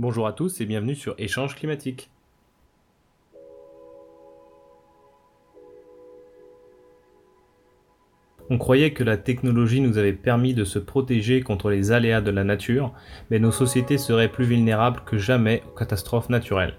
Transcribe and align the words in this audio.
Bonjour 0.00 0.26
à 0.26 0.32
tous 0.32 0.60
et 0.60 0.66
bienvenue 0.66 0.96
sur 0.96 1.14
Échange 1.18 1.54
climatique. 1.54 2.10
On 8.50 8.58
croyait 8.58 8.92
que 8.92 9.04
la 9.04 9.16
technologie 9.16 9.80
nous 9.80 9.96
avait 9.96 10.12
permis 10.12 10.52
de 10.52 10.64
se 10.64 10.80
protéger 10.80 11.42
contre 11.42 11.70
les 11.70 11.92
aléas 11.92 12.22
de 12.22 12.32
la 12.32 12.42
nature, 12.42 12.92
mais 13.30 13.38
nos 13.38 13.52
sociétés 13.52 13.96
seraient 13.96 14.32
plus 14.32 14.46
vulnérables 14.46 15.02
que 15.06 15.16
jamais 15.16 15.62
aux 15.68 15.78
catastrophes 15.78 16.28
naturelles. 16.28 16.74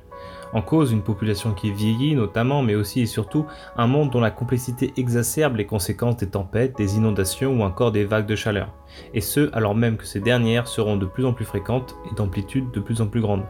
En 0.54 0.62
cause, 0.62 0.92
une 0.92 1.02
population 1.02 1.52
qui 1.54 1.72
vieillit 1.72 2.16
notamment, 2.16 2.62
mais 2.62 2.76
aussi 2.76 3.02
et 3.02 3.06
surtout 3.06 3.46
un 3.76 3.88
monde 3.88 4.12
dont 4.12 4.22
la 4.22 4.32
complexité 4.32 4.94
exacerbe 4.96 5.58
les 5.58 5.66
conséquences 5.66 6.18
des 6.18 6.30
tempêtes, 6.30 6.78
des 6.78 6.96
inondations 6.96 7.60
ou 7.60 7.64
encore 7.64 7.92
des 7.92 8.06
vagues 8.06 8.26
de 8.26 8.36
chaleur. 8.36 8.74
Et 9.14 9.22
ce, 9.22 9.50
alors 9.54 9.76
même 9.76 9.98
que 9.98 10.06
ces 10.06 10.22
dernières 10.22 10.68
seront 10.68 10.96
de 10.96 11.06
plus 11.06 11.26
en 11.26 11.34
plus 11.34 11.46
fréquentes 11.46 11.96
et 12.10 12.16
d'amplitude 12.16 12.72
de 12.72 12.80
plus 12.80 13.02
en 13.02 13.08
plus 13.08 13.22
grande. 13.22 13.44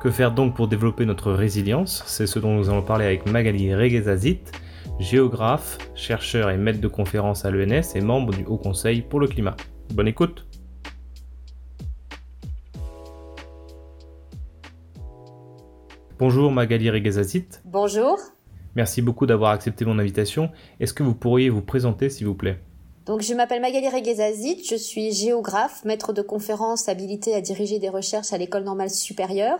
Que 0.00 0.10
faire 0.10 0.32
donc 0.32 0.54
pour 0.54 0.68
développer 0.68 1.06
notre 1.06 1.32
résilience? 1.32 2.02
C'est 2.06 2.26
ce 2.26 2.38
dont 2.38 2.54
nous 2.54 2.68
allons 2.68 2.82
parler 2.82 3.06
avec 3.06 3.30
Magali 3.30 3.74
Reguezazit, 3.74 4.40
géographe, 4.98 5.78
chercheur 5.94 6.50
et 6.50 6.56
maître 6.56 6.80
de 6.80 6.88
conférence 6.88 7.44
à 7.44 7.50
l'ENS 7.50 7.94
et 7.94 8.00
membre 8.00 8.34
du 8.34 8.44
Haut 8.44 8.58
Conseil 8.58 9.02
pour 9.02 9.20
le 9.20 9.28
climat. 9.28 9.56
Bonne 9.94 10.08
écoute 10.08 10.46
Bonjour 16.26 16.50
Magali 16.50 16.88
Reguezazit. 16.88 17.60
Bonjour. 17.66 18.18
Merci 18.76 19.02
beaucoup 19.02 19.26
d'avoir 19.26 19.50
accepté 19.50 19.84
mon 19.84 19.98
invitation. 19.98 20.50
Est-ce 20.80 20.94
que 20.94 21.02
vous 21.02 21.14
pourriez 21.14 21.50
vous 21.50 21.60
présenter 21.60 22.08
s'il 22.08 22.26
vous 22.26 22.34
plaît? 22.34 22.60
Donc, 23.04 23.20
je 23.20 23.34
m'appelle 23.34 23.60
Magali 23.60 23.90
Reguezazit, 23.90 24.66
je 24.66 24.74
suis 24.74 25.12
géographe, 25.12 25.84
maître 25.84 26.14
de 26.14 26.22
conférence 26.22 26.88
habilité 26.88 27.34
à 27.34 27.42
diriger 27.42 27.78
des 27.78 27.90
recherches 27.90 28.32
à 28.32 28.38
l'école 28.38 28.64
normale 28.64 28.88
supérieure, 28.88 29.58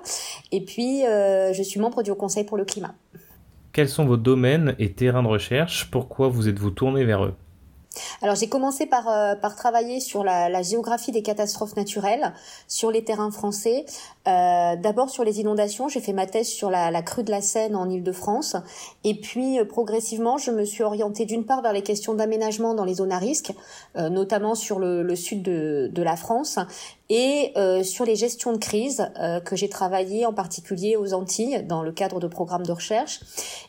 et 0.53 0.65
puis 0.65 1.05
euh, 1.05 1.53
je 1.53 1.63
suis 1.63 1.79
membre 1.79 2.03
du 2.03 2.11
Haut 2.13 2.17
Conseil 2.17 2.45
pour 2.45 2.57
le 2.57 2.65
climat. 2.65 2.95
Quels 3.75 3.91
sont 3.91 4.07
vos 4.07 4.17
domaines 4.17 4.75
et 4.79 4.91
terrains 4.91 5.23
de 5.23 5.29
recherche? 5.29 5.91
Pourquoi 5.91 6.29
vous 6.29 6.49
êtes-vous 6.49 6.71
tourné 6.71 7.05
vers 7.05 7.27
eux? 7.27 7.35
Alors 8.23 8.35
j'ai 8.35 8.49
commencé 8.49 8.87
par, 8.87 9.09
euh, 9.09 9.35
par 9.35 9.55
travailler 9.55 10.01
sur 10.01 10.25
la, 10.25 10.49
la, 10.49 10.63
géographie 10.63 11.13
des 11.13 11.23
catastrophes 11.23 11.77
naturelles 11.77 12.33
sur 12.67 12.91
les 12.91 13.05
terrains 13.05 13.31
français. 13.31 13.85
Euh, 14.27 14.77
D'abord 14.77 15.11
sur 15.11 15.25
les 15.25 15.41
inondations, 15.41 15.89
j'ai 15.89 16.01
fait 16.01 16.13
ma 16.13 16.27
thèse 16.27 16.49
sur 16.49 16.71
la, 16.71 16.91
la 16.91 17.03
crue 17.03 17.23
de 17.23 17.31
la 17.31 17.41
Seine 17.41 17.77
en 17.77 17.89
Île-de-France. 17.89 18.57
Et 19.05 19.15
puis 19.15 19.59
euh, 19.59 19.65
progressivement, 19.65 20.39
je 20.39 20.51
me 20.51 20.65
suis 20.65 20.83
orientée 20.83 21.27
d'une 21.27 21.45
part 21.45 21.63
vers 21.63 21.73
les 21.73 21.83
questions 21.83 22.15
d'aménagement 22.15 22.75
dans 22.75 22.85
les 22.85 22.95
zones 22.95 23.13
à 23.13 23.19
risque, 23.19 23.53
euh, 23.97 24.09
notamment 24.09 24.55
sur 24.55 24.79
le, 24.79 25.03
le 25.03 25.17
sud 25.17 25.43
de, 25.43 25.91
de, 25.93 26.03
la 26.03 26.17
France, 26.17 26.59
et 27.11 27.53
euh, 27.57 27.83
sur 27.83 28.05
les 28.05 28.17
gestions 28.17 28.53
de 28.53 28.59
crise 28.59 29.07
euh, 29.21 29.41
que 29.41 29.57
j'ai 29.57 29.69
travaillé 29.69 30.25
en 30.25 30.33
particulier 30.33 30.97
aux 30.97 31.13
Antilles 31.13 31.63
dans 31.69 31.83
le 31.83 31.93
cadre 31.93 32.19
de 32.19 32.27
programmes 32.27 32.65
de 32.65 32.73
recherche. 32.73 33.21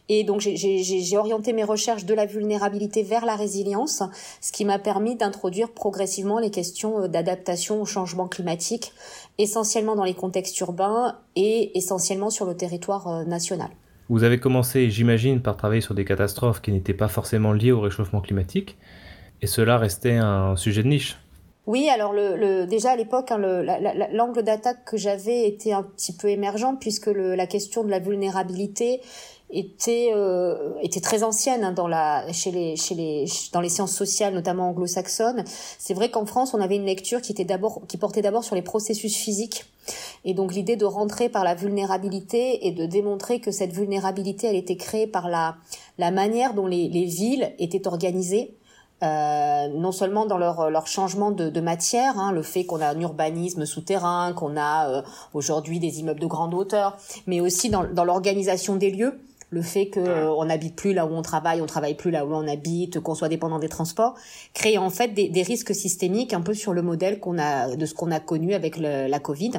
Et 0.07 0.23
donc 0.23 0.39
j'ai 0.39 1.17
orienté 1.17 1.51
mes 1.51 1.63
recherches 1.63 2.05
de 2.05 2.13
la 2.13 2.25
vulnérabilité 2.25 3.03
vers 3.03 3.25
la 3.25 3.35
résilience, 3.35 4.03
ce 4.39 4.51
qui 4.51 4.63
m'a 4.63 4.79
permis 4.79 5.15
d'introduire 5.15 5.71
progressivement 5.71 6.39
les 6.39 6.51
questions 6.51 7.03
euh, 7.03 7.07
d'adaptation 7.07 7.81
au 7.81 7.85
changement 7.85 8.27
climatique, 8.27 8.93
essentiellement 9.37 9.95
dans 9.95 10.05
les 10.05 10.13
contextes 10.13 10.44
urbains 10.59 11.17
et 11.35 11.77
essentiellement 11.77 12.29
sur 12.29 12.45
le 12.45 12.55
territoire 12.55 13.25
national. 13.25 13.69
Vous 14.09 14.23
avez 14.23 14.39
commencé, 14.39 14.89
j'imagine, 14.89 15.41
par 15.41 15.57
travailler 15.57 15.81
sur 15.81 15.95
des 15.95 16.05
catastrophes 16.05 16.61
qui 16.61 16.71
n'étaient 16.71 16.93
pas 16.93 17.07
forcément 17.07 17.53
liées 17.53 17.71
au 17.71 17.81
réchauffement 17.81 18.21
climatique, 18.21 18.77
et 19.41 19.47
cela 19.47 19.77
restait 19.77 20.17
un 20.17 20.55
sujet 20.55 20.83
de 20.83 20.89
niche. 20.89 21.17
Oui, 21.65 21.89
alors 21.89 22.13
le, 22.13 22.37
le 22.37 22.67
déjà 22.67 22.91
à 22.91 22.95
l'époque, 22.95 23.31
hein, 23.31 23.39
l'angle 24.13 24.43
d'attaque 24.43 24.85
que 24.85 24.97
j'avais 24.97 25.47
était 25.47 25.71
un 25.71 25.81
petit 25.81 26.15
peu 26.15 26.27
émergent 26.29 26.77
puisque 26.79 27.07
le, 27.07 27.33
la 27.33 27.47
question 27.47 27.83
de 27.83 27.89
la 27.89 27.97
vulnérabilité 27.97 29.01
était 29.51 30.11
euh, 30.13 30.73
était 30.81 30.99
très 30.99 31.23
ancienne 31.23 31.63
hein, 31.63 31.71
dans 31.71 31.87
la 31.87 32.31
chez 32.33 32.51
les 32.51 32.75
chez 32.75 32.95
les 32.95 33.25
dans 33.53 33.61
les 33.61 33.69
sciences 33.69 33.95
sociales 33.95 34.33
notamment 34.33 34.69
anglo-saxonnes. 34.69 35.43
C'est 35.77 35.93
vrai 35.93 36.09
qu'en 36.09 36.25
France, 36.25 36.53
on 36.53 36.61
avait 36.61 36.75
une 36.75 36.85
lecture 36.85 37.21
qui 37.21 37.31
était 37.31 37.45
d'abord 37.45 37.81
qui 37.87 37.97
portait 37.97 38.21
d'abord 38.21 38.43
sur 38.43 38.55
les 38.55 38.61
processus 38.61 39.15
physiques 39.15 39.65
et 40.23 40.33
donc 40.33 40.53
l'idée 40.53 40.75
de 40.75 40.85
rentrer 40.85 41.29
par 41.29 41.43
la 41.43 41.53
vulnérabilité 41.53 42.67
et 42.67 42.71
de 42.71 42.85
démontrer 42.85 43.39
que 43.39 43.51
cette 43.51 43.71
vulnérabilité 43.71 44.47
elle 44.47 44.55
était 44.55 44.77
créée 44.77 45.07
par 45.07 45.29
la 45.29 45.55
la 45.97 46.11
manière 46.11 46.53
dont 46.53 46.67
les, 46.67 46.89
les 46.89 47.05
villes 47.05 47.53
étaient 47.59 47.87
organisées 47.87 48.55
euh, 49.03 49.67
non 49.67 49.91
seulement 49.91 50.25
dans 50.25 50.37
leur, 50.37 50.69
leur 50.69 50.87
changement 50.87 51.29
de, 51.29 51.49
de 51.49 51.61
matière, 51.61 52.17
hein, 52.17 52.31
le 52.31 52.41
fait 52.41 52.63
qu'on 52.65 52.79
a 52.79 52.87
un 52.87 52.99
urbanisme 52.99 53.65
souterrain, 53.65 54.31
qu'on 54.33 54.55
a 54.55 54.89
euh, 54.89 55.01
aujourd'hui 55.33 55.79
des 55.79 55.99
immeubles 55.99 56.21
de 56.21 56.25
grande 56.25 56.53
hauteur, 56.53 56.97
mais 57.27 57.41
aussi 57.41 57.69
dans, 57.69 57.83
dans 57.83 58.05
l'organisation 58.05 58.77
des 58.77 58.91
lieux, 58.91 59.19
le 59.49 59.61
fait 59.61 59.89
qu'on 59.89 60.01
euh, 60.05 60.45
n'habite 60.45 60.75
plus 60.75 60.93
là 60.93 61.05
où 61.05 61.13
on 61.13 61.21
travaille, 61.21 61.61
on 61.61 61.65
travaille 61.65 61.95
plus 61.95 62.11
là 62.11 62.25
où 62.25 62.33
on 62.33 62.47
habite, 62.47 62.99
qu'on 62.99 63.15
soit 63.15 63.29
dépendant 63.29 63.59
des 63.59 63.69
transports, 63.69 64.15
crée 64.53 64.77
en 64.77 64.89
fait 64.89 65.09
des, 65.09 65.29
des, 65.29 65.43
risques 65.43 65.73
systémiques 65.73 66.33
un 66.33 66.41
peu 66.41 66.53
sur 66.53 66.73
le 66.73 66.81
modèle 66.81 67.19
qu'on 67.19 67.37
a 67.37 67.75
de 67.75 67.85
ce 67.85 67.93
qu'on 67.93 68.11
a 68.11 68.19
connu 68.19 68.53
avec 68.53 68.77
le, 68.77 69.07
la 69.07 69.19
Covid. 69.19 69.53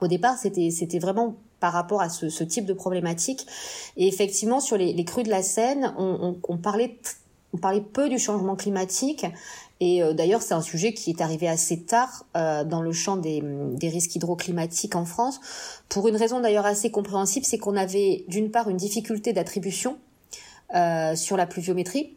Au 0.00 0.08
départ, 0.08 0.36
c'était 0.38 0.70
c'était 0.70 0.98
vraiment 0.98 1.36
par 1.60 1.72
rapport 1.72 2.00
à 2.00 2.08
ce, 2.08 2.28
ce, 2.28 2.42
type 2.42 2.64
de 2.64 2.72
problématique. 2.72 3.46
Et 3.96 4.08
effectivement, 4.08 4.60
sur 4.60 4.78
les, 4.78 4.92
les 4.92 5.04
crues 5.04 5.22
de 5.22 5.28
la 5.28 5.42
Seine, 5.42 5.94
on, 5.98 6.18
on, 6.22 6.36
on 6.48 6.56
parlait 6.56 6.96
on 7.52 7.58
parlait 7.58 7.80
peu 7.80 8.08
du 8.08 8.18
changement 8.18 8.56
climatique 8.56 9.26
et 9.80 10.02
euh, 10.02 10.12
d'ailleurs, 10.12 10.42
c'est 10.42 10.52
un 10.52 10.60
sujet 10.60 10.92
qui 10.92 11.10
est 11.10 11.22
arrivé 11.22 11.48
assez 11.48 11.82
tard 11.82 12.26
euh, 12.36 12.64
dans 12.64 12.82
le 12.82 12.92
champ 12.92 13.16
des, 13.16 13.42
des, 13.42 13.88
risques 13.88 14.14
hydroclimatiques 14.14 14.94
en 14.94 15.06
France, 15.06 15.40
pour 15.88 16.06
une 16.06 16.16
raison 16.16 16.40
d'ailleurs 16.40 16.66
assez 16.66 16.90
compréhensible, 16.90 17.46
c'est 17.46 17.56
qu'on 17.56 17.76
avait 17.76 18.24
d'une 18.28 18.50
part 18.50 18.68
une 18.68 18.76
difficulté 18.76 19.32
d'attribution 19.32 19.96
euh, 20.74 21.16
sur 21.16 21.38
la 21.38 21.46
pluviométrie. 21.46 22.16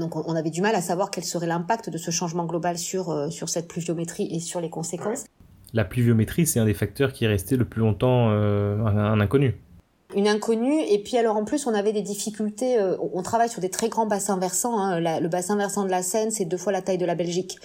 Donc 0.00 0.16
on 0.16 0.34
avait 0.34 0.48
du 0.48 0.62
mal 0.62 0.74
à 0.74 0.80
savoir 0.80 1.10
quel 1.10 1.24
serait 1.24 1.46
l'impact 1.46 1.90
de 1.90 1.98
ce 1.98 2.10
changement 2.10 2.46
global 2.46 2.78
sur, 2.78 3.30
sur 3.30 3.50
cette 3.50 3.68
pluviométrie 3.68 4.26
et 4.34 4.40
sur 4.40 4.62
les 4.62 4.70
conséquences. 4.70 5.26
La 5.74 5.84
pluviométrie, 5.84 6.46
c'est 6.46 6.58
un 6.58 6.64
des 6.64 6.72
facteurs 6.72 7.12
qui 7.12 7.26
est 7.26 7.28
resté 7.28 7.54
le 7.54 7.66
plus 7.66 7.82
longtemps 7.82 8.30
un, 8.30 8.86
un 8.86 9.20
inconnu 9.20 9.56
une 10.14 10.28
inconnue. 10.28 10.80
Et 10.82 10.98
puis 11.02 11.16
alors 11.16 11.36
en 11.36 11.44
plus, 11.44 11.66
on 11.66 11.74
avait 11.74 11.92
des 11.92 12.02
difficultés. 12.02 12.78
Euh, 12.78 12.96
on 13.12 13.22
travaille 13.22 13.48
sur 13.48 13.60
des 13.60 13.70
très 13.70 13.88
grands 13.88 14.06
bassins 14.06 14.38
versants. 14.38 14.78
Hein. 14.78 15.00
le 15.00 15.28
bassin 15.28 15.56
versant 15.56 15.84
de 15.84 15.90
la 15.90 16.02
Seine, 16.02 16.30
c'est 16.30 16.44
deux 16.44 16.56
fois 16.56 16.72
la 16.72 16.82
taille 16.82 16.98
de 16.98 17.06
la 17.06 17.14
Belgique. 17.14 17.58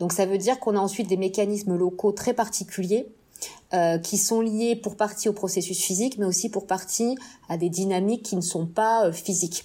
Donc 0.00 0.12
ça 0.12 0.26
veut 0.26 0.38
dire 0.38 0.58
qu'on 0.58 0.76
a 0.76 0.80
ensuite 0.80 1.08
des 1.08 1.16
mécanismes 1.16 1.76
locaux 1.76 2.12
très 2.12 2.34
particuliers. 2.34 3.06
Euh, 3.74 3.98
qui 3.98 4.16
sont 4.16 4.40
liés 4.40 4.76
pour 4.76 4.94
partie 4.94 5.28
au 5.28 5.32
processus 5.32 5.82
physique, 5.82 6.18
mais 6.18 6.24
aussi 6.24 6.48
pour 6.48 6.68
partie 6.68 7.16
à 7.48 7.56
des 7.56 7.68
dynamiques 7.68 8.22
qui 8.22 8.36
ne 8.36 8.40
sont 8.40 8.64
pas 8.64 9.06
euh, 9.06 9.12
physiques. 9.12 9.64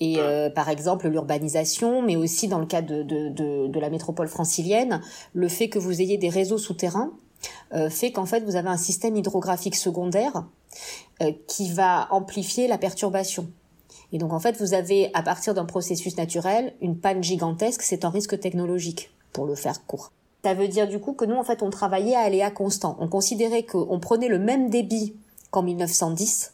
Et 0.00 0.16
euh, 0.18 0.50
par 0.50 0.68
exemple 0.68 1.08
l'urbanisation, 1.08 2.02
mais 2.02 2.16
aussi 2.16 2.48
dans 2.48 2.58
le 2.58 2.66
cas 2.66 2.82
de, 2.82 3.04
de, 3.04 3.28
de, 3.28 3.68
de, 3.68 3.80
la 3.80 3.90
métropole 3.90 4.26
francilienne, 4.26 5.00
le 5.34 5.48
fait 5.48 5.68
que 5.68 5.78
vous 5.78 6.00
ayez 6.02 6.18
des 6.18 6.28
réseaux 6.28 6.58
souterrains 6.58 7.12
fait 7.90 8.12
qu'en 8.12 8.26
fait 8.26 8.40
vous 8.40 8.56
avez 8.56 8.68
un 8.68 8.76
système 8.76 9.16
hydrographique 9.16 9.76
secondaire 9.76 10.44
euh, 11.20 11.32
qui 11.48 11.72
va 11.72 12.06
amplifier 12.12 12.68
la 12.68 12.78
perturbation. 12.78 13.48
Et 14.12 14.18
donc 14.18 14.32
en 14.32 14.38
fait, 14.38 14.56
vous 14.60 14.72
avez 14.72 15.10
à 15.14 15.22
partir 15.22 15.52
d'un 15.52 15.64
processus 15.64 16.16
naturel 16.16 16.74
une 16.80 16.96
panne 16.96 17.24
gigantesque, 17.24 17.82
c'est 17.82 18.04
un 18.04 18.10
risque 18.10 18.38
technologique 18.38 19.10
pour 19.32 19.44
le 19.44 19.56
faire 19.56 19.84
court. 19.84 20.12
Ça 20.44 20.54
veut 20.54 20.68
dire 20.68 20.86
du 20.86 21.00
coup 21.00 21.14
que 21.14 21.24
nous 21.24 21.34
en 21.34 21.42
fait 21.42 21.64
on 21.64 21.70
travaillait 21.70 22.14
à 22.14 22.20
aléa 22.20 22.52
constant. 22.52 22.96
On 23.00 23.08
considérait 23.08 23.64
qu'on 23.64 23.98
prenait 23.98 24.28
le 24.28 24.38
même 24.38 24.70
débit 24.70 25.16
qu'en 25.50 25.64
1910 25.64 26.52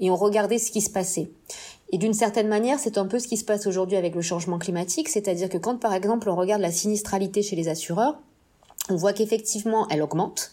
et 0.00 0.10
on 0.10 0.16
regardait 0.16 0.58
ce 0.58 0.70
qui 0.70 0.82
se 0.82 0.90
passait. 0.90 1.30
Et 1.90 1.96
d'une 1.96 2.14
certaine 2.14 2.48
manière, 2.48 2.78
c'est 2.78 2.98
un 2.98 3.06
peu 3.06 3.18
ce 3.18 3.28
qui 3.28 3.38
se 3.38 3.44
passe 3.44 3.66
aujourd'hui 3.66 3.96
avec 3.96 4.14
le 4.14 4.20
changement 4.20 4.58
climatique, 4.58 5.08
c'est-à-dire 5.08 5.48
que 5.48 5.58
quand 5.58 5.80
par 5.80 5.94
exemple 5.94 6.28
on 6.28 6.36
regarde 6.36 6.60
la 6.60 6.72
sinistralité 6.72 7.42
chez 7.42 7.56
les 7.56 7.68
assureurs, 7.68 8.18
on 8.92 8.96
voit 8.96 9.12
qu'effectivement 9.12 9.88
elle 9.88 10.02
augmente, 10.02 10.52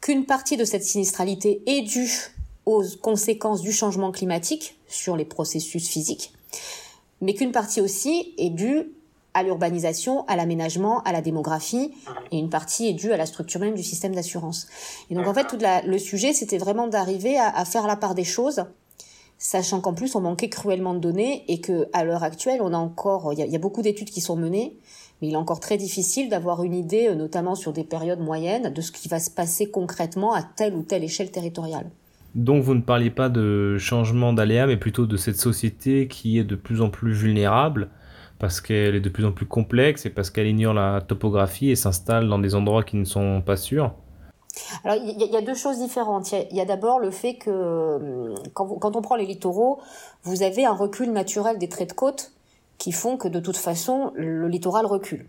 qu'une 0.00 0.26
partie 0.26 0.56
de 0.56 0.64
cette 0.64 0.84
sinistralité 0.84 1.62
est 1.66 1.82
due 1.82 2.34
aux 2.66 2.82
conséquences 3.00 3.62
du 3.62 3.72
changement 3.72 4.10
climatique 4.10 4.78
sur 4.88 5.16
les 5.16 5.24
processus 5.24 5.88
physiques, 5.88 6.32
mais 7.20 7.34
qu'une 7.34 7.52
partie 7.52 7.80
aussi 7.80 8.34
est 8.38 8.50
due 8.50 8.92
à 9.34 9.42
l'urbanisation, 9.42 10.24
à 10.26 10.36
l'aménagement, 10.36 11.02
à 11.02 11.12
la 11.12 11.20
démographie, 11.20 11.92
et 12.30 12.38
une 12.38 12.50
partie 12.50 12.88
est 12.88 12.92
due 12.92 13.12
à 13.12 13.16
la 13.16 13.26
structure 13.26 13.60
même 13.60 13.74
du 13.74 13.82
système 13.82 14.14
d'assurance. 14.14 14.68
Et 15.10 15.14
donc 15.14 15.26
en 15.26 15.34
fait, 15.34 15.46
tout 15.46 15.58
le 15.58 15.98
sujet, 15.98 16.32
c'était 16.32 16.58
vraiment 16.58 16.86
d'arriver 16.86 17.36
à, 17.36 17.48
à, 17.48 17.64
faire 17.64 17.86
la 17.86 17.96
part 17.96 18.14
des 18.14 18.24
choses, 18.24 18.64
sachant 19.38 19.80
qu'en 19.80 19.92
plus 19.92 20.14
on 20.14 20.20
manquait 20.20 20.48
cruellement 20.48 20.94
de 20.94 21.00
données 21.00 21.44
et 21.48 21.60
que 21.60 21.88
à 21.92 22.04
l'heure 22.04 22.22
actuelle, 22.22 22.60
on 22.62 22.72
a 22.72 22.78
encore, 22.78 23.32
il 23.32 23.40
y, 23.40 23.50
y 23.50 23.56
a, 23.56 23.58
beaucoup 23.58 23.82
d'études 23.82 24.10
qui 24.10 24.20
sont 24.20 24.36
menées, 24.36 24.78
mais 25.24 25.30
il 25.30 25.32
est 25.32 25.38
encore 25.38 25.60
très 25.60 25.78
difficile 25.78 26.28
d'avoir 26.28 26.64
une 26.64 26.74
idée, 26.74 27.14
notamment 27.14 27.54
sur 27.54 27.72
des 27.72 27.82
périodes 27.82 28.20
moyennes, 28.20 28.70
de 28.70 28.80
ce 28.82 28.92
qui 28.92 29.08
va 29.08 29.18
se 29.18 29.30
passer 29.30 29.70
concrètement 29.70 30.34
à 30.34 30.42
telle 30.42 30.74
ou 30.74 30.82
telle 30.82 31.02
échelle 31.02 31.30
territoriale. 31.30 31.86
Donc 32.34 32.62
vous 32.62 32.74
ne 32.74 32.82
parliez 32.82 33.08
pas 33.08 33.30
de 33.30 33.78
changement 33.78 34.34
d'aléa, 34.34 34.66
mais 34.66 34.76
plutôt 34.76 35.06
de 35.06 35.16
cette 35.16 35.38
société 35.38 36.08
qui 36.08 36.38
est 36.38 36.44
de 36.44 36.56
plus 36.56 36.82
en 36.82 36.90
plus 36.90 37.14
vulnérable, 37.14 37.88
parce 38.38 38.60
qu'elle 38.60 38.96
est 38.96 39.00
de 39.00 39.08
plus 39.08 39.24
en 39.24 39.32
plus 39.32 39.46
complexe 39.46 40.04
et 40.04 40.10
parce 40.10 40.28
qu'elle 40.28 40.46
ignore 40.46 40.74
la 40.74 41.00
topographie 41.00 41.70
et 41.70 41.76
s'installe 41.76 42.28
dans 42.28 42.38
des 42.38 42.54
endroits 42.54 42.82
qui 42.82 42.96
ne 42.96 43.04
sont 43.04 43.40
pas 43.40 43.56
sûrs 43.56 43.94
Alors 44.84 44.96
il 45.02 45.32
y, 45.32 45.36
a 45.38 45.40
deux 45.40 45.54
choses 45.54 45.78
différentes. 45.78 46.32
Il 46.32 46.54
y 46.56 46.60
a, 46.60 46.66
d'abord 46.66 46.98
le 46.98 47.10
fait 47.10 47.36
que 47.36 47.50
euh, 47.50 48.34
quand, 48.52 48.66
quand, 48.66 48.94
on 48.94 49.00
prend 49.00 49.16
les 49.16 49.24
littoraux, 49.24 49.80
vous 50.24 50.42
avez 50.42 50.66
un 50.66 50.74
recul 50.74 51.12
naturel 51.12 51.56
des 51.56 51.70
traits 51.70 51.88
de 51.88 51.94
côte 51.94 52.33
qui 52.84 52.92
font 52.92 53.16
que 53.16 53.28
de 53.28 53.40
toute 53.40 53.56
façon 53.56 54.12
le 54.14 54.46
littoral 54.46 54.84
recule. 54.84 55.26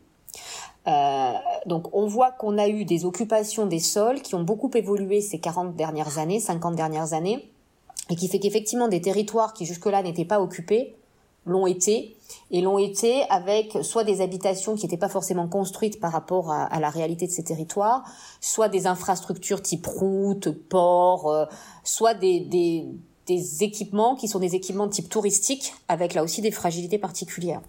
Euh, 0.87 1.31
donc 1.65 1.87
on 1.93 2.05
voit 2.05 2.31
qu'on 2.31 2.57
a 2.57 2.67
eu 2.67 2.83
des 2.83 3.05
occupations 3.05 3.65
des 3.65 3.79
sols 3.79 4.21
qui 4.21 4.35
ont 4.35 4.43
beaucoup 4.43 4.69
évolué 4.73 5.21
ces 5.21 5.39
40 5.39 5.73
dernières 5.73 6.17
années, 6.17 6.41
50 6.41 6.75
dernières 6.75 7.13
années, 7.13 7.49
et 8.09 8.17
qui 8.17 8.27
fait 8.27 8.39
qu'effectivement 8.39 8.89
des 8.89 8.99
territoires 8.99 9.53
qui 9.53 9.65
jusque-là 9.65 10.03
n'étaient 10.03 10.25
pas 10.25 10.41
occupés 10.41 10.97
l'ont 11.45 11.65
été, 11.65 12.17
et 12.51 12.59
l'ont 12.59 12.79
été 12.79 13.21
avec 13.29 13.77
soit 13.83 14.03
des 14.03 14.19
habitations 14.19 14.75
qui 14.75 14.83
n'étaient 14.83 14.97
pas 14.97 15.09
forcément 15.09 15.47
construites 15.47 16.01
par 16.01 16.11
rapport 16.11 16.51
à, 16.51 16.79
la 16.79 16.89
réalité 16.89 17.27
de 17.27 17.31
ces 17.31 17.43
territoires, 17.43 18.03
soit 18.41 18.67
des 18.67 18.85
infrastructures 18.85 19.61
type 19.61 19.85
route, 19.85 20.49
port, 20.49 21.31
euh, 21.31 21.45
soit 21.83 22.15
des, 22.15 22.39
des, 22.39 22.87
des 23.27 23.63
équipements 23.63 24.15
qui 24.15 24.27
sont 24.27 24.39
des 24.39 24.55
équipements 24.55 24.87
de 24.87 24.91
type 24.91 25.09
touristique, 25.09 25.73
avec 25.87 26.13
là 26.13 26.23
aussi 26.23 26.41
des 26.41 26.51
fragilités 26.51 26.97
particulières. 26.97 27.61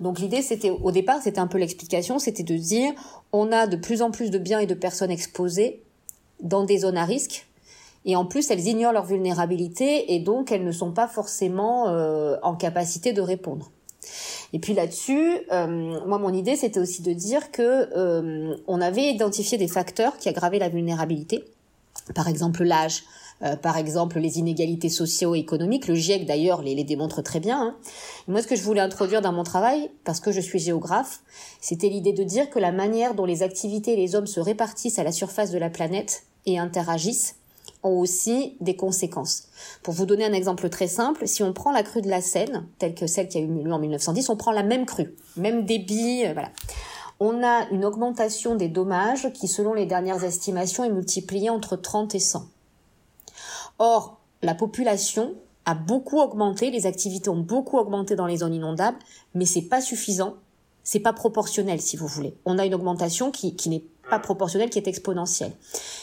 Donc 0.00 0.18
l'idée, 0.18 0.42
c'était 0.42 0.70
au 0.70 0.90
départ, 0.90 1.20
c'était 1.22 1.40
un 1.40 1.46
peu 1.46 1.58
l'explication, 1.58 2.18
c'était 2.18 2.42
de 2.42 2.56
dire 2.56 2.92
on 3.32 3.52
a 3.52 3.66
de 3.66 3.76
plus 3.76 4.02
en 4.02 4.10
plus 4.10 4.30
de 4.30 4.38
biens 4.38 4.60
et 4.60 4.66
de 4.66 4.74
personnes 4.74 5.10
exposées 5.10 5.82
dans 6.40 6.64
des 6.64 6.78
zones 6.78 6.96
à 6.96 7.04
risque. 7.04 7.46
Et 8.04 8.16
en 8.16 8.24
plus, 8.24 8.50
elles 8.50 8.66
ignorent 8.66 8.92
leur 8.92 9.04
vulnérabilité 9.04 10.14
et 10.14 10.20
donc 10.20 10.52
elles 10.52 10.64
ne 10.64 10.72
sont 10.72 10.92
pas 10.92 11.08
forcément 11.08 11.88
euh, 11.88 12.36
en 12.42 12.54
capacité 12.54 13.12
de 13.12 13.20
répondre. 13.20 13.70
Et 14.52 14.58
puis 14.58 14.72
là-dessus, 14.72 15.40
euh, 15.52 16.00
moi 16.06 16.18
mon 16.18 16.32
idée 16.32 16.56
c'était 16.56 16.80
aussi 16.80 17.02
de 17.02 17.12
dire 17.12 17.50
que 17.50 17.88
euh, 17.96 18.56
on 18.66 18.80
avait 18.80 19.10
identifié 19.10 19.58
des 19.58 19.68
facteurs 19.68 20.16
qui 20.16 20.28
aggravaient 20.28 20.58
la 20.58 20.70
vulnérabilité, 20.70 21.44
par 22.14 22.28
exemple 22.28 22.64
l'âge, 22.64 23.02
euh, 23.42 23.56
par 23.56 23.76
exemple 23.76 24.18
les 24.18 24.38
inégalités 24.38 24.88
socio-économiques. 24.88 25.86
Le 25.86 25.94
GIEC 25.94 26.26
d'ailleurs 26.26 26.62
les, 26.62 26.74
les, 26.74 26.84
démontre 26.84 27.22
très 27.22 27.40
bien. 27.40 27.60
Hein. 27.60 27.76
Moi, 28.26 28.42
ce 28.42 28.46
que 28.46 28.56
je 28.56 28.62
voulais 28.62 28.80
introduire 28.80 29.20
dans 29.20 29.32
mon 29.32 29.44
travail, 29.44 29.90
parce 30.04 30.20
que 30.20 30.32
je 30.32 30.40
suis 30.40 30.58
géographe, 30.58 31.20
c'était 31.60 31.88
l'idée 31.88 32.12
de 32.12 32.24
dire 32.24 32.50
que 32.50 32.58
la 32.58 32.72
manière 32.72 33.14
dont 33.14 33.24
les 33.24 33.42
activités 33.42 33.92
et 33.92 33.96
les 33.96 34.14
hommes 34.14 34.26
se 34.26 34.40
répartissent 34.40 34.98
à 34.98 35.04
la 35.04 35.12
surface 35.12 35.50
de 35.50 35.58
la 35.58 35.70
planète 35.70 36.24
et 36.46 36.58
interagissent 36.58 37.36
ont 37.82 37.98
aussi 37.98 38.56
des 38.60 38.76
conséquences. 38.76 39.44
Pour 39.82 39.94
vous 39.94 40.06
donner 40.06 40.24
un 40.24 40.32
exemple 40.32 40.68
très 40.68 40.88
simple, 40.88 41.26
si 41.28 41.42
on 41.42 41.52
prend 41.52 41.70
la 41.70 41.82
crue 41.82 42.02
de 42.02 42.08
la 42.08 42.20
Seine, 42.20 42.66
telle 42.78 42.94
que 42.94 43.06
celle 43.06 43.28
qui 43.28 43.38
a 43.38 43.40
eu 43.40 43.46
lieu 43.46 43.72
en 43.72 43.78
1910, 43.78 44.28
on 44.30 44.36
prend 44.36 44.52
la 44.52 44.62
même 44.62 44.86
crue, 44.86 45.14
même 45.36 45.64
débit, 45.64 46.24
euh, 46.24 46.32
voilà. 46.32 46.50
On 47.20 47.42
a 47.42 47.68
une 47.70 47.84
augmentation 47.84 48.54
des 48.54 48.68
dommages 48.68 49.32
qui, 49.32 49.48
selon 49.48 49.74
les 49.74 49.86
dernières 49.86 50.22
estimations, 50.22 50.84
est 50.84 50.90
multipliée 50.90 51.50
entre 51.50 51.74
30 51.74 52.14
et 52.14 52.20
100. 52.20 52.46
Or, 53.78 54.20
la 54.42 54.54
population 54.54 55.34
a 55.64 55.74
beaucoup 55.74 56.18
augmenté, 56.18 56.70
les 56.70 56.86
activités 56.86 57.28
ont 57.28 57.40
beaucoup 57.40 57.78
augmenté 57.78 58.16
dans 58.16 58.26
les 58.26 58.38
zones 58.38 58.54
inondables, 58.54 58.98
mais 59.34 59.44
c'est 59.44 59.62
pas 59.62 59.80
suffisant, 59.80 60.34
c'est 60.82 61.00
pas 61.00 61.12
proportionnel 61.12 61.80
si 61.80 61.96
vous 61.96 62.06
voulez. 62.06 62.34
On 62.44 62.58
a 62.58 62.64
une 62.64 62.74
augmentation 62.74 63.30
qui, 63.30 63.54
qui 63.54 63.68
n'est 63.68 63.84
pas 64.08 64.18
proportionnelle, 64.18 64.70
qui 64.70 64.78
est 64.78 64.88
exponentielle. 64.88 65.52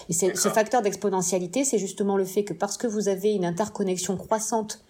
Et 0.10 0.13
ce 0.13 0.50
facteur 0.50 0.81
d'exponentialité, 0.81 1.63
c'est 1.63 1.80
justement 1.80 2.18
le 2.18 2.25
fait 2.25 2.44
que 2.44 2.54
parce 2.54 2.77
que 2.77 2.86
vous 2.86 3.07
avez 3.07 3.33
une 3.33 3.45
interconnexion 3.45 4.16
croissante 4.18 4.81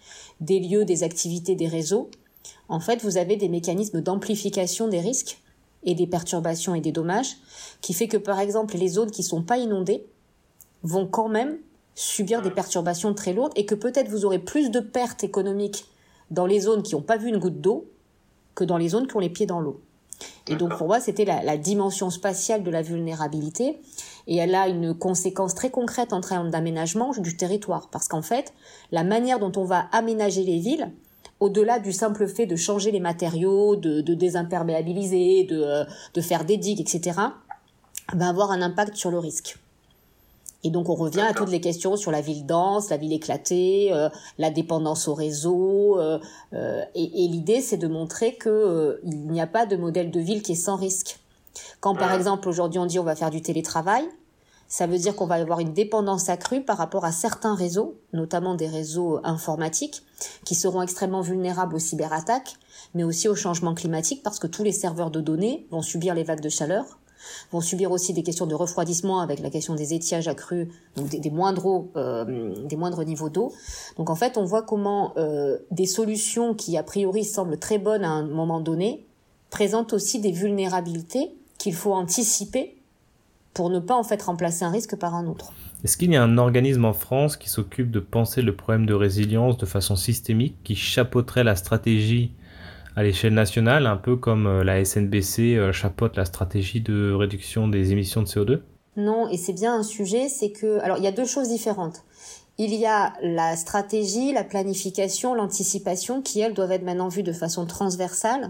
des 0.42 0.60
lieux, 0.60 0.84
des 0.84 1.04
activités, 1.04 1.56
des 1.56 1.68
réseaux, 1.68 2.10
en 2.68 2.80
fait, 2.80 3.02
vous 3.04 3.18
avez 3.18 3.38
des 3.38 3.50
mécanismes 3.50 4.02
d'amplification 4.02 4.88
des 4.88 5.00
risques 5.00 5.40
et 5.84 5.96
des 5.96 6.08
perturbations 6.08 6.76
et 6.76 6.82
des 6.82 6.92
dommages, 6.92 7.38
qui 7.82 7.94
fait 7.94 8.08
que 8.08 8.18
par 8.18 8.40
exemple 8.40 8.76
les 8.76 8.90
zones 8.90 9.12
qui 9.12 9.24
sont 9.24 9.44
pas 9.44 9.58
inondées 9.58 10.04
vont 10.84 11.08
quand 11.08 11.30
même 11.30 11.58
subir 11.96 12.42
des 12.42 12.52
perturbations 12.52 13.14
très 13.14 13.34
lourdes 13.34 13.54
et 13.56 13.66
que 13.66 13.76
peut-être 13.76 14.10
vous 14.10 14.26
aurez 14.26 14.40
plus 14.40 14.70
de 14.70 14.82
pertes 14.82 15.24
économiques 15.24 15.86
dans 16.30 16.46
les 16.46 16.60
zones 16.60 16.84
qui 16.84 16.96
n'ont 16.96 17.02
pas 17.02 17.18
vu 17.18 17.30
une 17.30 17.38
goutte 17.38 17.62
d'eau 17.62 17.90
que 18.54 18.64
dans 18.64 18.78
les 18.78 18.90
zones 18.90 19.08
qui 19.08 19.16
ont 19.16 19.22
les 19.22 19.30
pieds 19.30 19.46
dans 19.46 19.60
l'eau. 19.60 19.82
Et 20.48 20.56
donc 20.56 20.78
pour 20.78 20.88
moi, 20.88 21.00
c'était 21.00 21.26
la, 21.26 21.58
dimension 21.58 22.10
spatiale 22.10 22.64
de 22.64 22.72
la 22.72 22.82
vulnérabilité 22.82 23.82
et 24.28 24.38
elle 24.38 24.56
a 24.56 24.68
une 24.68 24.94
conséquence 24.94 25.56
très 25.56 25.70
concrète 25.70 26.14
en 26.14 26.22
termes 26.22 26.50
d'aménagement 26.50 27.12
du 27.18 27.36
territoire 27.36 27.90
parce 27.90 28.08
qu'en 28.08 28.22
fait, 28.22 28.54
la 28.92 29.04
manière 29.04 29.40
dont 29.40 29.52
on 29.58 29.66
va 29.66 29.88
aménager 29.92 30.44
les 30.44 30.60
villes, 30.60 30.92
au-delà 31.40 31.80
du 31.80 31.92
simple 31.92 32.28
fait 32.28 32.46
de 32.46 32.56
changer 32.56 32.92
les 32.92 33.00
matériaux, 33.00 33.76
de, 33.76 34.02
désimperméabiliser, 34.02 35.44
de, 35.44 35.62
euh, 35.62 35.84
de 36.14 36.22
faire 36.22 36.46
des 36.46 36.58
digues, 36.58 36.80
etc., 36.80 37.20
va 38.14 38.30
avoir 38.30 38.52
un 38.52 38.62
impact 38.62 38.96
sur 38.96 39.12
le 39.12 39.20
risque. 39.20 39.58
Et 40.66 40.72
donc 40.72 40.90
on 40.90 40.96
revient 40.96 41.22
à 41.22 41.34
toutes 41.34 41.52
les 41.52 41.62
questions 41.62 41.96
sur 41.96 42.12
la 42.12 42.22
ville 42.22 42.48
dense, 42.48 42.90
la 42.90 42.98
ville 42.98 43.14
éclatée, 43.14 43.94
euh, 43.94 44.10
la 44.40 44.50
dépendance 44.50 45.08
au 45.08 45.14
réseau. 45.14 46.00
Euh, 46.00 46.18
euh, 46.54 46.84
et, 46.96 47.28
l'idée, 47.28 47.62
c'est 47.62 47.78
de 47.78 47.88
montrer 47.88 48.34
que 48.34 49.00
il 49.04 49.28
n'y 49.28 49.40
a 49.40 49.46
pas 49.46 49.68
de 49.68 49.76
modèle 49.76 50.10
de 50.10 50.20
ville 50.20 50.42
qui 50.42 50.54
est 50.54 50.56
sans 50.56 50.76
risque. 50.76 51.20
Quand 51.82 51.94
par 51.96 52.14
exemple 52.14 52.50
aujourd'hui 52.50 52.80
on 52.80 52.88
dit 52.88 52.98
on 52.98 53.04
va 53.04 53.16
faire 53.16 53.30
du 53.30 53.44
télétravail, 53.44 54.04
ça 54.68 54.88
veut 54.88 54.98
dire 54.98 55.16
qu'on 55.16 55.28
va 55.28 55.36
avoir 55.36 55.60
une 55.60 55.72
dépendance 55.72 56.30
accrue 56.30 56.62
par 56.62 56.78
rapport 56.78 57.06
à 57.06 57.12
certains 57.12 57.54
réseaux, 57.54 58.00
notamment 58.12 58.56
des 58.56 58.68
réseaux 58.68 59.20
informatiques, 59.24 60.02
qui 60.46 60.56
seront 60.56 60.82
extrêmement 60.82 61.22
vulnérables 61.22 61.76
aux 61.76 61.80
cyberattaques, 61.80 62.56
mais 62.96 63.04
aussi 63.04 63.30
au 63.30 63.36
changement 63.36 63.76
climatique 63.76 64.24
parce 64.24 64.40
que 64.40 64.48
tous 64.48 64.64
les 64.64 64.72
serveurs 64.72 65.12
de 65.12 65.22
données 65.22 65.68
vont 65.70 65.84
subir 65.84 66.16
les 66.16 66.24
vagues 66.24 66.42
de 66.42 66.50
chaleur, 66.50 66.98
vont 67.52 67.62
subir 67.62 67.92
aussi 67.92 68.14
des 68.14 68.24
questions 68.24 68.46
de 68.46 68.56
refroidissement 68.56 69.20
avec 69.20 69.40
la 69.40 69.50
question 69.50 69.76
des 69.76 69.94
étiages 69.94 70.28
accrus, 70.28 70.68
donc 70.96 71.10
des, 71.10 71.30
moindres, 71.30 71.86
euh, 71.96 72.54
des 72.66 72.76
moindres 72.76 73.04
niveaux 73.04 73.30
d'eau. 73.30 73.54
Donc 73.98 74.10
en 74.10 74.16
fait, 74.16 74.38
on 74.38 74.46
voit 74.46 74.64
comment 74.64 75.14
euh, 75.18 75.58
des 75.72 75.86
solutions 75.86 76.54
qui 76.54 76.78
a 76.78 76.84
priori 76.84 77.24
semblent 77.24 77.58
très 77.58 77.78
bonnes 77.78 78.04
à 78.04 78.10
un 78.10 78.24
moment 78.24 78.60
donné 78.60 79.06
présentent 79.50 79.94
aussi 79.94 80.20
des 80.20 80.32
vulnérabilités 80.32 81.32
qu'il 81.58 81.74
faut 81.74 81.94
anticiper 81.94 82.78
pour 83.54 83.70
ne 83.70 83.80
pas 83.80 83.96
en 83.96 84.04
fait 84.04 84.22
remplacer 84.22 84.66
un 84.66 84.70
risque 84.70 84.98
par 84.98 85.16
un 85.16 85.28
autre. 85.28 85.54
Est-ce 85.84 85.98
qu'il 85.98 86.12
y 86.12 86.16
a 86.16 86.24
un 86.24 86.38
organisme 86.38 86.84
en 86.84 86.94
France 86.94 87.38
qui 87.38 87.50
s'occupe 87.50 87.90
de 87.90 88.00
penser 88.00 88.42
le 88.42 88.56
problème 88.56 88.86
de 88.86 88.94
résilience 88.94 89.58
de 89.58 89.66
façon 89.66 89.96
systémique, 89.96 90.56
qui 90.64 90.76
chapeauterait 90.76 91.44
la 91.44 91.56
stratégie 91.56 92.32
à 92.96 93.04
l'échelle 93.04 93.34
nationale, 93.34 93.88
un 93.88 93.98
peu 93.98 94.16
comme 94.16 94.48
euh, 94.48 94.64
la 94.64 94.84
SNBC 94.84 95.56
euh, 95.56 95.72
chapeaute 95.72 96.16
la 96.16 96.26
stratégie 96.26 96.82
de 96.82 97.12
réduction 97.12 97.68
des 97.68 97.92
émissions 97.92 98.22
de 98.22 98.28
CO2 98.28 98.62
Non, 98.96 99.28
et 99.30 99.38
c'est 99.38 99.54
bien 99.54 99.76
un 99.76 99.84
sujet, 99.84 100.30
c'est 100.30 100.52
que... 100.52 100.80
Alors, 100.80 100.98
il 100.98 101.04
y 101.04 101.08
a 101.08 101.12
deux 101.12 101.26
choses 101.26 101.50
différentes. 101.50 102.04
Il 102.58 102.74
y 102.74 102.86
a 102.86 103.14
la 103.22 103.58
stratégie, 103.58 104.32
la 104.32 104.46
planification, 104.46 105.36
l'anticipation 105.36 106.22
qui, 106.22 106.40
elles, 106.40 106.54
doivent 106.54 106.72
être 106.72 106.86
maintenant 106.86 107.10
vues 107.10 107.24
de 107.24 107.34
façon 107.34 107.66
transversale. 107.66 108.48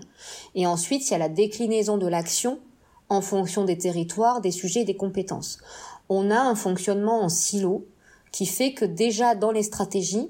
Et 0.54 0.68
ensuite, 0.68 1.10
il 1.10 1.12
y 1.12 1.16
a 1.16 1.20
la 1.20 1.30
déclinaison 1.30 1.98
de 1.98 2.08
l'action 2.08 2.60
en 3.10 3.22
fonction 3.22 3.66
des 3.66 3.80
territoires, 3.80 4.42
des 4.42 4.52
sujets 4.52 4.82
et 4.82 4.86
des 4.86 4.96
compétences. 4.96 5.58
On 6.08 6.30
a 6.30 6.40
un 6.40 6.54
fonctionnement 6.54 7.24
en 7.24 7.30
silo 7.30 7.88
qui 8.32 8.46
fait 8.46 8.74
que 8.74 8.86
déjà 8.86 9.34
dans 9.34 9.52
les 9.52 9.64
stratégies, 9.64 10.30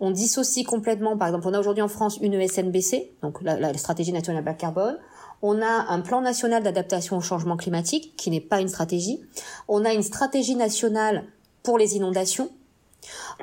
on 0.00 0.10
dissocie 0.10 0.64
complètement, 0.64 1.16
par 1.16 1.28
exemple, 1.28 1.46
on 1.48 1.54
a 1.54 1.60
aujourd'hui 1.60 1.82
en 1.82 1.88
France 1.88 2.18
une 2.20 2.34
ESNBC, 2.34 3.12
donc 3.22 3.40
la, 3.42 3.76
stratégie 3.76 4.12
nationale 4.12 4.44
bas 4.44 4.54
carbone. 4.54 4.98
On 5.42 5.60
a 5.60 5.86
un 5.88 6.00
plan 6.00 6.20
national 6.20 6.62
d'adaptation 6.62 7.18
au 7.18 7.20
changement 7.20 7.56
climatique, 7.56 8.14
qui 8.16 8.30
n'est 8.30 8.40
pas 8.40 8.60
une 8.60 8.68
stratégie. 8.68 9.20
On 9.68 9.84
a 9.84 9.92
une 9.92 10.02
stratégie 10.02 10.56
nationale 10.56 11.24
pour 11.62 11.78
les 11.78 11.96
inondations. 11.96 12.50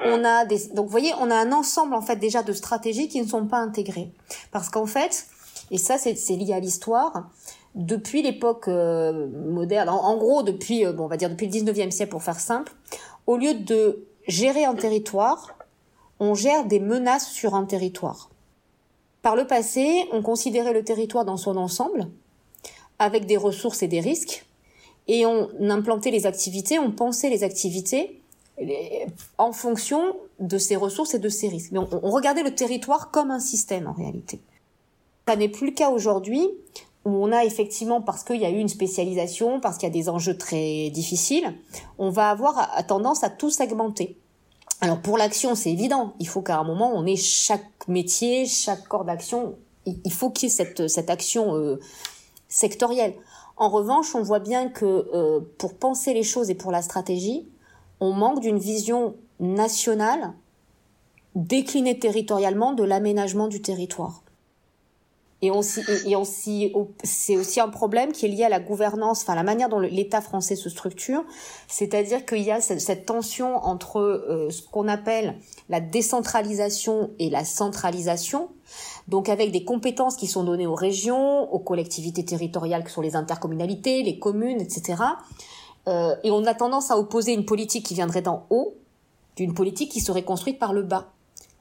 On 0.03 0.23
a 0.23 0.45
des, 0.45 0.67
donc 0.69 0.85
vous 0.85 0.91
voyez, 0.91 1.13
on 1.19 1.29
a 1.29 1.35
un 1.35 1.51
ensemble 1.51 1.93
en 1.93 2.01
fait 2.01 2.17
déjà 2.17 2.43
de 2.43 2.51
stratégies 2.51 3.07
qui 3.07 3.21
ne 3.21 3.27
sont 3.27 3.45
pas 3.45 3.59
intégrées, 3.59 4.11
parce 4.51 4.69
qu'en 4.69 4.85
fait, 4.85 5.27
et 5.71 5.77
ça 5.77 5.97
c'est 5.97 6.35
lié 6.35 6.53
à 6.53 6.59
l'histoire, 6.59 7.29
depuis 7.75 8.21
l'époque 8.21 8.67
euh, 8.67 9.27
moderne, 9.27 9.89
en, 9.89 10.17
gros 10.17 10.43
depuis, 10.43 10.85
euh, 10.85 10.93
bon, 10.93 11.05
on 11.05 11.07
va 11.07 11.17
dire 11.17 11.29
depuis 11.29 11.47
le 11.47 11.53
19e 11.53 11.91
siècle 11.91 12.11
pour 12.11 12.23
faire 12.23 12.39
simple, 12.39 12.71
au 13.25 13.37
lieu 13.37 13.53
de 13.53 14.05
gérer 14.27 14.65
un 14.65 14.75
territoire, 14.75 15.55
on 16.19 16.35
gère 16.35 16.65
des 16.65 16.79
menaces 16.79 17.29
sur 17.29 17.55
un 17.55 17.65
territoire. 17.65 18.29
Par 19.21 19.35
le 19.35 19.47
passé, 19.47 20.05
on 20.11 20.21
considérait 20.21 20.73
le 20.73 20.83
territoire 20.83 21.25
dans 21.25 21.37
son 21.37 21.57
ensemble, 21.57 22.09
avec 22.99 23.25
des 23.25 23.37
ressources 23.37 23.83
et 23.83 23.87
des 23.87 24.01
risques, 24.01 24.45
et 25.07 25.25
on 25.25 25.49
implantait 25.69 26.11
les 26.11 26.25
activités, 26.25 26.79
on 26.79 26.91
pensait 26.91 27.29
les 27.29 27.43
activités 27.43 28.21
en 29.37 29.51
fonction 29.51 30.15
de 30.39 30.57
ces 30.57 30.75
ressources 30.75 31.13
et 31.13 31.19
de 31.19 31.29
ces 31.29 31.47
risques. 31.47 31.71
Mais 31.71 31.79
on, 31.79 32.11
regardait 32.11 32.43
le 32.43 32.53
territoire 32.53 33.11
comme 33.11 33.31
un 33.31 33.39
système 33.39 33.87
en 33.87 33.93
réalité. 33.93 34.39
Ça 35.27 35.35
n'est 35.35 35.49
plus 35.49 35.67
le 35.67 35.73
cas 35.73 35.89
aujourd'hui, 35.89 36.47
où 37.05 37.09
on 37.09 37.31
a 37.31 37.43
effectivement, 37.43 38.01
parce 38.01 38.23
qu'il 38.23 38.39
y 38.39 38.45
a 38.45 38.49
eu 38.49 38.59
une 38.59 38.69
spécialisation, 38.69 39.59
parce 39.59 39.77
qu'il 39.77 39.87
y 39.87 39.91
a 39.91 39.93
des 39.93 40.09
enjeux 40.09 40.37
très 40.37 40.89
difficiles, 40.89 41.53
on 41.97 42.09
va 42.09 42.29
avoir 42.29 42.85
tendance 42.87 43.23
à 43.23 43.29
tout 43.29 43.49
segmenter. 43.49 44.17
Alors 44.81 44.99
pour 45.01 45.17
l'action, 45.17 45.55
c'est 45.55 45.71
évident. 45.71 46.13
Il 46.19 46.27
faut 46.27 46.41
qu'à 46.41 46.57
un 46.57 46.63
moment, 46.63 46.91
on 46.93 47.05
ait 47.05 47.15
chaque 47.15 47.87
métier, 47.87 48.45
chaque 48.45 48.87
corps 48.87 49.05
d'action. 49.05 49.55
Il 49.85 50.11
faut 50.11 50.29
qu'il 50.29 50.49
y 50.49 50.51
ait 50.51 50.55
cette, 50.55 50.87
cette 50.87 51.09
action 51.09 51.55
euh, 51.55 51.79
sectorielle. 52.47 53.15
En 53.57 53.69
revanche, 53.69 54.15
on 54.15 54.23
voit 54.23 54.39
bien 54.39 54.69
que 54.69 54.85
euh, 54.85 55.39
pour 55.57 55.75
penser 55.75 56.13
les 56.13 56.23
choses 56.23 56.49
et 56.49 56.55
pour 56.55 56.71
la 56.71 56.81
stratégie, 56.81 57.47
on 57.99 58.13
manque 58.13 58.39
d'une 58.39 58.57
vision 58.57 59.15
nationale 59.39 60.33
déclinée 61.35 61.99
territorialement 61.99 62.73
de 62.73 62.83
l'aménagement 62.83 63.47
du 63.47 63.61
territoire. 63.61 64.22
Et, 65.43 65.51
c'est 67.03 67.35
aussi 67.35 67.59
un 67.59 67.67
problème 67.67 68.13
qui 68.13 68.25
est 68.25 68.29
lié 68.29 68.45
à 68.45 68.49
la 68.49 68.61
gouvernance, 68.61 69.23
enfin 69.23 69.35
la 69.35 69.43
manière 69.43 69.67
dont 69.67 69.79
l'État 69.79 70.21
français 70.21 70.55
se 70.55 70.69
structure, 70.69 71.25
c'est-à-dire 71.67 72.25
qu'il 72.25 72.43
y 72.43 72.51
a 72.51 72.61
cette, 72.61 73.05
tension 73.05 73.57
entre 73.57 73.99
euh, 73.99 74.49
ce 74.49 74.61
qu'on 74.61 74.87
appelle 74.87 75.35
la 75.67 75.81
décentralisation 75.81 77.09
et 77.19 77.29
la 77.29 77.43
centralisation, 77.43 78.47
donc 79.09 79.27
avec 79.27 79.51
des 79.51 79.65
compétences 79.65 80.15
qui 80.15 80.27
sont 80.27 80.45
données 80.45 80.67
aux 80.67 80.75
régions, 80.75 81.53
aux 81.53 81.59
collectivités 81.59 82.23
territoriales 82.23 82.85
que 82.85 82.91
sont 82.91 83.01
les 83.01 83.17
intercommunalités, 83.17 84.01
les 84.01 84.19
communes, 84.19 84.61
etc. 84.61 85.03
Euh, 85.89 86.15
et 86.23 86.31
on 86.31 86.45
a 86.45 86.53
tendance 86.53 86.89
à 86.89 86.97
opposer 86.97 87.33
une 87.33 87.43
politique 87.43 87.85
qui 87.85 87.95
viendrait 87.95 88.21
d'en 88.21 88.45
haut 88.49 88.75
d'une 89.35 89.53
politique 89.53 89.91
qui 89.91 89.99
serait 89.99 90.23
construite 90.23 90.59
par 90.59 90.71
le 90.71 90.83
bas. 90.83 91.11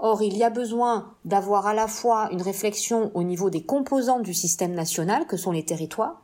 Or, 0.05 0.21
il 0.21 0.37
y 0.37 0.43
a 0.43 0.51
besoin 0.51 1.15
d'avoir 1.25 1.69
à 1.69 1.75
la 1.75 1.87
fois 1.87 2.29
une 2.33 2.43
réflexion 2.43 3.13
au 3.15 3.23
niveau 3.23 3.51
des 3.51 3.63
composants 3.63 4.19
du 4.19 4.35
système 4.35 4.75
national, 4.75 5.29
que 5.29 5.37
sont 5.37 5.53
les 5.53 5.65
territoires, 5.65 6.23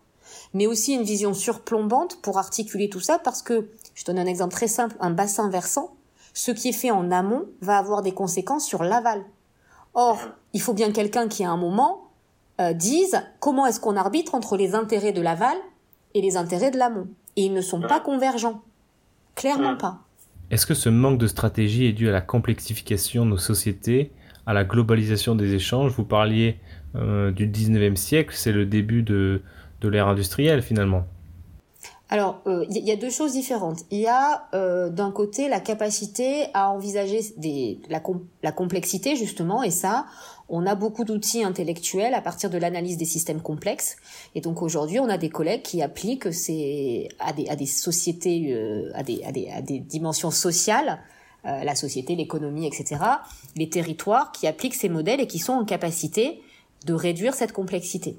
mais 0.52 0.66
aussi 0.66 0.94
une 0.94 1.04
vision 1.04 1.32
surplombante 1.32 2.20
pour 2.20 2.38
articuler 2.38 2.88
tout 2.88 2.98
ça, 2.98 3.20
parce 3.20 3.40
que, 3.40 3.70
je 3.94 4.04
donne 4.04 4.18
un 4.18 4.26
exemple 4.26 4.52
très 4.52 4.66
simple, 4.66 4.96
un 4.98 5.12
bassin 5.12 5.48
versant, 5.48 5.94
ce 6.34 6.50
qui 6.50 6.70
est 6.70 6.72
fait 6.72 6.90
en 6.90 7.12
amont 7.12 7.44
va 7.60 7.78
avoir 7.78 8.02
des 8.02 8.10
conséquences 8.10 8.66
sur 8.66 8.82
l'aval. 8.82 9.24
Or, 9.94 10.18
il 10.54 10.60
faut 10.60 10.74
bien 10.74 10.90
quelqu'un 10.90 11.28
qui, 11.28 11.44
à 11.44 11.50
un 11.50 11.56
moment, 11.56 12.08
euh, 12.60 12.72
dise 12.72 13.22
comment 13.38 13.64
est-ce 13.64 13.78
qu'on 13.78 13.96
arbitre 13.96 14.34
entre 14.34 14.56
les 14.56 14.74
intérêts 14.74 15.12
de 15.12 15.22
l'aval 15.22 15.56
et 16.14 16.20
les 16.20 16.36
intérêts 16.36 16.72
de 16.72 16.78
l'amont. 16.78 17.06
Et 17.36 17.44
ils 17.44 17.52
ne 17.52 17.60
sont 17.60 17.80
pas 17.80 18.00
convergents. 18.00 18.60
Clairement 19.36 19.76
pas. 19.76 20.00
Est-ce 20.50 20.66
que 20.66 20.74
ce 20.74 20.88
manque 20.88 21.18
de 21.18 21.26
stratégie 21.26 21.86
est 21.86 21.92
dû 21.92 22.08
à 22.08 22.12
la 22.12 22.22
complexification 22.22 23.24
de 23.24 23.30
nos 23.30 23.38
sociétés, 23.38 24.12
à 24.46 24.54
la 24.54 24.64
globalisation 24.64 25.34
des 25.34 25.54
échanges? 25.54 25.92
Vous 25.92 26.04
parliez 26.04 26.56
euh, 26.96 27.30
du 27.30 27.46
19e 27.46 27.96
siècle, 27.96 28.34
c'est 28.34 28.52
le 28.52 28.64
début 28.64 29.02
de, 29.02 29.42
de 29.80 29.88
l'ère 29.88 30.08
industrielle 30.08 30.62
finalement. 30.62 31.04
Alors, 32.10 32.40
il 32.46 32.52
euh, 32.52 32.64
y 32.70 32.90
a 32.90 32.96
deux 32.96 33.10
choses 33.10 33.32
différentes. 33.32 33.80
Il 33.90 33.98
y 33.98 34.06
a 34.06 34.48
euh, 34.54 34.88
d'un 34.88 35.10
côté 35.10 35.48
la 35.48 35.60
capacité 35.60 36.46
à 36.54 36.70
envisager 36.70 37.20
la, 37.90 38.00
la 38.42 38.52
complexité 38.52 39.14
justement, 39.14 39.62
et 39.62 39.70
ça, 39.70 40.06
on 40.48 40.66
a 40.66 40.74
beaucoup 40.74 41.04
d'outils 41.04 41.44
intellectuels 41.44 42.14
à 42.14 42.20
partir 42.20 42.48
de 42.48 42.58
l'analyse 42.58 42.96
des 42.96 43.04
systèmes 43.04 43.42
complexes. 43.42 43.96
Et 44.34 44.40
donc 44.40 44.62
aujourd'hui, 44.62 44.98
on 44.98 45.08
a 45.08 45.18
des 45.18 45.28
collègues 45.28 45.62
qui 45.62 45.82
appliquent 45.82 46.32
ces 46.32 47.08
à 47.18 47.32
des, 47.32 47.48
à 47.48 47.56
des 47.56 47.66
sociétés, 47.66 48.54
euh, 48.54 48.90
à, 48.94 49.02
des, 49.02 49.22
à, 49.24 49.32
des, 49.32 49.50
à 49.50 49.60
des 49.60 49.78
dimensions 49.78 50.30
sociales, 50.30 51.00
euh, 51.44 51.64
la 51.64 51.74
société, 51.74 52.16
l'économie, 52.16 52.66
etc. 52.66 52.96
Les 53.56 53.68
territoires 53.68 54.32
qui 54.32 54.46
appliquent 54.46 54.74
ces 54.74 54.88
modèles 54.88 55.20
et 55.20 55.26
qui 55.26 55.38
sont 55.38 55.52
en 55.52 55.64
capacité 55.64 56.42
de 56.86 56.94
réduire 56.94 57.34
cette 57.34 57.52
complexité. 57.52 58.18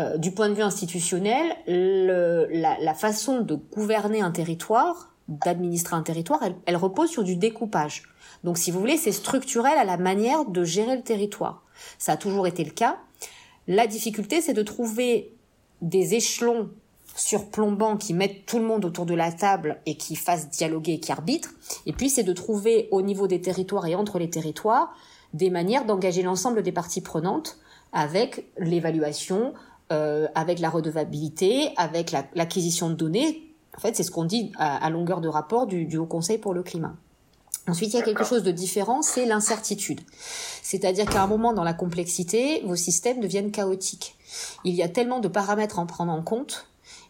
Euh, 0.00 0.16
du 0.16 0.32
point 0.32 0.48
de 0.48 0.54
vue 0.54 0.62
institutionnel, 0.62 1.54
le, 1.66 2.48
la, 2.50 2.76
la, 2.80 2.94
façon 2.94 3.42
de 3.42 3.54
gouverner 3.54 4.20
un 4.22 4.30
territoire, 4.30 5.14
d'administrer 5.28 5.94
un 5.94 6.02
territoire, 6.02 6.42
elle, 6.42 6.54
elle 6.66 6.76
repose 6.76 7.10
sur 7.10 7.22
du 7.22 7.36
découpage. 7.36 8.04
Donc 8.44 8.58
si 8.58 8.70
vous 8.70 8.80
voulez, 8.80 8.96
c'est 8.96 9.12
structurel 9.12 9.78
à 9.78 9.84
la 9.84 9.96
manière 9.96 10.44
de 10.44 10.64
gérer 10.64 10.96
le 10.96 11.02
territoire. 11.02 11.62
Ça 11.98 12.12
a 12.12 12.16
toujours 12.16 12.46
été 12.46 12.64
le 12.64 12.70
cas. 12.70 12.98
La 13.68 13.86
difficulté, 13.86 14.40
c'est 14.40 14.54
de 14.54 14.62
trouver 14.62 15.32
des 15.80 16.14
échelons 16.14 16.70
surplombants 17.14 17.96
qui 17.96 18.14
mettent 18.14 18.46
tout 18.46 18.58
le 18.58 18.64
monde 18.64 18.84
autour 18.84 19.06
de 19.06 19.14
la 19.14 19.30
table 19.30 19.80
et 19.86 19.96
qui 19.96 20.16
fassent 20.16 20.48
dialoguer 20.48 20.94
et 20.94 21.00
qui 21.00 21.12
arbitrent. 21.12 21.50
Et 21.86 21.92
puis, 21.92 22.10
c'est 22.10 22.22
de 22.22 22.32
trouver 22.32 22.88
au 22.90 23.02
niveau 23.02 23.26
des 23.26 23.40
territoires 23.40 23.86
et 23.86 23.94
entre 23.94 24.18
les 24.18 24.30
territoires 24.30 24.94
des 25.34 25.50
manières 25.50 25.86
d'engager 25.86 26.22
l'ensemble 26.22 26.62
des 26.62 26.72
parties 26.72 27.00
prenantes 27.00 27.58
avec 27.92 28.50
l'évaluation, 28.58 29.54
euh, 29.92 30.26
avec 30.34 30.58
la 30.58 30.68
redevabilité, 30.68 31.70
avec 31.76 32.10
l'acquisition 32.34 32.90
de 32.90 32.94
données. 32.94 33.54
En 33.76 33.80
fait, 33.80 33.96
c'est 33.96 34.02
ce 34.02 34.10
qu'on 34.10 34.24
dit 34.24 34.52
à, 34.58 34.88
longueur 34.90 35.20
de 35.20 35.28
rapport 35.28 35.66
du 35.66 35.96
Haut 35.96 36.06
Conseil 36.06 36.38
pour 36.38 36.52
le 36.52 36.62
climat. 36.62 36.96
Ensuite, 37.68 37.94
il 37.94 37.96
y 37.96 38.00
a 38.00 38.02
quelque 38.02 38.24
chose 38.24 38.42
de 38.42 38.50
différent, 38.50 39.02
c'est 39.02 39.24
l'incertitude. 39.24 40.00
C'est-à-dire 40.62 41.06
qu'à 41.06 41.22
un 41.22 41.28
moment 41.28 41.52
dans 41.52 41.62
la 41.62 41.74
complexité, 41.74 42.60
vos 42.64 42.74
systèmes 42.74 43.20
deviennent 43.20 43.52
chaotiques. 43.52 44.16
Il 44.64 44.74
y 44.74 44.82
a 44.82 44.88
tellement 44.88 45.20
de 45.20 45.28
paramètres 45.28 45.78
à 45.78 45.82
en 45.82 45.86
prendre 45.86 46.12
en 46.12 46.22
compte 46.22 46.66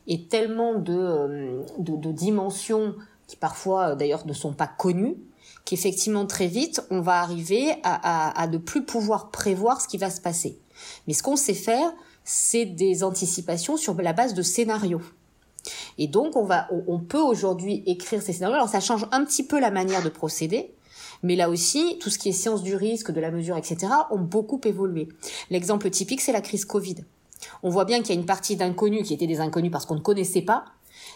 et 0.07 0.25
tellement 0.25 0.75
de, 0.75 0.93
euh, 0.93 1.63
de, 1.79 2.13
dimensions 2.13 2.95
qui 3.29 3.37
parfois 3.37 3.91
euh, 3.91 3.95
d'ailleurs 3.95 4.27
ne 4.27 4.33
sont 4.33 4.53
pas 4.53 4.67
connues 4.67 5.17
qu'effectivement 5.65 6.27
très 6.27 6.49
vite 6.49 6.83
on 6.91 7.01
va 7.01 7.21
arriver 7.21 7.71
à, 7.85 8.31
à, 8.31 8.43
à 8.43 8.47
ne 8.49 8.59
plus 8.59 8.85
pouvoir 8.85 9.31
prévoir 9.31 9.81
ce 9.81 9.89
qui 9.89 9.97
va 9.97 10.11
se 10.11 10.21
passer. 10.21 10.59
Mais 11.07 11.15
ce 11.15 11.23
qu'on 11.23 11.37
sait 11.37 11.55
faire, 11.55 11.93
c'est 12.25 12.67
des 12.67 13.05
anticipations 13.05 13.77
sur 13.77 13.95
la 13.95 14.13
base 14.13 14.35
de 14.35 14.43
scénarios. 14.43 15.03
Et 15.99 16.09
donc, 16.09 16.37
on, 16.37 16.45
va, 16.45 16.69
on, 16.87 16.99
peut 16.99 17.21
aujourd'hui 17.21 17.83
écrire 17.87 18.23
ces 18.23 18.33
scénarios. 18.33 18.57
Alors, 18.57 18.69
ça 18.69 18.81
change 18.81 19.07
un 19.13 19.25
petit 19.25 19.45
peu 19.45 19.61
la 19.61 19.71
manière 19.71 20.03
de 20.03 20.09
procéder, 20.09 20.75
mais 21.23 21.37
là 21.37 21.49
aussi, 21.49 21.99
tout 22.01 22.11
ce 22.11 22.19
qui 22.19 22.31
est 22.31 22.33
science 22.33 22.63
du 22.63 22.75
risque, 22.75 23.11
de 23.11 23.21
la 23.21 23.31
mesure, 23.31 23.57
etc., 23.57 23.93
ont 24.11 24.19
beaucoup 24.19 24.61
évolué. 24.65 25.09
L'exemple 25.51 25.91
typique, 25.91 26.21
c'est 26.21 26.33
la 26.33 26.41
crise 26.41 26.65
Covid. 26.65 26.97
On 27.63 27.71
voit 27.71 27.85
bien 27.85 27.99
qu'il 27.99 28.15
y 28.15 28.19
a 28.19 28.21
une 28.21 28.27
partie 28.27 28.57
d'inconnus 28.57 29.07
qui 29.07 29.15
étaient 29.15 29.27
des 29.27 29.41
inconnus 29.41 29.71
parce 29.71 29.87
qu'on 29.87 29.97
ne 29.97 30.01
connaissait 30.01 30.43
pas. 30.43 30.65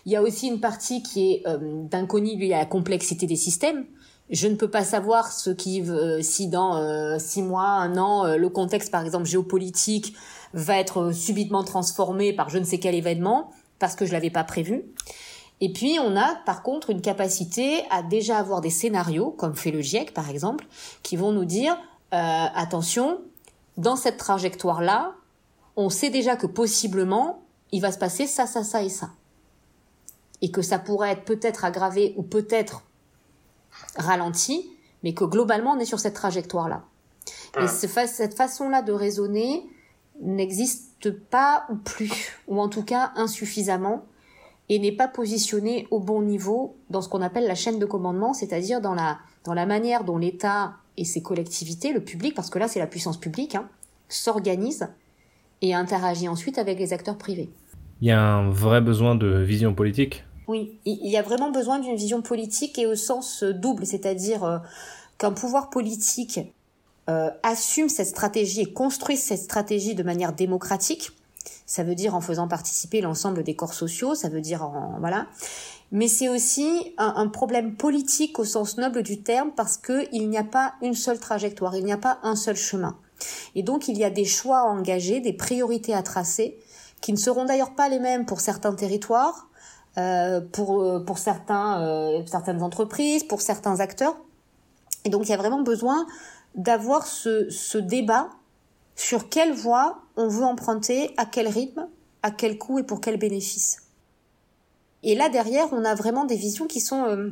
Il 0.04 0.12
y 0.12 0.16
a 0.16 0.22
aussi 0.22 0.48
une 0.48 0.60
partie 0.60 1.02
qui 1.02 1.32
est 1.32 1.42
euh, 1.46 1.58
d'inconnus 1.84 2.36
liée 2.36 2.52
à 2.54 2.58
la 2.58 2.66
complexité 2.66 3.26
des 3.26 3.36
systèmes. 3.36 3.86
Je 4.30 4.48
ne 4.48 4.56
peux 4.56 4.68
pas 4.68 4.82
savoir 4.82 5.30
ce 5.30 5.50
qui, 5.50 5.82
euh, 5.82 6.20
si 6.20 6.48
dans 6.48 6.76
euh, 6.76 7.16
six 7.18 7.42
mois, 7.42 7.68
un 7.68 7.96
an, 7.96 8.26
euh, 8.26 8.36
le 8.36 8.48
contexte, 8.48 8.90
par 8.90 9.04
exemple 9.04 9.26
géopolitique, 9.26 10.14
va 10.52 10.78
être 10.78 11.12
subitement 11.12 11.62
transformé 11.62 12.32
par 12.32 12.48
je 12.48 12.58
ne 12.58 12.64
sais 12.64 12.78
quel 12.78 12.94
événement 12.94 13.50
parce 13.78 13.95
que 13.95 14.06
je 14.06 14.12
l'avais 14.12 14.30
pas 14.30 14.45
prévu. 14.45 14.85
Et 15.61 15.73
puis 15.73 15.99
on 16.00 16.16
a 16.16 16.35
par 16.45 16.62
contre 16.62 16.90
une 16.90 17.00
capacité 17.00 17.83
à 17.90 18.02
déjà 18.02 18.38
avoir 18.38 18.61
des 18.61 18.71
scénarios, 18.71 19.30
comme 19.30 19.54
fait 19.54 19.71
le 19.71 19.80
GIEC 19.80 20.12
par 20.12 20.28
exemple, 20.28 20.66
qui 21.02 21.16
vont 21.16 21.33
nous 21.33 21.45
dire 21.45 21.76
euh, 22.12 22.47
attention, 22.54 23.21
dans 23.76 23.97
cette 23.97 24.16
trajectoire-là, 24.16 25.14
on 25.76 25.90
sait 25.90 26.11
déjà 26.11 26.37
que 26.37 26.47
possiblement 26.47 27.42
il 27.73 27.80
va 27.80 27.92
se 27.92 27.99
passer 27.99 28.26
ça, 28.26 28.47
ça, 28.47 28.64
ça 28.64 28.83
et 28.83 28.88
ça. 28.88 29.11
Et 30.42 30.50
que 30.50 30.62
ça 30.62 30.78
pourrait 30.78 31.12
être 31.12 31.25
peut-être 31.25 31.64
aggravé 31.64 32.14
ou 32.16 32.23
peut-être 32.23 32.83
ralenti, 33.97 34.71
mais 35.02 35.14
que 35.14 35.25
globalement 35.25 35.73
on 35.73 35.78
est 35.78 35.87
sur 35.87 36.00
cette 36.00 36.14
trajectoire-là. 36.14 36.85
Et 37.56 37.64
ah. 37.64 37.68
cette 37.68 38.35
façon-là 38.35 38.83
de 38.83 38.92
raisonner 38.92 39.66
n'existe 40.21 40.95
pas 41.10 41.66
ou 41.70 41.76
plus, 41.76 42.32
ou 42.48 42.60
en 42.60 42.68
tout 42.68 42.82
cas 42.82 43.12
insuffisamment, 43.16 44.04
et 44.68 44.78
n'est 44.78 44.92
pas 44.92 45.08
positionné 45.08 45.86
au 45.90 46.00
bon 46.00 46.22
niveau 46.22 46.76
dans 46.90 47.00
ce 47.00 47.08
qu'on 47.08 47.22
appelle 47.22 47.46
la 47.46 47.54
chaîne 47.54 47.78
de 47.78 47.86
commandement, 47.86 48.34
c'est-à-dire 48.34 48.80
dans 48.80 48.94
la, 48.94 49.18
dans 49.44 49.54
la 49.54 49.66
manière 49.66 50.04
dont 50.04 50.18
l'État 50.18 50.75
et 50.96 51.04
ses 51.04 51.22
collectivités, 51.22 51.92
le 51.92 52.00
public, 52.00 52.34
parce 52.34 52.50
que 52.50 52.58
là 52.58 52.68
c'est 52.68 52.80
la 52.80 52.86
puissance 52.86 53.18
publique, 53.18 53.54
hein, 53.54 53.68
s'organisent 54.08 54.88
et 55.62 55.75
interagit 55.75 56.28
ensuite 56.28 56.58
avec 56.58 56.78
les 56.78 56.92
acteurs 56.92 57.16
privés. 57.16 57.50
Il 58.00 58.08
y 58.08 58.10
a 58.10 58.20
un 58.20 58.50
vrai 58.50 58.80
besoin 58.80 59.14
de 59.14 59.42
vision 59.42 59.75
politique? 59.75 60.25
Oui, 60.48 60.78
il 60.84 61.10
y 61.10 61.16
a 61.16 61.22
vraiment 61.22 61.50
besoin 61.50 61.78
d'une 61.78 61.96
vision 61.96 62.22
politique 62.22 62.78
et 62.78 62.86
au 62.86 62.94
sens 62.94 63.42
double, 63.42 63.84
c'est-à-dire 63.84 64.44
euh, 64.44 64.58
qu'un 65.18 65.32
pouvoir 65.32 65.70
politique 65.70 66.40
euh, 67.08 67.30
assume 67.42 67.88
cette 67.88 68.08
stratégie 68.08 68.62
et 68.62 68.72
construit 68.72 69.16
cette 69.16 69.40
stratégie 69.40 69.94
de 69.94 70.02
manière 70.02 70.32
démocratique. 70.32 71.10
Ça 71.64 71.82
veut 71.82 71.94
dire 71.94 72.14
en 72.14 72.20
faisant 72.20 72.48
participer 72.48 73.00
l'ensemble 73.00 73.42
des 73.42 73.54
corps 73.54 73.75
sociaux, 73.75 74.14
ça 74.14 74.28
veut 74.28 74.40
dire 74.40 74.62
en 74.64 74.96
voilà. 75.00 75.26
Mais 75.92 76.08
c'est 76.08 76.28
aussi 76.28 76.94
un, 76.98 77.14
un, 77.16 77.28
problème 77.28 77.76
politique 77.76 78.38
au 78.38 78.44
sens 78.44 78.76
noble 78.76 79.02
du 79.02 79.22
terme 79.22 79.52
parce 79.56 79.76
que 79.76 80.06
il 80.12 80.28
n'y 80.28 80.38
a 80.38 80.44
pas 80.44 80.75
une 80.82 80.94
seule 80.94 81.20
trajectoire, 81.20 81.76
il 81.76 81.84
n'y 81.84 81.92
a 81.92 81.98
pas 81.98 82.18
un 82.22 82.34
seul 82.34 82.56
chemin. 82.56 82.96
Et 83.54 83.62
donc 83.62 83.88
il 83.88 83.96
y 83.96 84.04
a 84.04 84.10
des 84.10 84.25
choix 84.25 84.58
à 84.58 84.64
engager, 84.64 85.20
des 85.20 85.32
priorités 85.32 85.94
à 85.94 86.02
tracer, 86.02 86.58
qui 87.00 87.12
ne 87.12 87.16
seront 87.16 87.44
d'ailleurs 87.44 87.75
pas 87.75 87.88
les 87.88 87.98
mêmes 87.98 88.26
pour 88.26 88.40
certains 88.40 88.75
territoires, 88.75 89.48
euh, 89.98 90.40
pour 90.40 90.82
euh, 90.82 91.00
pour 91.00 91.18
certains 91.18 91.80
euh, 91.82 92.22
certaines 92.26 92.62
entreprises, 92.62 93.25
pour 93.25 93.40
certains 93.40 93.80
acteurs. 93.80 94.16
Et 95.04 95.08
donc 95.08 95.26
il 95.26 95.30
y 95.30 95.34
a 95.34 95.36
vraiment 95.36 95.62
besoin 95.62 96.06
d'avoir 96.56 97.06
ce, 97.06 97.48
ce 97.50 97.78
débat 97.78 98.30
sur 98.96 99.28
quelle 99.28 99.52
voie 99.52 100.02
on 100.16 100.28
veut 100.28 100.44
emprunter, 100.44 101.12
à 101.16 101.26
quel 101.26 101.48
rythme, 101.48 101.86
à 102.22 102.30
quel 102.30 102.58
coût 102.58 102.78
et 102.78 102.82
pour 102.82 103.00
quel 103.00 103.18
bénéfice. 103.18 103.82
Et 105.02 105.14
là 105.14 105.28
derrière, 105.28 105.68
on 105.72 105.84
a 105.84 105.94
vraiment 105.94 106.25
des 106.25 106.36
visions 106.36 106.66
qui 106.66 106.80
sont 106.80 107.04
euh, 107.04 107.30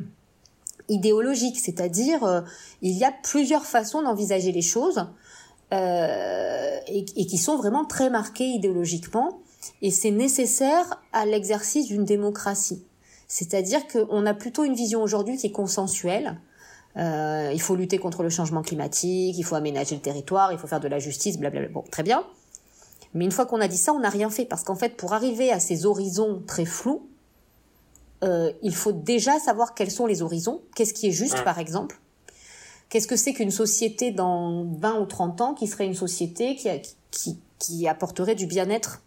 idéologiques, 0.87 1.59
c'est-à-dire 1.59 2.23
euh, 2.23 2.41
il 2.81 2.95
y 2.95 3.03
a 3.03 3.11
plusieurs 3.11 3.65
façons 3.65 4.03
d'envisager 4.03 4.51
les 4.51 4.61
choses 4.61 5.07
euh, 5.73 6.77
et, 6.87 7.05
et, 7.15 7.25
qui 7.25 7.37
sont 7.37 7.57
vraiment 7.57 7.85
très 7.85 8.09
marquées 8.09 8.45
idéologiquement. 8.45 9.39
et 9.81 9.89
c'est 9.89 10.11
nécessaire 10.11 11.01
à 11.11 11.25
l'exercice 11.25 11.87
d'une 11.87 12.05
démocratie. 12.05 12.85
C'est-à-dire 13.27 13.87
qu'on 13.87 14.25
a 14.27 14.33
plutôt 14.35 14.63
une 14.63 14.75
vision 14.75 15.01
aujourd'hui 15.01 15.37
qui 15.37 15.47
est 15.47 15.51
consensuelle. 15.51 16.39
Euh, 16.97 17.51
il 17.53 17.61
faut 17.61 17.75
lutter 17.75 17.97
contre 17.97 18.23
le 18.23 18.29
changement 18.29 18.61
climatique, 18.61 19.37
il 19.37 19.43
faut 19.43 19.55
aménager 19.55 19.95
le 19.95 20.01
territoire, 20.01 20.53
il 20.53 20.57
faut 20.57 20.67
faire 20.67 20.79
de 20.79 20.87
la 20.87 20.99
justice, 20.99 21.37
blablabla. 21.37 21.69
Bon, 21.69 21.83
très 21.91 22.03
bien. 22.03 22.23
Mais 23.13 23.25
une 23.25 23.31
fois 23.31 23.45
qu'on 23.45 23.61
a 23.61 23.67
dit 23.67 23.77
ça, 23.77 23.93
on 23.93 23.99
n'a 23.99 24.09
rien 24.09 24.29
fait. 24.29 24.45
Parce 24.45 24.63
qu'en 24.63 24.75
fait, 24.75 24.95
pour 24.95 25.13
arriver 25.13 25.51
à 25.51 25.59
ces 25.59 25.85
horizons 25.85 26.41
très 26.47 26.65
flous, 26.65 27.07
euh, 28.23 28.51
il 28.61 28.75
faut 28.75 28.91
déjà 28.91 29.39
savoir 29.39 29.73
quels 29.73 29.91
sont 29.91 30.05
les 30.05 30.21
horizons, 30.21 30.61
qu'est-ce 30.75 30.93
qui 30.93 31.07
est 31.07 31.11
juste, 31.11 31.43
par 31.43 31.59
exemple? 31.59 31.99
Qu'est-ce 32.89 33.07
que 33.07 33.15
c'est 33.15 33.33
qu'une 33.33 33.51
société 33.51 34.11
dans 34.11 34.65
20 34.65 34.99
ou 34.99 35.05
30 35.05 35.41
ans 35.41 35.53
qui 35.53 35.67
serait 35.67 35.85
une 35.85 35.95
société 35.95 36.55
qui, 36.55 36.69
qui, 37.11 37.39
qui 37.59 37.87
apporterait 37.87 38.35
du 38.35 38.45
bien-être? 38.45 39.01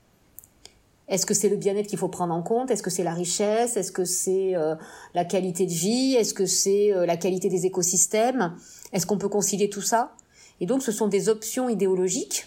Est-ce 1.09 1.25
que 1.25 1.35
c'est 1.35 1.49
le 1.49 1.57
bien-être 1.57 1.87
qu'il 1.87 1.99
faut 1.99 2.09
prendre 2.09 2.35
en 2.35 2.43
compte? 2.43 2.71
Est-ce 2.71 2.83
que 2.83 2.91
c'est 2.91 3.03
la 3.03 3.15
richesse? 3.15 3.77
Est-ce 3.77 3.93
que 3.93 4.05
c'est 4.05 4.55
euh, 4.55 4.75
la 5.15 5.25
qualité 5.25 5.67
de 5.67 5.73
vie? 5.73 6.15
Est-ce 6.15 6.35
que 6.35 6.47
c'est 6.47 6.93
euh, 6.93 7.07
la 7.07 7.17
qualité 7.17 7.49
des 7.49 7.67
écosystèmes? 7.67 8.55
Est-ce 8.93 9.07
qu'on 9.07 9.19
peut 9.19 9.29
concilier 9.29 9.71
tout 9.71 9.81
ça? 9.81 10.13
Et 10.61 10.67
donc, 10.67 10.83
ce 10.83 10.93
sont 10.93 11.09
des 11.09 11.29
options 11.29 11.69
idéologiques. 11.69 12.47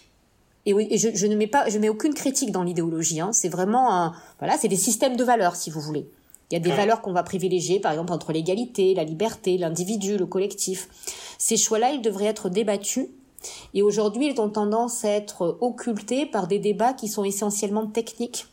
Et, 0.66 0.74
oui, 0.74 0.88
et 0.92 0.98
je, 0.98 1.10
je, 1.14 1.26
ne 1.26 1.36
mets 1.36 1.48
pas, 1.48 1.70
je 1.70 1.80
mets 1.80 1.90
aucune 1.90 2.14
critique 2.14 2.52
dans 2.52 2.64
l'idéologie. 2.64 3.20
Hein. 3.20 3.32
C'est 3.34 3.50
vraiment, 3.50 3.94
un, 3.94 4.14
voilà, 4.38 4.58
c'est 4.58 4.68
des 4.68 4.76
systèmes 4.76 5.16
de 5.16 5.24
valeurs, 5.24 5.56
si 5.56 5.72
vous 5.72 5.82
voulez. 5.82 6.08
Il 6.52 6.56
y 6.56 6.58
a 6.58 6.60
des 6.60 6.72
valeurs 6.72 7.02
qu'on 7.02 7.14
va 7.14 7.24
privilégier, 7.24 7.80
par 7.80 7.94
exemple 7.94 8.12
entre 8.12 8.34
l'égalité, 8.34 8.94
la 8.94 9.06
liberté, 9.06 9.58
l'individu, 9.58 10.18
le 10.18 10.26
collectif. 10.26 10.90
Ces 11.38 11.56
choix-là, 11.56 11.92
ils 11.92 12.02
devraient 12.02 12.26
être 12.26 12.50
débattus 12.50 13.08
et 13.74 13.82
aujourd'hui, 13.82 14.28
ils 14.28 14.42
ont 14.42 14.50
tendance 14.50 15.06
à 15.06 15.10
être 15.10 15.58
occultés 15.62 16.26
par 16.26 16.48
des 16.48 16.60
débats 16.60 16.94
qui 16.94 17.08
sont 17.08 17.24
essentiellement 17.24 17.88
techniques. 17.88 18.48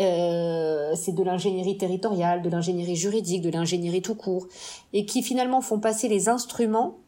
Euh, 0.00 0.94
c'est 0.96 1.12
de 1.12 1.22
l'ingénierie 1.22 1.76
territoriale, 1.76 2.42
de 2.42 2.48
l'ingénierie 2.48 2.96
juridique, 2.96 3.42
de 3.42 3.50
l'ingénierie 3.50 4.02
tout 4.02 4.14
court, 4.14 4.46
et 4.92 5.04
qui 5.04 5.22
finalement 5.22 5.60
font 5.60 5.78
passer 5.78 6.08
les 6.08 6.28
instruments 6.28 6.98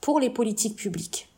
pour 0.00 0.20
les 0.20 0.30
politiques 0.30 0.76
publiques. 0.76 1.28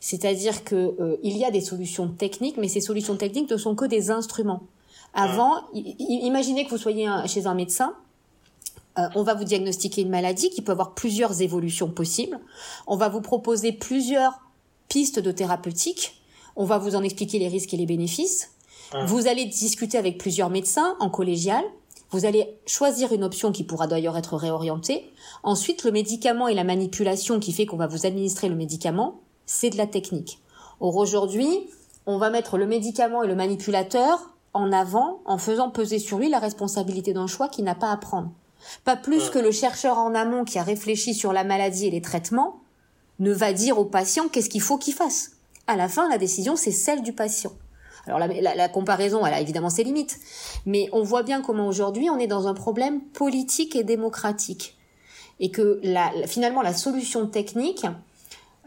C'est-à-dire 0.00 0.64
que 0.64 0.74
euh, 0.74 1.16
il 1.22 1.36
y 1.36 1.44
a 1.44 1.50
des 1.50 1.62
solutions 1.62 2.08
techniques, 2.08 2.56
mais 2.58 2.68
ces 2.68 2.80
solutions 2.80 3.16
techniques 3.16 3.50
ne 3.50 3.56
sont 3.56 3.74
que 3.74 3.86
des 3.86 4.10
instruments. 4.10 4.62
Avant, 5.14 5.62
imaginez 5.72 6.66
que 6.66 6.70
vous 6.70 6.78
soyez 6.78 7.08
chez 7.26 7.46
un 7.46 7.54
médecin, 7.54 7.94
euh, 8.98 9.08
on 9.14 9.22
va 9.22 9.34
vous 9.34 9.44
diagnostiquer 9.44 10.02
une 10.02 10.10
maladie 10.10 10.50
qui 10.50 10.62
peut 10.62 10.72
avoir 10.72 10.94
plusieurs 10.94 11.40
évolutions 11.40 11.88
possibles. 11.88 12.38
On 12.86 12.96
va 12.96 13.08
vous 13.08 13.20
proposer 13.20 13.72
plusieurs 13.72 14.40
pistes 14.88 15.18
de 15.18 15.30
thérapeutique. 15.30 16.22
On 16.56 16.64
va 16.64 16.78
vous 16.78 16.96
en 16.96 17.02
expliquer 17.02 17.38
les 17.38 17.48
risques 17.48 17.72
et 17.74 17.76
les 17.76 17.86
bénéfices. 17.86 18.50
Vous 19.06 19.26
allez 19.26 19.44
discuter 19.44 19.98
avec 19.98 20.18
plusieurs 20.18 20.48
médecins 20.48 20.96
en 20.98 21.10
collégial. 21.10 21.62
Vous 22.10 22.24
allez 22.24 22.58
choisir 22.66 23.12
une 23.12 23.22
option 23.22 23.52
qui 23.52 23.64
pourra 23.64 23.86
d'ailleurs 23.86 24.16
être 24.16 24.36
réorientée. 24.36 25.10
Ensuite, 25.42 25.84
le 25.84 25.92
médicament 25.92 26.48
et 26.48 26.54
la 26.54 26.64
manipulation 26.64 27.38
qui 27.38 27.52
fait 27.52 27.66
qu'on 27.66 27.76
va 27.76 27.86
vous 27.86 28.06
administrer 28.06 28.48
le 28.48 28.54
médicament, 28.54 29.20
c'est 29.44 29.68
de 29.68 29.76
la 29.76 29.86
technique. 29.86 30.40
Or 30.80 30.96
aujourd'hui, 30.96 31.68
on 32.06 32.16
va 32.16 32.30
mettre 32.30 32.56
le 32.56 32.66
médicament 32.66 33.22
et 33.22 33.28
le 33.28 33.34
manipulateur 33.34 34.34
en 34.54 34.72
avant 34.72 35.20
en 35.26 35.36
faisant 35.36 35.68
peser 35.68 35.98
sur 35.98 36.18
lui 36.18 36.30
la 36.30 36.38
responsabilité 36.38 37.12
d'un 37.12 37.26
choix 37.26 37.48
qu'il 37.48 37.64
n'a 37.64 37.74
pas 37.74 37.92
à 37.92 37.96
prendre. 37.98 38.30
Pas 38.84 38.96
plus 38.96 39.28
que 39.28 39.38
le 39.38 39.52
chercheur 39.52 39.98
en 39.98 40.14
amont 40.14 40.44
qui 40.44 40.58
a 40.58 40.62
réfléchi 40.62 41.12
sur 41.14 41.34
la 41.34 41.44
maladie 41.44 41.86
et 41.86 41.90
les 41.90 42.00
traitements 42.00 42.60
ne 43.18 43.32
va 43.32 43.52
dire 43.52 43.78
au 43.78 43.84
patient 43.84 44.28
qu'est-ce 44.28 44.48
qu'il 44.48 44.62
faut 44.62 44.78
qu'il 44.78 44.94
fasse. 44.94 45.32
À 45.66 45.76
la 45.76 45.88
fin, 45.88 46.08
la 46.08 46.16
décision, 46.16 46.56
c'est 46.56 46.72
celle 46.72 47.02
du 47.02 47.12
patient. 47.12 47.52
Alors 48.08 48.18
la, 48.18 48.68
comparaison, 48.68 49.24
elle 49.26 49.34
a 49.34 49.40
évidemment 49.40 49.70
ses 49.70 49.84
limites, 49.84 50.18
mais 50.66 50.88
on 50.92 51.02
voit 51.02 51.22
bien 51.22 51.42
comment 51.42 51.68
aujourd'hui 51.68 52.08
on 52.10 52.18
est 52.18 52.26
dans 52.26 52.48
un 52.48 52.54
problème 52.54 53.00
politique 53.00 53.76
et 53.76 53.84
démocratique, 53.84 54.76
et 55.40 55.50
que 55.50 55.80
finalement 56.26 56.62
la 56.62 56.72
solution 56.72 57.26
technique, 57.26 57.86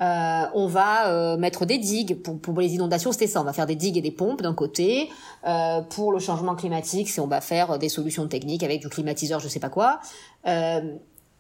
euh, 0.02 0.46
on 0.56 0.66
va 0.66 1.10
euh, 1.10 1.38
mettre 1.38 1.66
des 1.66 1.78
digues 1.78 2.22
pour, 2.24 2.60
les 2.60 2.74
inondations, 2.74 3.12
c'était 3.12 3.28
ça. 3.28 3.40
On 3.42 3.44
va 3.44 3.54
faire 3.54 3.68
des 3.68 3.76
digues 3.76 3.98
et 3.98 4.02
des 4.02 4.12
pompes 4.12 4.42
d'un 4.42 4.56
côté. 4.56 5.10
Euh, 5.46 5.82
pour 5.82 6.12
le 6.12 6.20
changement 6.20 6.56
climatique, 6.56 7.10
c'est 7.10 7.22
on 7.22 7.28
va 7.28 7.40
faire 7.40 7.78
des 7.78 7.90
solutions 7.90 8.28
techniques 8.28 8.64
avec 8.64 8.82
du 8.82 8.90
climatiseur, 8.90 9.40
je 9.40 9.48
sais 9.48 9.60
pas 9.60 9.70
quoi. 9.70 10.00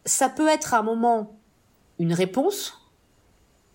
ça 0.06 0.30
peut 0.30 0.48
être 0.48 0.74
à 0.74 0.80
un 0.80 0.84
moment 0.84 1.32
une 1.98 2.14
réponse, 2.14 2.74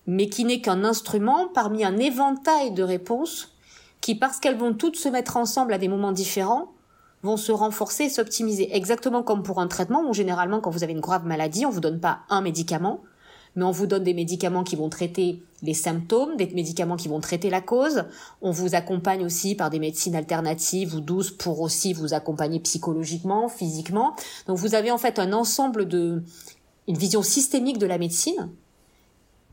mais 0.06 0.28
qui 0.28 0.44
n'est 0.44 0.60
qu'un 0.60 0.84
instrument 0.84 1.48
parmi 1.52 1.84
un 1.84 1.98
éventail 1.98 2.72
de 2.72 2.82
réponses 2.82 3.55
qui, 4.00 4.14
parce 4.14 4.38
qu'elles 4.38 4.56
vont 4.56 4.74
toutes 4.74 4.96
se 4.96 5.08
mettre 5.08 5.36
ensemble 5.36 5.72
à 5.72 5.78
des 5.78 5.88
moments 5.88 6.12
différents, 6.12 6.72
vont 7.22 7.36
se 7.36 7.52
renforcer 7.52 8.04
et 8.04 8.08
s'optimiser. 8.08 8.74
Exactement 8.74 9.22
comme 9.22 9.42
pour 9.42 9.60
un 9.60 9.66
traitement 9.66 10.02
où 10.08 10.14
généralement 10.14 10.60
quand 10.60 10.70
vous 10.70 10.84
avez 10.84 10.92
une 10.92 11.00
grave 11.00 11.26
maladie, 11.26 11.66
on 11.66 11.70
vous 11.70 11.80
donne 11.80 12.00
pas 12.00 12.20
un 12.28 12.40
médicament, 12.40 13.00
mais 13.56 13.64
on 13.64 13.70
vous 13.70 13.86
donne 13.86 14.04
des 14.04 14.14
médicaments 14.14 14.64
qui 14.64 14.76
vont 14.76 14.90
traiter 14.90 15.42
les 15.62 15.74
symptômes, 15.74 16.36
des 16.36 16.46
médicaments 16.48 16.96
qui 16.96 17.08
vont 17.08 17.20
traiter 17.20 17.50
la 17.50 17.62
cause. 17.62 18.04
On 18.42 18.50
vous 18.50 18.74
accompagne 18.74 19.24
aussi 19.24 19.54
par 19.54 19.70
des 19.70 19.78
médecines 19.78 20.14
alternatives 20.14 20.94
ou 20.94 21.00
douces 21.00 21.30
pour 21.30 21.60
aussi 21.60 21.94
vous 21.94 22.12
accompagner 22.12 22.60
psychologiquement, 22.60 23.48
physiquement. 23.48 24.14
Donc 24.46 24.58
vous 24.58 24.74
avez 24.74 24.90
en 24.90 24.98
fait 24.98 25.18
un 25.18 25.32
ensemble 25.32 25.88
de, 25.88 26.22
une 26.86 26.98
vision 26.98 27.22
systémique 27.22 27.78
de 27.78 27.86
la 27.86 27.98
médecine. 27.98 28.50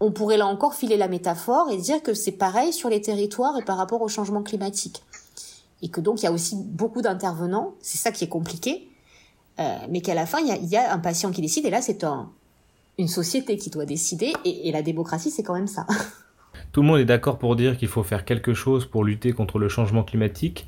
On 0.06 0.12
pourrait 0.12 0.36
là 0.36 0.48
encore 0.48 0.74
filer 0.74 0.98
la 0.98 1.08
métaphore 1.08 1.72
et 1.72 1.78
dire 1.78 2.04
que 2.04 2.14
c'est 2.14 2.34
pareil 2.34 2.74
sur 2.74 2.90
les 2.90 3.00
territoires 3.00 3.58
et 3.58 3.64
par 3.64 3.78
rapport 3.78 4.02
au 4.02 4.10
changement 4.10 4.44
climatique. 4.44 5.02
Et 5.82 5.88
que 5.88 6.02
donc 6.02 6.22
il 6.22 6.26
y 6.26 6.28
a 6.28 6.34
aussi 6.34 6.58
beaucoup 6.58 7.02
d'intervenants, 7.02 7.76
c'est 7.80 7.98
ça 7.98 8.12
qui 8.12 8.26
est 8.26 8.28
compliqué, 8.28 8.90
euh, 9.62 9.78
mais 9.90 10.02
qu'à 10.02 10.14
la 10.14 10.26
fin 10.26 10.40
il 10.40 10.66
y, 10.66 10.76
a, 10.76 10.94
un 10.94 11.00
patient 11.00 11.32
qui 11.32 11.40
décide 11.40 11.66
et 11.66 11.70
là 11.70 11.82
c'est 11.82 12.04
un, 12.04 12.30
une 12.98 13.08
société 13.08 13.56
qui 13.56 13.70
doit 13.70 13.86
décider, 13.86 14.34
et, 14.44 14.70
la 14.74 14.82
démocratie, 14.82 15.32
c'est 15.32 15.42
quand 15.42 15.54
même 15.54 15.68
ça. 15.68 15.88
Tout 16.74 16.82
le 16.82 16.88
monde 16.88 17.00
est 17.00 17.06
d'accord 17.06 17.38
pour 17.38 17.56
dire 17.56 17.78
qu'il 17.78 17.88
faut 17.88 18.04
faire 18.04 18.26
quelque 18.26 18.54
chose 18.54 18.86
pour 18.86 19.06
lutter 19.06 19.32
contre 19.32 19.58
le 19.58 19.70
changement 19.70 20.04
climatique, 20.04 20.68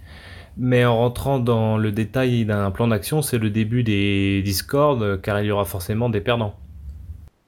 mais 0.56 0.86
en 0.86 0.98
rentrant 0.98 1.40
dans 1.40 1.78
le 1.78 1.92
détail 1.92 2.46
d'un 2.46 2.72
plan 2.72 2.88
d'action, 2.88 3.22
c'est 3.22 3.38
le 3.38 3.50
début 3.50 3.84
des 3.84 4.42
discordes, 4.44 5.20
car 5.22 5.42
il 5.42 5.48
y 5.48 5.52
aura 5.52 5.66
forcément 5.66 6.08
des 6.08 6.22
perdants. 6.22 6.56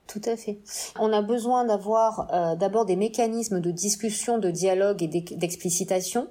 Tout 0.07 0.21
à 0.25 0.37
fait. 0.37 0.59
On 0.99 1.11
a 1.11 1.21
besoin 1.21 1.65
d'avoir 1.65 2.29
euh, 2.33 2.55
d'abord 2.55 2.85
des 2.85 2.95
mécanismes 2.95 3.59
de 3.59 3.71
discussion, 3.71 4.37
de 4.37 4.49
dialogue 4.49 5.03
et 5.03 5.07
d'explicitation, 5.07 6.27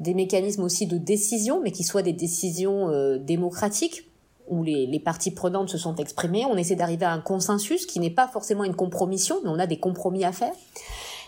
des 0.00 0.12
mécanismes 0.12 0.64
aussi 0.64 0.86
de 0.86 0.98
décision, 0.98 1.60
mais 1.62 1.70
qui 1.70 1.84
soient 1.84 2.02
des 2.02 2.12
décisions 2.12 2.88
euh, 2.88 3.18
démocratiques 3.18 4.10
où 4.48 4.62
les, 4.62 5.00
parties 5.00 5.32
prenantes 5.32 5.68
se 5.70 5.78
sont 5.78 5.96
exprimées. 5.96 6.44
On 6.46 6.56
essaie 6.56 6.76
d'arriver 6.76 7.04
à 7.04 7.12
un 7.12 7.20
consensus 7.20 7.84
qui 7.86 7.98
n'est 7.98 8.10
pas 8.10 8.28
forcément 8.28 8.62
une 8.62 8.76
compromission, 8.76 9.40
mais 9.42 9.50
on 9.50 9.58
a 9.58 9.66
des 9.66 9.78
compromis 9.78 10.24
à 10.24 10.30
faire. 10.30 10.52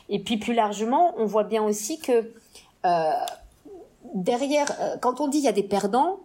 Et 0.09 0.21
puis 0.21 0.37
plus 0.37 0.55
largement, 0.55 1.15
on 1.17 1.27
voit 1.27 1.43
bien 1.43 1.65
aussi 1.65 1.99
que 1.99 2.33
euh, 2.87 3.11
derrière, 4.15 4.67
quand 5.01 5.21
on 5.21 5.27
dit 5.27 5.39
il 5.39 5.45
y 5.45 5.49
a 5.49 5.53
des 5.53 5.65
perdants, 5.65 6.21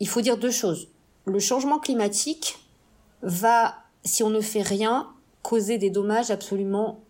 il 0.00 0.08
faut 0.08 0.20
dire 0.20 0.36
deux 0.36 0.50
choses. 0.50 0.88
Le 1.26 1.38
changement 1.38 1.78
climatique 1.78 2.58
va, 3.22 3.74
si 4.04 4.22
on 4.22 4.30
ne 4.30 4.40
fait 4.40 4.62
rien, 4.62 5.08
causer 5.42 5.78
des 5.78 5.90
dommages 5.90 6.30
absolument 6.30 7.00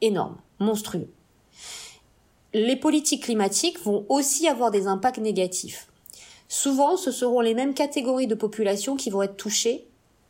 énormes, 0.00 0.36
monstrueux. 0.58 1.08
Les 2.54 2.76
politiques 2.76 3.24
climatiques 3.24 3.80
vont 3.82 4.06
aussi 4.08 4.48
avoir 4.48 4.70
des 4.70 4.86
impacts 4.86 5.18
négatifs. 5.18 5.88
Souvent, 6.48 6.96
ce 6.96 7.10
seront 7.10 7.40
les 7.40 7.54
mêmes 7.54 7.74
catégories 7.74 8.26
de 8.26 8.34
population 8.34 8.96
qui 8.96 9.10
vont 9.10 9.22
être 9.22 9.36
touchées 9.36 9.86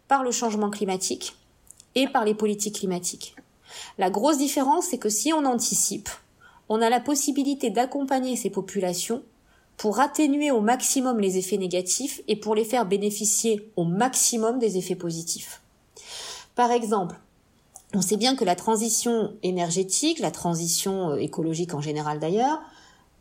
par 0.09 0.23
le 0.23 0.31
changement 0.31 0.71
climatique 0.71 1.37
et 1.95 2.09
par 2.09 2.25
les 2.25 2.35
politiques 2.35 2.77
climatiques. 2.77 3.37
La 3.99 4.11
grosse 4.11 4.39
différence, 4.39 4.87
c'est 4.87 4.99
que 4.99 5.09
si 5.09 5.33
on 5.33 5.45
anticipe, 5.45 6.09
on 6.69 6.81
a 6.81 6.91
la 6.91 7.01
possibilité 7.01 7.71
d'accompagner 7.71 8.37
ces 8.37 8.51
populations 8.51 9.23
pour 9.77 10.01
atténuer 10.01 10.51
au 10.51 10.61
maximum 10.61 11.21
les 11.21 11.37
effets 11.37 11.59
négatifs 11.59 12.23
et 12.29 12.37
pour 12.37 12.55
les 12.55 12.65
faire 12.65 12.87
bénéficier 12.87 13.71
au 13.77 13.85
maximum 13.85 14.59
des 14.59 14.79
effets 14.79 14.97
positifs. 14.97 15.61
Par 16.57 16.73
exemple, 16.73 17.17
on 17.95 18.03
sait 18.03 18.17
bien 18.17 18.35
que 18.35 18.45
la 18.45 18.57
transition 18.57 19.35
énergétique, 19.45 20.19
la 20.19 20.33
transition 20.33 21.11
euh, 21.11 21.17
écologique 21.19 21.75
en 21.75 21.81
général 21.81 22.19
d'ailleurs, 22.19 22.59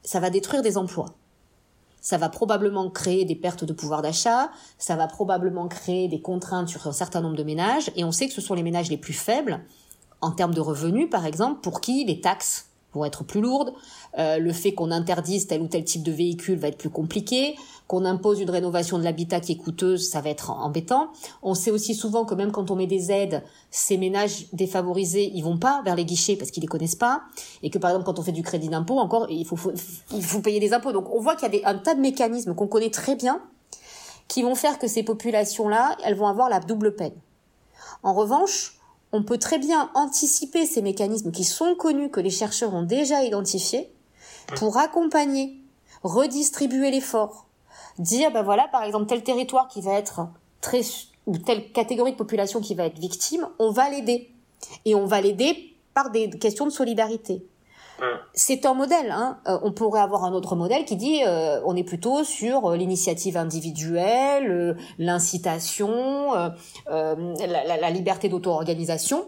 ça 0.04 0.20
va 0.20 0.32
détruire 0.32 0.64
des 0.64 0.78
emplois 0.78 1.14
ça 2.06 2.20
va 2.20 2.30
probablement 2.30 2.92
créer 2.92 3.26
des 3.26 3.34
pertes 3.34 3.64
de 3.64 3.74
pouvoir 3.74 4.04
d'achat, 4.04 4.52
ça 4.78 4.96
va 4.96 5.08
probablement 5.08 5.68
créer 5.68 6.08
des 6.08 6.22
contraintes 6.22 6.70
sur 6.70 6.86
un 6.86 6.92
certain 6.92 7.20
nombre 7.20 7.36
de 7.36 7.42
ménages, 7.42 7.90
et 7.96 8.04
on 8.04 8.12
sait 8.12 8.28
que 8.28 8.34
ce 8.34 8.42
sont 8.42 8.54
les 8.54 8.62
ménages 8.62 8.92
les 8.92 8.98
plus 8.98 9.14
faibles, 9.14 9.60
en 10.22 10.30
termes 10.30 10.54
de 10.54 10.62
revenus 10.62 11.10
par 11.10 11.26
exemple, 11.26 11.62
pour 11.62 11.82
qui 11.82 12.06
les 12.06 12.22
taxes 12.22 12.68
vont 12.94 13.06
être 13.06 13.24
plus 13.24 13.42
lourdes. 13.42 13.74
Euh, 14.20 14.38
le 14.38 14.54
fait 14.54 14.74
qu'on 14.74 14.92
interdise 14.92 15.48
tel 15.48 15.64
ou 15.64 15.68
tel 15.68 15.84
type 15.84 16.04
de 16.04 16.12
véhicule 16.12 16.60
va 16.60 16.68
être 16.68 16.78
plus 16.78 16.92
compliqué. 16.92 17.56
Qu'on 17.88 18.04
impose 18.04 18.40
une 18.40 18.50
rénovation 18.50 18.98
de 18.98 19.04
l'habitat 19.04 19.40
qui 19.40 19.52
est 19.52 19.58
coûteuse, 19.58 20.10
ça 20.10 20.22
va 20.22 20.30
être 20.30 20.50
embêtant. 20.50 21.12
On 21.44 21.54
sait 21.54 21.70
aussi 21.70 21.94
souvent 21.94 22.26
que 22.26 22.34
même 22.34 22.52
quand 22.52 22.72
on 22.72 22.76
met 22.76 22.88
des 22.88 23.12
aides, 23.12 23.44
ces 23.70 23.98
ménages 23.98 24.48
défavorisés, 24.54 25.32
ils 25.36 25.44
vont 25.44 25.60
pas 25.60 25.84
vers 25.86 25.96
les 25.96 26.06
guichets 26.06 26.36
parce 26.36 26.50
qu'ils 26.50 26.62
les 26.62 26.68
connaissent 26.68 26.96
pas. 26.96 27.22
Et 27.62 27.70
que 27.70 27.78
par 27.78 27.92
exemple, 27.92 28.06
quand 28.06 28.18
on 28.18 28.24
fait 28.24 28.32
du 28.32 28.42
crédit 28.42 28.70
d'impôt, 28.70 28.98
encore, 28.98 29.28
il 29.30 29.46
faut, 29.46 29.58
il 30.12 30.24
faut 30.24 30.40
payer 30.40 30.60
des 30.60 30.74
impôts. 30.74 30.94
Donc 30.94 31.14
on 31.14 31.20
voit 31.20 31.36
qu'il 31.36 31.54
y 31.54 31.64
a 31.64 31.70
un 31.70 31.78
tas 31.78 31.94
de 31.94 32.02
mécanismes 32.02 32.56
qu'on 32.56 32.68
connaît 32.68 32.90
très 32.90 33.16
bien 33.16 33.40
qui 34.28 34.42
vont 34.42 34.56
faire 34.56 34.80
que 34.80 34.88
ces 34.88 35.04
populations-là, 35.04 35.98
elles 36.04 36.16
vont 36.16 36.28
avoir 36.28 36.50
la 36.50 36.60
double 36.60 36.96
peine. 36.96 37.14
En 38.04 38.14
revanche, 38.14 38.80
on 39.12 39.24
peut 39.24 39.38
très 39.38 39.60
bien 39.60 39.90
anticiper 39.94 40.66
ces 40.66 40.82
mécanismes 40.82 41.32
qui 41.32 41.44
sont 41.44 41.76
connus, 41.76 42.10
que 42.10 42.20
les 42.20 42.30
chercheurs 42.30 42.74
ont 42.74 42.84
déjà 42.84 43.24
identifiés, 43.24 43.92
pour 44.56 44.78
accompagner, 44.78 45.60
redistribuer 46.04 46.92
l'effort, 46.92 47.45
dire 48.00 48.32
ben 48.32 48.44
voilà 48.44 48.68
par 48.72 48.84
exemple 48.84 49.06
tel 49.06 49.24
territoire 49.24 49.68
qui 49.68 49.82
va 49.82 49.94
être 49.94 50.28
très 50.62 50.82
ou 51.26 51.38
telle 51.38 51.72
catégorie 51.72 52.12
de 52.12 52.18
population 52.18 52.62
qui 52.62 52.76
va 52.76 52.86
être 52.86 53.00
victime, 53.00 53.48
on 53.60 53.72
va 53.72 53.90
l'aider 53.90 54.32
et 54.86 54.96
on 54.96 55.06
va 55.06 55.22
l'aider 55.22 55.76
par 55.94 56.12
des 56.12 56.30
questions 56.30 56.66
de 56.66 56.72
solidarité. 56.72 57.46
C'est 58.34 58.66
un 58.66 58.74
modèle. 58.74 59.10
Hein. 59.10 59.40
Euh, 59.48 59.58
on 59.64 59.72
pourrait 59.72 60.02
avoir 60.02 60.26
un 60.26 60.34
autre 60.34 60.56
modèle 60.56 60.84
qui 60.84 60.98
dit 60.98 61.22
euh, 61.26 61.62
on 61.66 61.76
est 61.76 61.84
plutôt 61.84 62.24
sur 62.26 62.66
euh, 62.66 62.76
l'initiative 62.76 63.38
individuelle, 63.38 64.76
l'incitation, 65.00 66.34
la, 66.88 67.90
liberté 67.90 68.28
d'auto-organisation. 68.28 69.26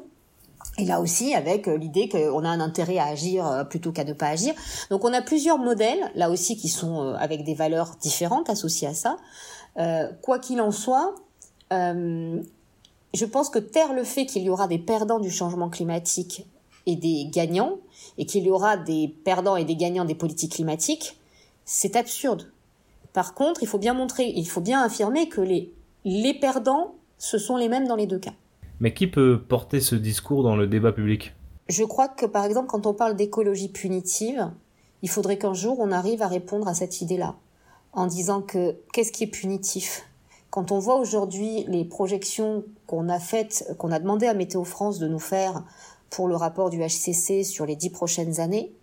Et 0.80 0.86
là 0.86 1.02
aussi, 1.02 1.34
avec 1.34 1.66
l'idée 1.66 2.08
qu'on 2.08 2.44
a 2.44 2.50
un 2.50 2.60
intérêt 2.60 3.00
à 3.00 3.06
agir 3.06 3.66
plutôt 3.70 3.92
qu'à 3.92 4.04
ne 4.04 4.14
pas 4.14 4.28
agir. 4.28 4.54
Donc 4.92 5.04
on 5.06 5.14
a 5.14 5.22
plusieurs 5.22 5.58
modèles, 5.58 6.12
là 6.14 6.30
aussi, 6.30 6.56
qui 6.56 6.70
sont 6.70 7.16
avec 7.18 7.44
des 7.44 7.56
valeurs 7.56 7.96
différentes 8.00 8.50
associées 8.50 8.88
à 8.88 8.94
ça. 8.94 9.18
quoi 10.22 10.38
qu'il 10.38 10.62
en 10.62 10.72
soit, 10.72 11.16
je 11.72 13.26
pense 13.26 13.50
que 13.50 13.58
taire 13.58 13.94
le 13.94 14.04
fait 14.04 14.28
qu'il 14.28 14.44
y 14.44 14.50
aura 14.50 14.68
des 14.68 14.78
perdants 14.78 15.20
du 15.20 15.32
changement 15.32 15.70
climatique 15.70 16.46
et 16.86 16.96
des 16.96 17.26
gagnants, 17.26 17.78
et 18.18 18.26
qu'il 18.26 18.46
y 18.46 18.52
aura 18.52 18.78
des 18.78 19.08
perdants 19.26 19.58
et 19.58 19.66
des 19.66 19.76
gagnants 19.76 20.06
des 20.06 20.16
politiques 20.16 20.54
climatiques, 20.54 21.18
c'est 21.66 21.96
absurde. 21.96 22.52
Par 23.14 23.34
contre, 23.34 23.64
il 23.64 23.68
faut 23.68 23.80
bien 23.80 23.94
montrer, 23.94 24.32
il 24.36 24.48
faut 24.48 24.62
bien 24.62 24.82
affirmer 24.82 25.28
que 25.28 25.42
les, 25.42 25.74
les 26.06 26.34
perdants, 26.34 26.94
ce 27.18 27.38
sont 27.38 27.58
les 27.58 27.68
mêmes 27.68 27.88
dans 27.88 27.96
les 27.96 28.06
deux 28.06 28.20
cas. 28.20 28.34
Mais 28.80 28.94
qui 28.94 29.08
peut 29.08 29.42
porter 29.42 29.80
ce 29.82 29.96
discours 29.96 30.44
dans 30.44 30.56
le 30.56 30.68
débat 30.68 30.92
public? 30.92 31.34
Je 31.68 31.84
crois 31.84 32.08
que 32.08 32.26
par 32.26 32.46
exemple, 32.46 32.68
quand 32.68 32.86
on 32.86 32.94
parle 32.94 33.16
d'écologie 33.16 33.70
punitive, 33.70 34.52
il 35.02 35.10
faudrait 35.10 35.38
qu'un 35.38 35.54
jour 35.54 35.78
on 35.80 35.92
arrive 35.92 36.22
à 36.22 36.28
répondre 36.28 36.68
à 36.68 36.74
cette 36.74 37.02
idée-là, 37.02 37.36
en 37.94 38.06
disant 38.06 38.42
que 38.42 38.76
qu'est-ce 38.94 39.12
qui 39.12 39.24
est 39.24 39.28
punitif? 39.28 40.08
Quand 40.50 40.72
on 40.72 40.80
voit 40.80 40.98
aujourd'hui 40.98 41.66
les 41.68 41.86
projections 41.86 42.64
qu'on 42.86 43.10
a 43.10 43.20
faites, 43.20 43.76
qu'on 43.78 43.92
a 43.92 44.00
demandé 44.00 44.28
à 44.28 44.34
Météo 44.34 44.64
France 44.64 45.00
de 45.00 45.08
nous 45.08 45.20
faire 45.20 45.64
pour 46.10 46.28
le 46.28 46.36
rapport 46.36 46.70
du 46.70 46.80
HCC 46.80 47.44
sur 47.44 47.66
les 47.66 47.76
dix 47.76 47.90
prochaines 47.90 48.40
années, 48.40 48.74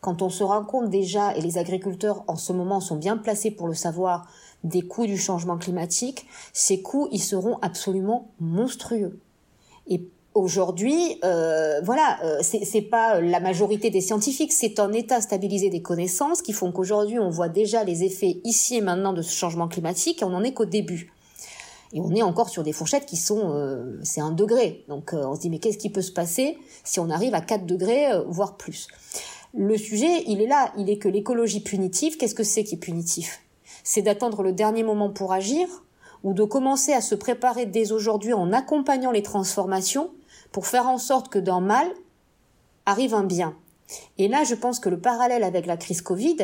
quand 0.00 0.22
on 0.22 0.30
se 0.30 0.44
rend 0.44 0.64
compte 0.64 0.90
déjà, 0.90 1.36
et 1.36 1.40
les 1.40 1.58
agriculteurs 1.58 2.24
en 2.26 2.36
ce 2.36 2.52
moment 2.52 2.80
sont 2.80 2.96
bien 2.96 3.16
placés 3.16 3.50
pour 3.50 3.68
le 3.68 3.74
savoir, 3.74 4.26
des 4.64 4.82
coûts 4.82 5.06
du 5.06 5.18
changement 5.18 5.58
climatique, 5.58 6.26
ces 6.52 6.82
coûts, 6.82 7.08
ils 7.12 7.22
seront 7.22 7.58
absolument 7.62 8.30
monstrueux. 8.40 9.20
Et 9.92 10.08
aujourd'hui, 10.34 11.18
euh, 11.24 11.80
voilà, 11.82 12.18
euh, 12.24 12.38
c'est 12.42 12.82
pas 12.82 13.20
la 13.20 13.40
majorité 13.40 13.90
des 13.90 14.00
scientifiques, 14.00 14.52
c'est 14.52 14.80
un 14.80 14.92
état 14.92 15.20
stabilisé 15.20 15.70
des 15.70 15.82
connaissances 15.82 16.42
qui 16.42 16.52
font 16.52 16.72
qu'aujourd'hui, 16.72 17.18
on 17.18 17.30
voit 17.30 17.48
déjà 17.48 17.84
les 17.84 18.04
effets 18.04 18.40
ici 18.44 18.76
et 18.76 18.80
maintenant 18.80 19.12
de 19.12 19.22
ce 19.22 19.32
changement 19.32 19.68
climatique 19.68 20.22
et 20.22 20.24
on 20.24 20.30
n'en 20.30 20.42
est 20.42 20.54
qu'au 20.54 20.64
début. 20.64 21.12
Et 21.92 22.00
on 22.00 22.14
est 22.14 22.22
encore 22.22 22.48
sur 22.48 22.62
des 22.62 22.72
fourchettes 22.72 23.06
qui 23.06 23.16
sont, 23.16 23.52
euh, 23.52 23.98
c'est 24.02 24.20
un 24.20 24.32
degré. 24.32 24.84
Donc 24.88 25.12
euh, 25.12 25.26
on 25.26 25.34
se 25.34 25.40
dit 25.40 25.50
mais 25.50 25.58
qu'est-ce 25.58 25.78
qui 25.78 25.90
peut 25.90 26.02
se 26.02 26.12
passer 26.12 26.58
si 26.84 27.00
on 27.00 27.10
arrive 27.10 27.34
à 27.34 27.40
4 27.40 27.66
degrés, 27.66 28.10
euh, 28.12 28.22
voire 28.26 28.56
plus? 28.56 28.88
Le 29.54 29.76
sujet, 29.76 30.24
il 30.26 30.40
est 30.40 30.46
là, 30.46 30.72
il 30.78 30.88
est 30.88 30.96
que 30.96 31.08
l'écologie 31.08 31.60
punitive, 31.60 32.16
qu'est-ce 32.16 32.34
que 32.34 32.44
c'est 32.44 32.64
qui 32.64 32.76
est 32.76 32.78
punitif? 32.78 33.40
C'est 33.84 34.00
d'attendre 34.00 34.42
le 34.42 34.52
dernier 34.52 34.82
moment 34.82 35.10
pour 35.10 35.32
agir 35.32 35.68
ou 36.24 36.34
de 36.34 36.44
commencer 36.44 36.92
à 36.92 37.00
se 37.00 37.14
préparer 37.14 37.66
dès 37.66 37.92
aujourd'hui 37.92 38.32
en 38.32 38.52
accompagnant 38.52 39.10
les 39.10 39.22
transformations 39.22 40.10
pour 40.52 40.66
faire 40.66 40.86
en 40.88 40.98
sorte 40.98 41.28
que 41.28 41.38
d'un 41.38 41.60
mal 41.60 41.88
arrive 42.86 43.14
un 43.14 43.24
bien. 43.24 43.56
Et 44.18 44.28
là, 44.28 44.44
je 44.44 44.54
pense 44.54 44.78
que 44.78 44.88
le 44.88 44.98
parallèle 44.98 45.44
avec 45.44 45.66
la 45.66 45.76
crise 45.76 46.02
Covid, 46.02 46.36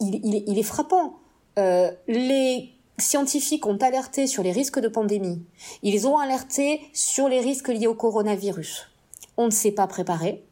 il, 0.00 0.58
est 0.58 0.62
frappant. 0.62 1.14
Euh, 1.58 1.90
les 2.08 2.70
scientifiques 2.98 3.66
ont 3.66 3.76
alerté 3.76 4.26
sur 4.26 4.42
les 4.42 4.52
risques 4.52 4.80
de 4.80 4.88
pandémie. 4.88 5.42
Ils 5.82 6.06
ont 6.06 6.18
alerté 6.18 6.80
sur 6.92 7.28
les 7.28 7.40
risques 7.40 7.68
liés 7.68 7.86
au 7.86 7.94
coronavirus. 7.94 8.88
On 9.36 9.46
ne 9.46 9.50
s'est 9.50 9.72
pas 9.72 9.86
préparé. 9.86 10.44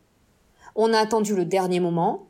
On 0.74 0.92
a 0.92 0.98
attendu 0.98 1.34
le 1.34 1.44
dernier 1.44 1.80
moment. 1.80 2.27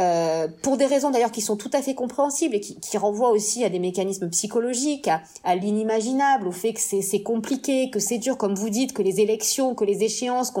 Euh, 0.00 0.48
pour 0.62 0.78
des 0.78 0.86
raisons 0.86 1.10
d'ailleurs 1.10 1.30
qui 1.30 1.42
sont 1.42 1.56
tout 1.56 1.70
à 1.74 1.82
fait 1.82 1.94
compréhensibles 1.94 2.54
et 2.54 2.60
qui, 2.60 2.96
renvoient 2.96 3.30
aussi 3.30 3.64
à 3.64 3.68
des 3.68 3.78
mécanismes 3.78 4.30
psychologiques, 4.30 5.10
à, 5.44 5.54
l'inimaginable, 5.56 6.48
au 6.48 6.52
fait 6.52 6.72
que 6.72 6.80
c'est 6.80 7.22
compliqué, 7.22 7.90
que 7.90 7.98
c'est 7.98 8.18
dur, 8.18 8.38
comme 8.38 8.54
vous 8.54 8.70
dites, 8.70 8.94
que 8.94 9.02
les 9.02 9.20
élections, 9.20 9.74
que 9.74 9.84
les 9.84 10.02
échéances, 10.02 10.52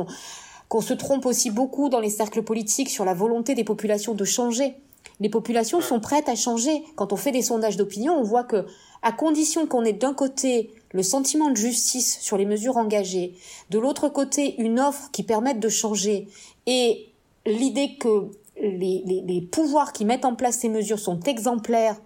qu'on 0.68 0.80
se 0.80 0.92
trompe 0.92 1.24
aussi 1.24 1.50
beaucoup 1.50 1.88
dans 1.88 2.00
les 2.00 2.10
cercles 2.10 2.42
politiques 2.42 2.90
sur 2.90 3.06
la 3.06 3.14
volonté 3.14 3.54
des 3.54 3.64
populations 3.64 4.14
de 4.14 4.24
changer. 4.24 4.74
Les 5.20 5.30
populations 5.30 5.80
sont 5.80 6.00
prêtes 6.00 6.28
à 6.28 6.34
changer. 6.34 6.82
Quand 6.96 7.12
on 7.12 7.16
fait 7.16 7.32
des 7.32 7.42
sondages 7.42 7.78
d'opinion, 7.78 8.14
on 8.14 8.22
voit 8.22 8.44
que, 8.44 8.66
à 9.02 9.12
condition 9.12 9.66
qu'on 9.66 9.84
ait 9.84 9.94
d'un 9.94 10.12
côté 10.12 10.70
le 10.92 11.02
sentiment 11.02 11.50
de 11.50 11.56
justice 11.56 12.18
sur 12.20 12.36
les 12.36 12.46
mesures 12.46 12.76
engagées, 12.76 13.34
de 13.70 13.78
l'autre 13.78 14.08
côté 14.08 14.60
une 14.60 14.80
offre 14.80 15.10
qui 15.12 15.22
permette 15.22 15.60
de 15.60 15.68
changer 15.68 16.28
et 16.66 17.06
l'idée 17.46 17.96
que 17.98 18.30
les, 18.60 19.48
pouvoirs 19.50 19.92
qui 19.92 20.04
mettent 20.04 20.24
en 20.24 20.34
place 20.34 20.58
ces 20.58 20.68
mesures 20.68 20.98
sont 20.98 21.20
exemplaires, 21.20 21.96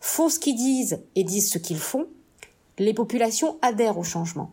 font 0.00 0.28
ce 0.28 0.38
qu'ils 0.38 0.56
disent 0.56 1.00
et 1.14 1.24
disent 1.24 1.50
ce 1.50 1.58
qu'ils 1.58 1.78
font, 1.78 2.06
les 2.78 2.94
populations 2.94 3.58
adhèrent 3.62 3.98
au 3.98 4.04
changement. 4.04 4.52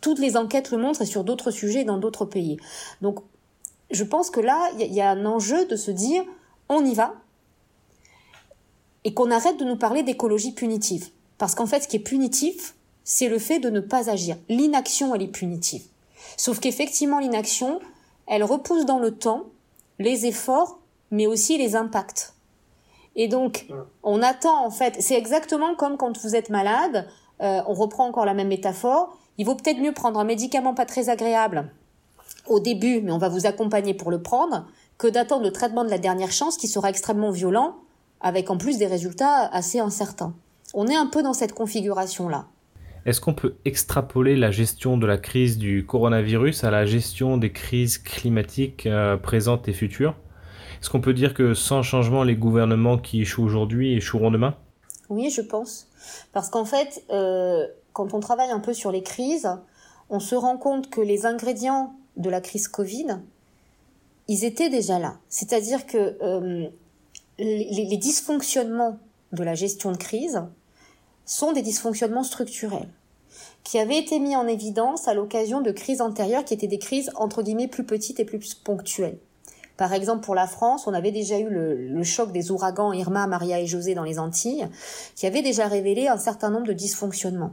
Toutes 0.00 0.18
les 0.18 0.36
enquêtes 0.36 0.70
le 0.70 0.78
montrent 0.78 1.02
et 1.02 1.06
sur 1.06 1.24
d'autres 1.24 1.50
sujets 1.50 1.84
dans 1.84 1.98
d'autres 1.98 2.24
pays. 2.24 2.56
Donc, 3.02 3.20
je 3.90 4.04
pense 4.04 4.30
que 4.30 4.40
là, 4.40 4.70
il 4.78 4.92
y, 4.92 5.00
a 5.00 5.10
un 5.10 5.26
enjeu 5.26 5.66
de 5.66 5.76
se 5.76 5.90
dire, 5.90 6.24
on 6.68 6.84
y 6.84 6.94
va, 6.94 7.14
et 9.04 9.12
qu'on 9.12 9.30
arrête 9.30 9.58
de 9.58 9.64
nous 9.64 9.76
parler 9.76 10.02
d'écologie 10.02 10.52
punitive. 10.52 11.08
Parce 11.36 11.54
qu'en 11.54 11.66
fait, 11.66 11.80
ce 11.80 11.88
qui 11.88 11.96
est 11.96 12.00
punitif, 12.00 12.74
c'est 13.04 13.28
le 13.28 13.38
fait 13.38 13.58
de 13.58 13.68
ne 13.68 13.80
pas 13.80 14.08
agir. 14.08 14.36
L'inaction, 14.48 15.14
elle 15.14 15.22
est 15.22 15.28
punitive. 15.28 15.82
Sauf 16.36 16.60
qu'effectivement, 16.60 17.18
l'inaction, 17.18 17.80
elle 18.26 18.44
repousse 18.44 18.86
dans 18.86 18.98
le 18.98 19.10
temps 19.10 19.46
les 20.02 20.26
efforts, 20.26 20.78
mais 21.10 21.26
aussi 21.26 21.56
les 21.58 21.76
impacts. 21.76 22.34
Et 23.14 23.28
donc, 23.28 23.66
on 24.02 24.22
attend 24.22 24.64
en 24.64 24.70
fait, 24.70 24.96
c'est 25.00 25.16
exactement 25.16 25.74
comme 25.74 25.96
quand 25.96 26.18
vous 26.18 26.34
êtes 26.34 26.50
malade, 26.50 27.06
euh, 27.42 27.60
on 27.66 27.74
reprend 27.74 28.06
encore 28.06 28.24
la 28.24 28.34
même 28.34 28.48
métaphore, 28.48 29.16
il 29.38 29.46
vaut 29.46 29.54
peut-être 29.54 29.78
mieux 29.78 29.92
prendre 29.92 30.18
un 30.18 30.24
médicament 30.24 30.74
pas 30.74 30.86
très 30.86 31.08
agréable 31.08 31.70
au 32.46 32.60
début, 32.60 33.00
mais 33.02 33.12
on 33.12 33.18
va 33.18 33.28
vous 33.28 33.46
accompagner 33.46 33.94
pour 33.94 34.10
le 34.10 34.22
prendre, 34.22 34.66
que 34.98 35.06
d'attendre 35.06 35.44
le 35.44 35.52
traitement 35.52 35.84
de 35.84 35.90
la 35.90 35.98
dernière 35.98 36.32
chance 36.32 36.56
qui 36.56 36.68
sera 36.68 36.90
extrêmement 36.90 37.30
violent, 37.30 37.76
avec 38.20 38.50
en 38.50 38.56
plus 38.56 38.78
des 38.78 38.86
résultats 38.86 39.46
assez 39.46 39.78
incertains. 39.78 40.34
On 40.74 40.86
est 40.86 40.96
un 40.96 41.06
peu 41.06 41.22
dans 41.22 41.34
cette 41.34 41.52
configuration-là. 41.52 42.46
Est-ce 43.04 43.20
qu'on 43.20 43.34
peut 43.34 43.54
extrapoler 43.64 44.36
la 44.36 44.50
gestion 44.50 44.96
de 44.96 45.06
la 45.06 45.18
crise 45.18 45.58
du 45.58 45.84
coronavirus 45.84 46.64
à 46.64 46.70
la 46.70 46.86
gestion 46.86 47.36
des 47.36 47.52
crises 47.52 47.98
climatiques 47.98 48.86
euh, 48.86 49.16
présentes 49.16 49.68
et 49.68 49.72
futures? 49.72 50.14
Est-ce 50.80 50.90
qu'on 50.90 51.00
peut 51.00 51.14
dire 51.14 51.34
que 51.34 51.54
sans 51.54 51.82
changement, 51.82 52.24
les 52.24 52.36
gouvernements 52.36 52.98
qui 52.98 53.22
échouent 53.22 53.44
aujourd'hui 53.44 53.94
échoueront 53.94 54.30
demain? 54.30 54.54
Oui, 55.08 55.30
je 55.30 55.40
pense. 55.40 55.88
Parce 56.32 56.48
qu'en 56.48 56.64
fait, 56.64 57.04
euh, 57.10 57.66
quand 57.92 58.14
on 58.14 58.20
travaille 58.20 58.50
un 58.50 58.60
peu 58.60 58.72
sur 58.72 58.92
les 58.92 59.02
crises, 59.02 59.48
on 60.10 60.20
se 60.20 60.34
rend 60.34 60.56
compte 60.56 60.90
que 60.90 61.00
les 61.00 61.26
ingrédients 61.26 61.94
de 62.16 62.30
la 62.30 62.40
crise 62.40 62.68
Covid, 62.68 63.18
ils 64.28 64.44
étaient 64.44 64.70
déjà 64.70 64.98
là. 64.98 65.16
C'est-à-dire 65.28 65.86
que 65.86 66.16
euh, 66.22 66.68
les, 67.38 67.96
dysfonctionnements 67.96 68.98
de 69.32 69.42
la 69.42 69.54
gestion 69.54 69.92
de 69.92 69.96
crise 69.96 70.42
sont 71.32 71.52
des 71.52 71.62
dysfonctionnements 71.62 72.24
structurels 72.24 72.88
qui 73.64 73.78
avaient 73.78 73.98
été 73.98 74.18
mis 74.18 74.36
en 74.36 74.46
évidence 74.46 75.08
à 75.08 75.14
l'occasion 75.14 75.60
de 75.60 75.70
crises 75.70 76.00
antérieures 76.00 76.44
qui 76.44 76.54
étaient 76.54 76.66
des 76.66 76.78
crises 76.78 77.10
entre 77.16 77.42
guillemets 77.42 77.68
plus 77.68 77.84
petites 77.84 78.20
et 78.20 78.24
plus 78.24 78.54
ponctuelles. 78.54 79.18
Par 79.76 79.94
exemple, 79.94 80.24
pour 80.24 80.34
la 80.34 80.46
France, 80.46 80.86
on 80.86 80.92
avait 80.92 81.12
déjà 81.12 81.38
eu 81.38 81.48
le, 81.48 82.02
choc 82.02 82.32
des 82.32 82.50
ouragans 82.50 82.92
Irma, 82.92 83.26
Maria 83.26 83.60
et 83.60 83.66
José 83.66 83.94
dans 83.94 84.04
les 84.04 84.18
Antilles, 84.18 84.68
qui 85.16 85.26
avait 85.26 85.42
déjà 85.42 85.66
révélé 85.66 86.08
un 86.08 86.18
certain 86.18 86.50
nombre 86.50 86.66
de 86.66 86.72
dysfonctionnements. 86.72 87.52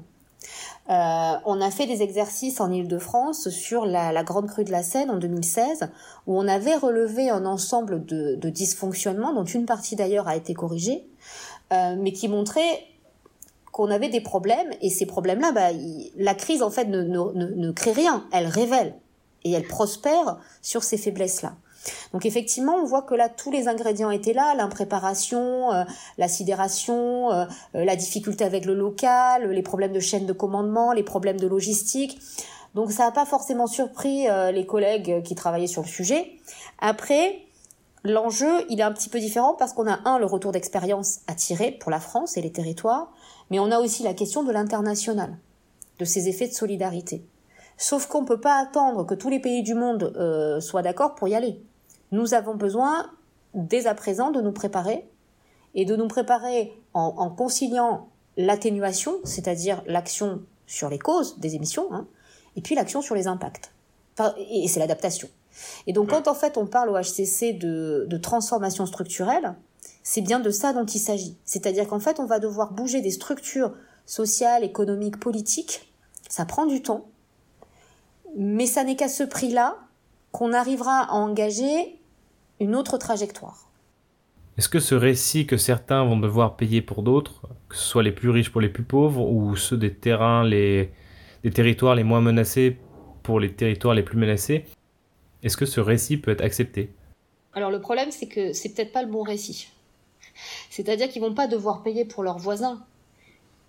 Euh, 0.89 1.33
on 1.45 1.61
a 1.61 1.71
fait 1.71 1.85
des 1.85 2.01
exercices 2.01 2.59
en 2.59 2.71
Ile-de-France 2.71 3.49
sur 3.49 3.85
la, 3.85 4.23
grande 4.23 4.47
crue 4.47 4.63
de 4.63 4.71
la 4.71 4.83
Seine 4.83 5.09
en 5.09 5.17
2016, 5.17 5.89
où 6.27 6.37
on 6.37 6.47
avait 6.47 6.75
relevé 6.75 7.29
un 7.29 7.45
ensemble 7.45 8.05
de, 8.05 8.49
dysfonctionnements, 8.49 9.33
dont 9.33 9.45
une 9.45 9.65
partie 9.65 9.95
d'ailleurs 9.95 10.27
a 10.27 10.35
été 10.35 10.53
corrigée, 10.53 11.07
euh, 11.71 11.95
mais 11.97 12.11
qui 12.11 12.27
montrait 12.27 12.83
qu'on 13.71 13.91
avait 13.91 14.10
des 14.10 14.21
problèmes, 14.21 14.71
et 14.82 14.89
ces 14.89 15.05
problèmes-là, 15.05 15.51
bah, 15.51 15.69
la 16.17 16.34
crise 16.34 16.62
en 16.62 16.69
fait 16.69 16.86
ne, 16.86 17.03
ne 17.03 17.71
crée 17.71 17.91
rien, 17.91 18.25
elle 18.32 18.47
révèle, 18.47 18.95
et 19.43 19.51
elle 19.51 19.67
prospère 19.67 20.38
sur 20.62 20.84
ces 20.84 20.97
faiblesses-là. 20.97 21.53
Donc 22.13 22.25
effectivement, 22.25 22.75
on 22.75 22.86
voit 22.86 23.01
que 23.01 23.15
là, 23.15 23.29
tous 23.29 23.51
les 23.51 23.67
ingrédients 23.67 24.12
étaient 24.12 24.34
là, 24.34 24.55
l'impréparation, 24.55 25.71
euh, 25.71 25.84
la 26.17 26.27
sidération, 26.27 27.32
euh, 27.32 27.45
euh, 27.75 27.86
la 27.86 27.95
difficulté 27.95 28.43
avec 28.43 28.65
le 28.65 28.73
local, 28.73 29.49
les 29.49 29.62
problèmes 29.62 29.93
de 29.93 29.99
chaîne 29.99 30.25
de 30.25 30.34
commandement, 30.34 30.91
les 30.91 31.03
problèmes 31.03 31.39
de 31.39 31.47
logistique. 31.47 32.19
Donc 32.75 32.91
ça 32.91 33.05
n'a 33.05 33.12
pas 33.12 33.25
forcément 33.25 33.65
surpris 33.65 34.27
les 34.53 34.65
collègues 34.67 35.23
qui 35.23 35.34
travaillaient 35.34 35.65
sur 35.65 35.82
le 35.82 35.88
sujet. 35.88 36.34
Après, 36.77 37.39
l'enjeu, 38.03 38.63
il 38.69 38.79
est 38.79 38.84
un 38.84 38.91
petit 38.91 39.10
peu 39.10 39.19
différent 39.19 39.55
parce 39.58 39.73
qu'on 39.73 39.88
a 39.88 40.08
un, 40.08 40.19
le 40.19 40.27
retour 40.27 40.51
d'expérience 40.51 41.21
à 41.25 41.34
tirer 41.34 41.71
pour 41.71 41.89
la 41.89 41.99
France 41.99 42.38
et 42.38 42.41
les 42.41 42.51
territoires, 42.51 43.12
mais 43.49 43.59
on 43.59 43.71
a 43.71 43.79
aussi 43.79 44.03
la 44.03 44.13
question 44.13 44.43
de 44.43 44.51
l'international, 44.51 45.38
de 45.97 46.05
ces 46.05 46.27
effets 46.27 46.47
de 46.47 46.53
solidarité. 46.53 47.25
Sauf 47.77 48.07
qu'on 48.07 48.21
ne 48.21 48.27
peut 48.27 48.41
pas 48.41 48.59
attendre 48.59 49.05
que 49.05 49.15
tous 49.15 49.29
les 49.29 49.39
pays 49.39 49.63
du 49.63 49.73
monde 49.73 50.13
soient 50.59 50.81
d'accord 50.81 51.15
pour 51.15 51.27
y 51.29 51.35
aller. 51.35 51.62
Nous 52.12 52.33
avons 52.33 52.55
besoin, 52.55 53.09
dès 53.53 53.88
à 53.88 53.93
présent, 53.93 54.31
de 54.31 54.41
nous 54.41 54.51
préparer 54.51 55.09
et 55.75 55.85
de 55.85 55.95
nous 55.95 56.07
préparer 56.07 56.73
en, 56.93 57.29
conciliant 57.29 58.09
l'atténuation, 58.38 59.15
c'est-à-dire 59.23 59.83
l'action 59.85 60.41
sur 60.65 60.89
les 60.89 60.99
causes 60.99 61.39
des 61.39 61.55
émissions, 61.55 61.93
hein, 61.93 62.07
et 62.55 62.62
puis 62.62 62.75
l'action 62.75 63.01
sur 63.01 63.15
les 63.15 63.27
impacts. 63.27 63.71
et 64.38 64.67
c'est 64.67 64.79
l'adaptation. 64.79 65.29
Et 65.88 65.93
donc 65.93 66.09
quand 66.09 66.27
en 66.27 66.33
fait 66.33 66.57
on 66.57 66.65
parle 66.65 66.89
au 66.89 66.97
HCC 66.97 67.53
de, 67.53 68.05
de 68.07 68.17
transformation 68.17 68.85
structurelle, 68.85 69.55
c'est 70.11 70.21
bien 70.21 70.39
de 70.39 70.49
ça 70.49 70.73
dont 70.73 70.87
il 70.87 70.97
s'agit. 70.97 71.37
C'est-à-dire 71.45 71.87
qu'en 71.87 71.99
fait 71.99 72.19
on 72.19 72.25
va 72.25 72.39
devoir 72.39 72.73
bouger 72.73 72.99
des 72.99 73.11
structures 73.11 73.73
sociales, 74.07 74.63
économiques, 74.63 75.19
politiques. 75.19 75.93
Ça 76.27 76.45
prend 76.45 76.65
du 76.65 76.81
temps, 76.81 77.05
mais 78.35 78.65
ça 78.65 78.83
n'est 78.83 78.95
qu'à 78.95 79.07
ce 79.07 79.21
prix-là 79.21 79.77
qu'on 80.31 80.51
arrivera 80.51 81.01
à 81.01 81.13
engager 81.13 82.01
une 82.59 82.75
autre 82.75 82.97
trajectoire. 82.97 83.69
Est-ce 84.57 84.67
que 84.67 84.79
ce 84.79 84.95
récit 84.95 85.45
que 85.45 85.57
certains 85.57 86.03
vont 86.03 86.17
devoir 86.17 86.57
payer 86.57 86.81
pour 86.81 87.03
d'autres, 87.03 87.43
que 87.69 87.75
ce 87.75 87.83
soit 87.83 88.01
les 88.01 88.11
plus 88.11 88.31
riches 88.31 88.51
pour 88.51 88.61
les 88.61 88.69
plus 88.69 88.83
pauvres 88.83 89.31
ou 89.31 89.55
ceux 89.55 89.77
des 89.77 89.93
terrains, 89.93 90.43
les, 90.43 90.91
des 91.43 91.51
territoires 91.51 91.93
les 91.93 92.03
moins 92.03 92.21
menacés 92.21 92.79
pour 93.21 93.39
les 93.39 93.53
territoires 93.53 93.93
les 93.93 94.01
plus 94.03 94.17
menacés, 94.17 94.65
est-ce 95.43 95.55
que 95.55 95.67
ce 95.67 95.79
récit 95.79 96.17
peut 96.17 96.31
être 96.31 96.43
accepté? 96.43 96.95
Alors 97.53 97.69
le 97.69 97.79
problème 97.79 98.09
c'est 98.09 98.27
que 98.27 98.53
c'est 98.53 98.69
peut-être 98.69 98.91
pas 98.91 99.03
le 99.03 99.11
bon 99.11 99.21
récit. 99.21 99.67
C'est-à-dire 100.69 101.10
qu'ils 101.10 101.21
vont 101.21 101.34
pas 101.34 101.47
devoir 101.47 101.84
payer 101.84 102.06
pour 102.06 102.23
leurs 102.23 102.39
voisins. 102.39 102.84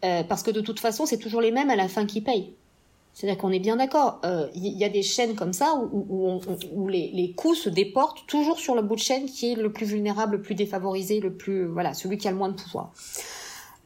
Euh, 0.05 0.23
parce 0.23 0.43
que 0.43 0.51
de 0.51 0.61
toute 0.61 0.81
façon, 0.81 1.05
c'est 1.07 1.19
toujours 1.19 1.41
les 1.41 1.51
mêmes 1.51 1.71
à 1.71 1.77
la 1.77 1.89
fin 1.89 2.07
qui 2.07 2.21
payent. 2.21 2.55
C'est-à-dire 3.13 3.39
qu'on 3.39 3.51
est 3.51 3.59
bien 3.59 3.77
d'accord. 3.77 4.21
Il 4.25 4.31
euh, 4.31 4.49
y 4.55 4.85
a 4.85 4.89
des 4.89 5.03
chaînes 5.03 5.35
comme 5.35 5.53
ça 5.53 5.75
où, 5.75 6.89
les, 6.89 7.35
coûts 7.37 7.55
se 7.55 7.69
déportent 7.69 8.27
toujours 8.27 8.59
sur 8.59 8.75
le 8.75 8.83
bout 8.83 8.95
de 8.95 9.01
chaîne 9.01 9.27
qui 9.27 9.53
est 9.53 9.55
le 9.57 9.73
plus 9.73 9.87
vulnérable, 9.87 10.37
le 10.37 10.43
plus 10.43 10.55
défavorisé, 10.55 11.21
le 11.21 11.33
plus 11.33 11.67
voilà, 11.67 11.93
celui 11.93 12.19
qui 12.19 12.29
a 12.29 12.31
le 12.31 12.37
moins 12.37 12.49
de 12.49 12.55
pouvoir. 12.55 12.93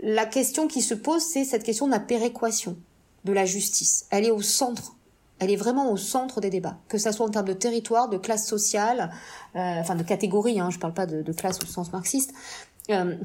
La 0.01 0.27
question 0.27 0.68
qui 0.68 0.83
se 0.83 0.94
pose, 0.94 1.23
c'est 1.23 1.44
cette 1.44 1.64
question 1.64 1.87
de 1.87 1.92
la 1.92 2.01
péréquation 2.01 2.77
de 3.25 3.33
la 3.33 3.47
justice. 3.47 4.07
Elle 4.11 4.27
est 4.27 4.31
au 4.31 4.42
centre. 4.42 4.94
Elle 5.40 5.51
est 5.51 5.57
vraiment 5.57 5.90
au 5.90 5.97
centre 5.97 6.40
des 6.40 6.51
débats, 6.51 6.79
que 6.88 6.97
ça 6.97 7.12
soit 7.12 7.27
en 7.27 7.31
termes 7.31 7.49
de 7.49 7.55
territoire, 7.55 8.09
de 8.09 8.18
classe 8.18 8.47
sociale, 8.47 9.11
euh, 9.57 9.81
enfin 9.81 9.97
de 9.97 10.05
catégorie. 10.05 10.61
Hein, 10.61 10.68
je 10.70 10.77
ne 10.77 10.81
parle 10.81 10.94
pas 10.94 11.07
de, 11.07 11.33
classe 11.33 11.59
au 11.62 11.66
sens 11.66 11.92
marxiste. 11.92 12.33
Euh, 12.90 13.16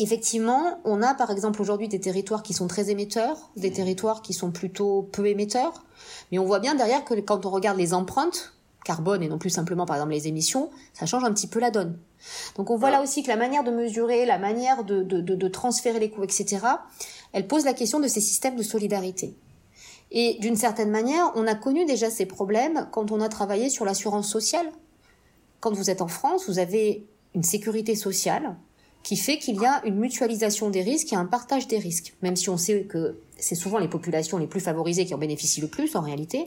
Effectivement, 0.00 0.78
on 0.84 1.02
a 1.02 1.12
par 1.14 1.32
exemple 1.32 1.60
aujourd'hui 1.60 1.88
des 1.88 1.98
territoires 1.98 2.44
qui 2.44 2.54
sont 2.54 2.68
très 2.68 2.88
émetteurs, 2.90 3.50
des 3.56 3.72
territoires 3.72 4.22
qui 4.22 4.32
sont 4.32 4.52
plutôt 4.52 5.02
peu 5.10 5.26
émetteurs, 5.26 5.82
mais 6.30 6.38
on 6.38 6.44
voit 6.44 6.60
bien 6.60 6.76
derrière 6.76 7.04
que 7.04 7.14
quand 7.14 7.44
on 7.46 7.50
regarde 7.50 7.76
les 7.76 7.94
empreintes, 7.94 8.54
carbone 8.84 9.24
et 9.24 9.28
non 9.28 9.38
plus 9.38 9.50
simplement 9.50 9.86
par 9.86 9.96
exemple 9.96 10.12
les 10.12 10.28
émissions, 10.28 10.70
ça 10.94 11.04
change 11.04 11.24
un 11.24 11.32
petit 11.32 11.48
peu 11.48 11.58
la 11.58 11.72
donne. 11.72 11.98
Donc 12.56 12.70
on 12.70 12.76
voit 12.76 12.92
là 12.92 13.02
aussi 13.02 13.24
que 13.24 13.28
la 13.28 13.36
manière 13.36 13.64
de 13.64 13.72
mesurer, 13.72 14.24
la 14.24 14.38
manière 14.38 14.84
de, 14.84 15.02
de 15.02 15.48
transférer 15.48 15.98
les 15.98 16.10
coûts, 16.10 16.22
etc., 16.22 16.64
elle 17.32 17.48
pose 17.48 17.64
la 17.64 17.74
question 17.74 17.98
de 17.98 18.06
ces 18.06 18.20
systèmes 18.20 18.54
de 18.54 18.62
solidarité. 18.62 19.36
Et 20.12 20.38
d'une 20.40 20.56
certaine 20.56 20.90
manière, 20.90 21.32
on 21.34 21.46
a 21.48 21.56
connu 21.56 21.84
déjà 21.86 22.08
ces 22.08 22.24
problèmes 22.24 22.88
quand 22.92 23.10
on 23.10 23.20
a 23.20 23.28
travaillé 23.28 23.68
sur 23.68 23.84
l'assurance 23.84 24.30
sociale. 24.30 24.70
Quand 25.58 25.74
vous 25.74 25.90
êtes 25.90 26.02
en 26.02 26.08
France, 26.08 26.48
vous 26.48 26.60
avez 26.60 27.04
une 27.34 27.42
sécurité 27.42 27.96
sociale 27.96 28.56
qui 29.08 29.16
fait 29.16 29.38
qu'il 29.38 29.58
y 29.58 29.64
a 29.64 29.80
une 29.86 29.96
mutualisation 29.96 30.68
des 30.68 30.82
risques 30.82 31.14
et 31.14 31.16
un 31.16 31.24
partage 31.24 31.66
des 31.66 31.78
risques. 31.78 32.12
Même 32.20 32.36
si 32.36 32.50
on 32.50 32.58
sait 32.58 32.82
que 32.82 33.16
c'est 33.38 33.54
souvent 33.54 33.78
les 33.78 33.88
populations 33.88 34.36
les 34.36 34.46
plus 34.46 34.60
favorisées 34.60 35.06
qui 35.06 35.14
en 35.14 35.18
bénéficient 35.18 35.62
le 35.62 35.68
plus 35.68 35.96
en 35.96 36.02
réalité, 36.02 36.46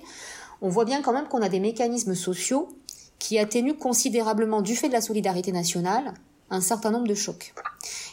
on 0.62 0.70
voit 0.70 0.86
bien 0.86 1.02
quand 1.02 1.12
même 1.12 1.28
qu'on 1.28 1.42
a 1.42 1.50
des 1.50 1.60
mécanismes 1.60 2.14
sociaux 2.14 2.70
qui 3.18 3.40
atténuent 3.40 3.74
considérablement 3.74 4.62
du 4.62 4.76
fait 4.76 4.90
de 4.90 4.94
la 4.94 5.02
solidarité 5.02 5.52
nationale 5.52 6.14
un 6.52 6.62
certain 6.62 6.92
nombre 6.92 7.08
de 7.08 7.16
chocs. 7.16 7.56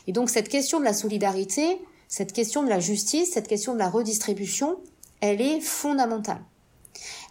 Et 0.07 0.13
donc 0.13 0.31
cette 0.31 0.49
question 0.49 0.81
de 0.81 0.85
la 0.87 0.95
solidarité, 0.95 1.79
cette 2.09 2.33
question 2.33 2.63
de 2.63 2.71
la 2.71 2.81
justice, 2.81 3.33
cette 3.33 3.49
question 3.49 3.75
de 3.75 3.79
la 3.79 3.91
redistribution, 3.91 4.79
elle 5.21 5.43
est 5.43 5.61
fondamentale. 5.61 6.41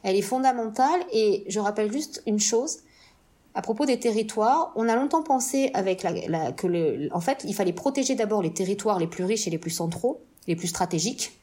Elle 0.03 0.15
est 0.15 0.21
fondamentale 0.21 0.99
et 1.11 1.45
je 1.47 1.59
rappelle 1.59 1.91
juste 1.91 2.21
une 2.27 2.39
chose, 2.39 2.81
à 3.55 3.61
propos 3.61 3.85
des 3.85 3.99
territoires, 3.99 4.71
on 4.75 4.87
a 4.87 4.95
longtemps 4.95 5.23
pensé 5.23 5.71
avec 5.73 6.01
que 6.57 7.13
en 7.13 7.21
fait, 7.21 7.43
il 7.43 7.53
fallait 7.53 7.73
protéger 7.73 8.15
d'abord 8.15 8.41
les 8.41 8.53
territoires 8.53 8.99
les 8.99 9.07
plus 9.07 9.23
riches 9.23 9.47
et 9.47 9.49
les 9.49 9.57
plus 9.57 9.71
centraux, 9.71 10.21
les 10.47 10.55
plus 10.55 10.67
stratégiques, 10.67 11.39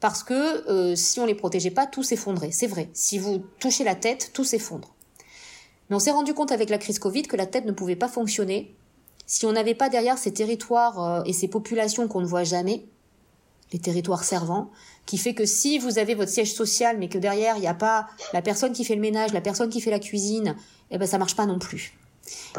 parce 0.00 0.22
que 0.22 0.68
euh, 0.68 0.94
si 0.94 1.20
on 1.20 1.26
les 1.26 1.34
protégeait 1.34 1.70
pas, 1.70 1.86
tout 1.86 2.02
s'effondrait. 2.02 2.50
C'est 2.50 2.66
vrai. 2.66 2.88
Si 2.92 3.18
vous 3.18 3.42
touchez 3.58 3.84
la 3.84 3.94
tête, 3.94 4.30
tout 4.32 4.44
s'effondre. 4.44 4.94
Mais 5.90 5.96
on 5.96 5.98
s'est 5.98 6.10
rendu 6.10 6.34
compte 6.34 6.52
avec 6.52 6.70
la 6.70 6.78
crise 6.78 6.98
Covid 6.98 7.22
que 7.22 7.36
la 7.36 7.46
tête 7.46 7.64
ne 7.64 7.72
pouvait 7.72 7.96
pas 7.96 8.08
fonctionner 8.08 8.74
si 9.26 9.44
on 9.44 9.52
n'avait 9.52 9.74
pas 9.74 9.90
derrière 9.90 10.18
ces 10.18 10.32
territoires 10.32 11.04
euh, 11.04 11.22
et 11.24 11.32
ces 11.32 11.48
populations 11.48 12.08
qu'on 12.08 12.20
ne 12.20 12.26
voit 12.26 12.44
jamais, 12.44 12.86
les 13.72 13.78
territoires 13.78 14.24
servants, 14.24 14.70
qui 15.06 15.18
fait 15.18 15.34
que 15.34 15.46
si 15.46 15.78
vous 15.78 15.98
avez 15.98 16.14
votre 16.14 16.30
siège 16.30 16.52
social, 16.52 16.98
mais 16.98 17.08
que 17.08 17.18
derrière 17.18 17.56
il 17.56 17.60
n'y 17.60 17.66
a 17.66 17.74
pas 17.74 18.06
la 18.32 18.42
personne 18.42 18.72
qui 18.72 18.84
fait 18.84 18.94
le 18.94 19.00
ménage, 19.00 19.32
la 19.32 19.40
personne 19.40 19.70
qui 19.70 19.80
fait 19.80 19.90
la 19.90 19.98
cuisine, 19.98 20.56
eh 20.90 20.98
ben 20.98 21.06
ça 21.06 21.18
marche 21.18 21.36
pas 21.36 21.46
non 21.46 21.58
plus. 21.58 21.94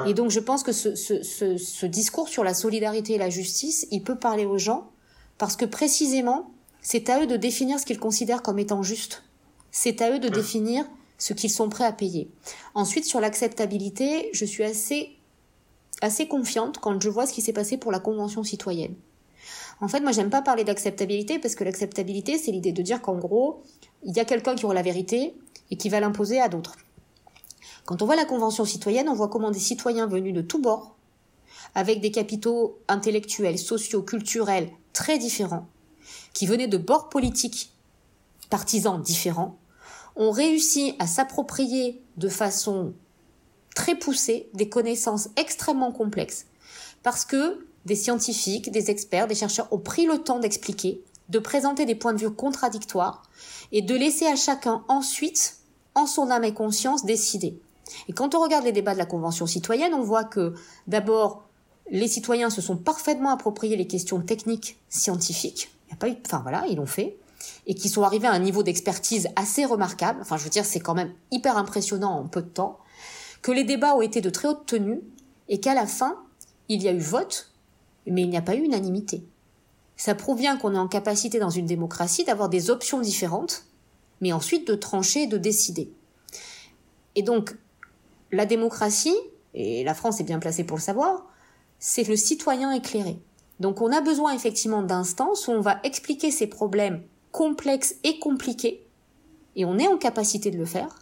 Et 0.07 0.13
donc 0.13 0.31
je 0.31 0.39
pense 0.39 0.63
que 0.63 0.71
ce, 0.71 0.95
ce, 0.95 1.21
ce, 1.21 1.57
ce, 1.57 1.85
discours 1.85 2.27
sur 2.27 2.43
la 2.43 2.53
solidarité 2.53 3.13
et 3.13 3.17
la 3.17 3.29
justice, 3.29 3.87
il 3.91 4.03
peut 4.03 4.17
parler 4.17 4.45
aux 4.45 4.57
gens 4.57 4.89
parce 5.37 5.55
que 5.55 5.65
précisément, 5.65 6.51
c'est 6.81 7.09
à 7.09 7.21
eux 7.21 7.27
de 7.27 7.37
définir 7.37 7.79
ce 7.79 7.85
qu'ils 7.85 7.99
considèrent 7.99 8.41
comme 8.41 8.59
étant 8.59 8.83
juste. 8.83 9.23
C'est 9.71 10.01
à 10.01 10.11
eux 10.11 10.19
de 10.19 10.29
définir 10.29 10.85
ce 11.17 11.33
qu'ils 11.33 11.51
sont 11.51 11.69
prêts 11.69 11.85
à 11.85 11.91
payer. 11.91 12.31
Ensuite, 12.73 13.05
sur 13.05 13.19
l'acceptabilité, 13.19 14.29
je 14.33 14.45
suis 14.45 14.63
assez, 14.63 15.17
assez 16.01 16.27
confiante 16.27 16.79
quand 16.79 16.99
je 16.99 17.09
vois 17.09 17.27
ce 17.27 17.33
qui 17.33 17.41
s'est 17.41 17.53
passé 17.53 17.77
pour 17.77 17.91
la 17.91 17.99
Convention 17.99 18.43
citoyenne. 18.43 18.95
En 19.81 19.87
fait, 19.87 20.01
moi, 20.01 20.11
j'aime 20.11 20.29
pas 20.29 20.41
parler 20.41 20.63
d'acceptabilité 20.63 21.39
parce 21.39 21.55
que 21.55 21.63
l'acceptabilité, 21.63 22.37
c'est 22.37 22.51
l'idée 22.51 22.73
de 22.73 22.81
dire 22.81 23.01
qu'en 23.01 23.15
gros, 23.15 23.63
il 24.03 24.15
y 24.15 24.19
a 24.19 24.25
quelqu'un 24.25 24.55
qui 24.55 24.65
aura 24.65 24.73
la 24.73 24.81
vérité 24.81 25.35
et 25.71 25.77
qui 25.77 25.89
va 25.89 25.99
l'imposer 25.99 26.41
à 26.41 26.49
d'autres. 26.49 26.75
Quand 27.85 28.01
on 28.01 28.05
voit 28.05 28.15
la 28.15 28.25
Convention 28.25 28.65
citoyenne, 28.65 29.09
on 29.09 29.13
voit 29.13 29.29
comment 29.29 29.51
des 29.51 29.59
citoyens 29.59 30.07
venus 30.07 30.33
de 30.33 30.41
tous 30.41 30.59
bords, 30.59 30.95
avec 31.75 32.01
des 32.01 32.11
capitaux 32.11 32.77
intellectuels, 32.87 33.57
sociaux, 33.57 34.03
culturels 34.03 34.69
très 34.93 35.17
différents, 35.17 35.67
qui 36.33 36.45
venaient 36.45 36.67
de 36.67 36.77
bords 36.77 37.09
politiques, 37.09 37.71
partisans 38.49 39.01
différents, 39.01 39.57
ont 40.15 40.31
réussi 40.31 40.95
à 40.99 41.07
s'approprier 41.07 42.01
de 42.17 42.27
façon 42.27 42.93
très 43.75 43.95
poussée 43.95 44.49
des 44.53 44.67
connaissances 44.67 45.29
extrêmement 45.37 45.91
complexes, 45.91 46.47
parce 47.01 47.23
que 47.23 47.65
des 47.89 47.95
scientifiques, 47.95 48.71
des 48.71 48.91
experts, 48.91 49.27
des 49.27 49.35
chercheurs 49.35 49.67
ont 49.71 49.79
pris 49.79 50.05
le 50.05 50.19
temps 50.19 50.39
d'expliquer, 50.39 51.03
de 51.27 51.39
présenter 51.39 51.85
des 51.85 51.95
points 51.95 52.13
de 52.13 52.19
vue 52.19 52.31
contradictoires 52.31 53.23
et 53.71 53.81
de 53.81 53.95
laisser 53.95 54.27
à 54.27 54.35
chacun 54.35 54.83
ensuite, 54.87 55.57
en 55.95 56.05
son 56.05 56.29
âme 56.29 56.43
et 56.43 56.53
conscience, 56.53 57.03
décider. 57.03 57.59
Et 58.07 58.13
quand 58.13 58.35
on 58.35 58.41
regarde 58.41 58.63
les 58.63 58.71
débats 58.71 58.93
de 58.93 58.99
la 58.99 59.07
Convention 59.07 59.47
citoyenne, 59.47 59.95
on 59.95 60.03
voit 60.03 60.23
que 60.23 60.53
d'abord, 60.87 61.49
les 61.89 62.07
citoyens 62.07 62.51
se 62.51 62.61
sont 62.61 62.77
parfaitement 62.77 63.31
appropriés 63.31 63.75
les 63.75 63.87
questions 63.87 64.21
techniques, 64.21 64.77
scientifiques. 64.89 65.71
Il 65.87 65.91
y 65.91 65.93
a 65.93 65.97
pas 65.97 66.09
eu, 66.09 66.15
enfin 66.25 66.39
voilà, 66.43 66.65
ils 66.69 66.77
l'ont 66.77 66.85
fait. 66.85 67.17
Et 67.65 67.73
qui 67.73 67.89
sont 67.89 68.03
arrivés 68.03 68.27
à 68.27 68.31
un 68.31 68.39
niveau 68.39 68.61
d'expertise 68.61 69.29
assez 69.35 69.65
remarquable. 69.65 70.19
Enfin, 70.21 70.37
je 70.37 70.43
veux 70.43 70.49
dire, 70.51 70.65
c'est 70.65 70.79
quand 70.79 70.93
même 70.93 71.13
hyper 71.31 71.57
impressionnant 71.57 72.19
en 72.19 72.27
peu 72.27 72.43
de 72.43 72.49
temps. 72.49 72.77
Que 73.41 73.51
les 73.51 73.63
débats 73.63 73.95
ont 73.95 74.01
été 74.01 74.21
de 74.21 74.29
très 74.29 74.47
haute 74.47 74.67
tenue 74.67 75.01
et 75.47 75.59
qu'à 75.59 75.73
la 75.73 75.87
fin, 75.87 76.17
il 76.67 76.83
y 76.83 76.87
a 76.87 76.91
eu 76.91 76.99
vote, 76.99 77.48
mais 78.11 78.21
il 78.21 78.29
n'y 78.29 78.37
a 78.37 78.41
pas 78.41 78.55
eu 78.55 78.63
unanimité. 78.63 79.23
Ça 79.97 80.15
prouve 80.15 80.37
bien 80.37 80.57
qu'on 80.57 80.75
est 80.75 80.79
en 80.79 80.87
capacité 80.87 81.39
dans 81.39 81.49
une 81.49 81.65
démocratie 81.65 82.23
d'avoir 82.23 82.49
des 82.49 82.69
options 82.69 83.01
différentes, 83.01 83.65
mais 84.21 84.31
ensuite 84.31 84.67
de 84.67 84.75
trancher 84.75 85.23
et 85.23 85.27
de 85.27 85.37
décider. 85.37 85.91
Et 87.15 87.21
donc, 87.21 87.55
la 88.31 88.45
démocratie, 88.45 89.17
et 89.53 89.83
la 89.83 89.93
France 89.93 90.19
est 90.19 90.23
bien 90.23 90.39
placée 90.39 90.63
pour 90.63 90.77
le 90.77 90.83
savoir, 90.83 91.25
c'est 91.79 92.07
le 92.07 92.15
citoyen 92.15 92.71
éclairé. 92.71 93.19
Donc 93.59 93.81
on 93.81 93.91
a 93.91 94.01
besoin 94.01 94.33
effectivement 94.33 94.83
d'instances 94.83 95.47
où 95.47 95.51
on 95.51 95.61
va 95.61 95.79
expliquer 95.83 96.31
ces 96.31 96.47
problèmes 96.47 97.03
complexes 97.31 97.95
et 98.03 98.19
compliqués, 98.19 98.85
et 99.55 99.65
on 99.65 99.77
est 99.77 99.87
en 99.87 99.97
capacité 99.97 100.51
de 100.51 100.57
le 100.57 100.65
faire, 100.65 100.95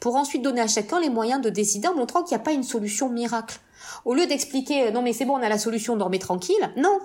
pour 0.00 0.16
ensuite 0.16 0.42
donner 0.42 0.60
à 0.60 0.66
chacun 0.66 1.00
les 1.00 1.10
moyens 1.10 1.40
de 1.40 1.50
décider 1.50 1.88
en 1.88 1.94
montrant 1.94 2.22
qu'il 2.22 2.36
n'y 2.36 2.40
a 2.40 2.44
pas 2.44 2.52
une 2.52 2.64
solution 2.64 3.08
miracle. 3.08 3.60
Au 4.04 4.14
lieu 4.14 4.26
d'expliquer 4.26 4.88
euh, 4.88 4.90
non 4.90 5.02
mais 5.02 5.12
c'est 5.12 5.24
bon 5.24 5.34
on 5.34 5.42
a 5.42 5.48
la 5.48 5.58
solution 5.58 5.96
dormez 5.96 6.18
tranquille, 6.18 6.72
non. 6.76 6.98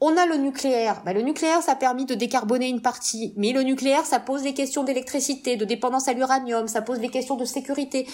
On 0.00 0.14
a 0.16 0.26
le 0.26 0.36
nucléaire. 0.36 1.02
Ben, 1.06 1.14
le 1.14 1.22
nucléaire, 1.22 1.62
ça 1.62 1.72
a 1.72 1.76
permis 1.76 2.04
de 2.04 2.14
décarboner 2.14 2.68
une 2.68 2.82
partie. 2.82 3.32
Mais 3.36 3.52
le 3.52 3.62
nucléaire, 3.62 4.04
ça 4.04 4.20
pose 4.20 4.42
des 4.42 4.52
questions 4.52 4.84
d'électricité, 4.84 5.56
de 5.56 5.64
dépendance 5.64 6.06
à 6.06 6.12
l'uranium, 6.12 6.68
ça 6.68 6.82
pose 6.82 6.98
des 7.00 7.08
questions 7.08 7.36
de 7.36 7.46
sécurité. 7.46 8.06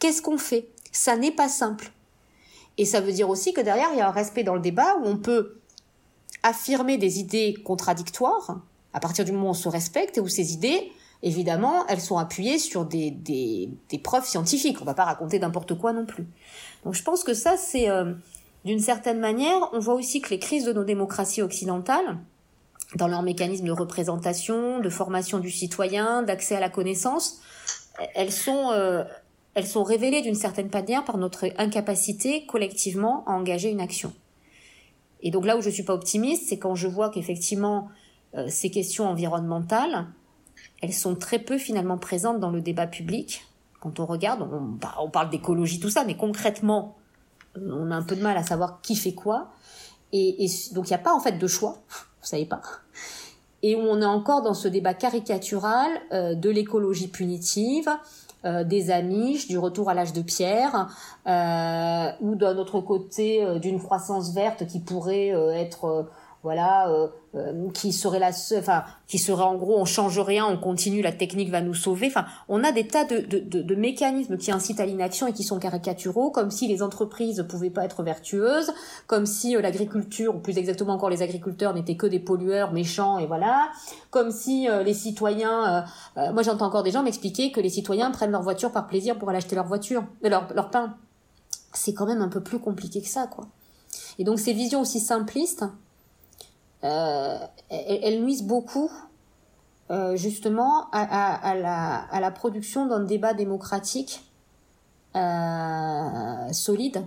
Qu'est-ce 0.00 0.20
qu'on 0.20 0.36
fait? 0.36 0.68
Ça 0.90 1.16
n'est 1.16 1.30
pas 1.30 1.48
simple. 1.48 1.92
Et 2.76 2.84
ça 2.84 3.00
veut 3.00 3.12
dire 3.12 3.28
aussi 3.28 3.52
que 3.52 3.60
derrière, 3.60 3.90
il 3.92 3.98
y 3.98 4.00
a 4.00 4.08
un 4.08 4.12
respect 4.12 4.42
dans 4.42 4.54
le 4.54 4.60
débat 4.60 4.96
où 5.00 5.06
on 5.06 5.16
peut 5.16 5.60
affirmer 6.42 6.98
des 6.98 7.20
idées 7.20 7.54
contradictoires 7.64 8.58
à 8.92 9.00
partir 9.00 9.24
du 9.24 9.32
moment 9.32 9.48
où 9.48 9.50
on 9.50 9.54
se 9.54 9.68
respecte 9.68 10.18
et 10.18 10.20
où 10.20 10.28
ces 10.28 10.52
idées, 10.52 10.92
évidemment, 11.22 11.86
elles 11.86 12.00
sont 12.00 12.18
appuyées 12.18 12.58
sur 12.58 12.84
des, 12.84 13.10
des, 13.10 13.70
des 13.88 13.98
preuves 13.98 14.26
scientifiques. 14.26 14.78
On 14.78 14.84
ne 14.84 14.86
va 14.86 14.94
pas 14.94 15.04
raconter 15.04 15.38
n'importe 15.38 15.74
quoi 15.74 15.92
non 15.92 16.04
plus. 16.04 16.26
Donc 16.84 16.94
je 16.94 17.02
pense 17.02 17.24
que 17.24 17.34
ça, 17.34 17.56
c'est 17.56 17.88
euh, 17.88 18.12
d'une 18.64 18.80
certaine 18.80 19.20
manière, 19.20 19.70
on 19.72 19.78
voit 19.78 19.94
aussi 19.94 20.20
que 20.20 20.30
les 20.30 20.38
crises 20.38 20.64
de 20.64 20.72
nos 20.72 20.84
démocraties 20.84 21.42
occidentales, 21.42 22.18
dans 22.96 23.08
leur 23.08 23.22
mécanisme 23.22 23.66
de 23.66 23.72
représentation, 23.72 24.80
de 24.80 24.88
formation 24.90 25.38
du 25.38 25.50
citoyen, 25.50 26.22
d'accès 26.22 26.56
à 26.56 26.60
la 26.60 26.68
connaissance, 26.68 27.40
elles 28.14 28.32
sont, 28.32 28.70
euh, 28.72 29.04
elles 29.54 29.66
sont 29.66 29.82
révélées 29.82 30.22
d'une 30.22 30.34
certaine 30.34 30.68
manière 30.68 31.04
par 31.04 31.18
notre 31.18 31.46
incapacité 31.58 32.44
collectivement 32.46 33.24
à 33.26 33.32
engager 33.32 33.70
une 33.70 33.80
action. 33.80 34.12
Et 35.22 35.30
donc 35.30 35.46
là 35.46 35.56
où 35.56 35.62
je 35.62 35.70
suis 35.70 35.84
pas 35.84 35.94
optimiste, 35.94 36.48
c'est 36.48 36.58
quand 36.58 36.74
je 36.74 36.88
vois 36.88 37.10
qu'effectivement 37.10 37.88
euh, 38.34 38.46
ces 38.48 38.70
questions 38.70 39.08
environnementales, 39.08 40.06
elles 40.82 40.92
sont 40.92 41.14
très 41.14 41.38
peu 41.38 41.58
finalement 41.58 41.98
présentes 41.98 42.40
dans 42.40 42.50
le 42.50 42.60
débat 42.60 42.86
public. 42.86 43.46
Quand 43.80 44.00
on 44.00 44.06
regarde, 44.06 44.42
on, 44.42 44.60
bah, 44.60 44.94
on 45.00 45.10
parle 45.10 45.30
d'écologie, 45.30 45.80
tout 45.80 45.90
ça, 45.90 46.04
mais 46.04 46.16
concrètement, 46.16 46.96
on 47.56 47.90
a 47.90 47.96
un 47.96 48.02
peu 48.02 48.16
de 48.16 48.22
mal 48.22 48.36
à 48.36 48.42
savoir 48.42 48.80
qui 48.82 48.96
fait 48.96 49.14
quoi. 49.14 49.50
Et, 50.12 50.46
donc 50.72 50.88
il 50.88 50.90
n'y 50.90 50.96
a 50.96 50.98
pas 50.98 51.14
en 51.14 51.20
fait 51.20 51.38
de 51.38 51.46
choix, 51.46 51.78
vous 51.88 52.26
savez 52.26 52.44
pas. 52.44 52.60
Et 53.62 53.76
on 53.76 54.00
est 54.00 54.06
encore 54.06 54.42
dans 54.42 54.54
ce 54.54 54.68
débat 54.68 54.92
caricatural 54.92 55.88
euh, 56.12 56.34
de 56.34 56.50
l'écologie 56.50 57.06
punitive, 57.06 57.88
euh, 58.44 58.64
des 58.64 58.90
Amish, 58.90 59.46
du 59.46 59.56
retour 59.56 59.88
à 59.88 59.94
l'âge 59.94 60.12
de 60.12 60.20
pierre, 60.20 60.88
euh, 61.28 62.10
ou 62.20 62.34
d'un 62.34 62.56
autre 62.58 62.80
côté 62.80 63.46
d'une 63.60 63.80
croissance 63.80 64.34
verte 64.34 64.66
qui 64.66 64.80
pourrait 64.80 65.28
être 65.28 66.08
voilà, 66.42 66.88
euh, 66.88 67.06
euh, 67.36 67.70
qui 67.72 67.92
serait 67.92 68.18
la, 68.18 68.30
enfin, 68.58 68.82
qui 69.06 69.18
serait 69.18 69.44
en 69.44 69.54
gros, 69.54 69.78
on 69.78 69.84
change 69.84 70.18
rien, 70.18 70.44
on 70.44 70.56
continue, 70.56 71.00
la 71.00 71.12
technique 71.12 71.50
va 71.50 71.60
nous 71.60 71.74
sauver. 71.74 72.08
Enfin, 72.08 72.26
on 72.48 72.64
a 72.64 72.72
des 72.72 72.88
tas 72.88 73.04
de, 73.04 73.20
de, 73.20 73.62
de, 73.62 73.74
mécanismes 73.76 74.36
qui 74.36 74.50
incitent 74.50 74.80
à 74.80 74.86
l'inaction 74.86 75.28
et 75.28 75.32
qui 75.32 75.44
sont 75.44 75.60
caricaturaux, 75.60 76.30
comme 76.30 76.50
si 76.50 76.66
les 76.66 76.82
entreprises 76.82 77.46
pouvaient 77.48 77.70
pas 77.70 77.84
être 77.84 78.02
vertueuses, 78.02 78.72
comme 79.06 79.24
si 79.24 79.56
euh, 79.56 79.60
l'agriculture, 79.60 80.34
ou 80.34 80.40
plus 80.40 80.58
exactement 80.58 80.94
encore 80.94 81.10
les 81.10 81.22
agriculteurs, 81.22 81.74
n'étaient 81.74 81.96
que 81.96 82.08
des 82.08 82.18
pollueurs 82.18 82.72
méchants 82.72 83.18
et 83.18 83.26
voilà, 83.26 83.70
comme 84.10 84.32
si 84.32 84.66
les 84.84 84.94
citoyens, 84.94 85.84
moi 86.16 86.42
j'entends 86.42 86.66
encore 86.66 86.82
des 86.82 86.90
gens 86.90 87.02
m'expliquer 87.02 87.50
que 87.52 87.60
les 87.60 87.70
citoyens 87.70 88.10
prennent 88.10 88.30
leur 88.30 88.42
voiture 88.42 88.72
par 88.72 88.86
plaisir 88.86 89.18
pour 89.18 89.28
aller 89.28 89.38
acheter 89.38 89.54
leur 89.54 89.66
voiture, 89.66 90.04
leur, 90.22 90.52
leur 90.54 90.70
pain. 90.70 90.96
C'est 91.72 91.94
quand 91.94 92.06
même 92.06 92.20
un 92.20 92.28
peu 92.28 92.40
plus 92.40 92.58
compliqué 92.58 93.00
que 93.00 93.08
ça, 93.08 93.26
quoi. 93.26 93.46
Et 94.18 94.24
donc 94.24 94.38
ces 94.38 94.52
visions 94.52 94.80
aussi 94.80 95.00
simplistes, 95.00 95.64
euh, 96.84 97.38
elles, 97.68 98.22
nuisent 98.22 98.42
beaucoup 98.42 98.90
euh, 99.90 100.16
justement 100.16 100.90
à, 100.90 101.54
la, 101.54 101.96
à, 101.96 102.20
la, 102.20 102.30
production 102.30 102.86
d'un 102.86 103.00
débat 103.00 103.34
démocratique 103.34 104.24
euh, 105.14 106.52
solide 106.52 107.04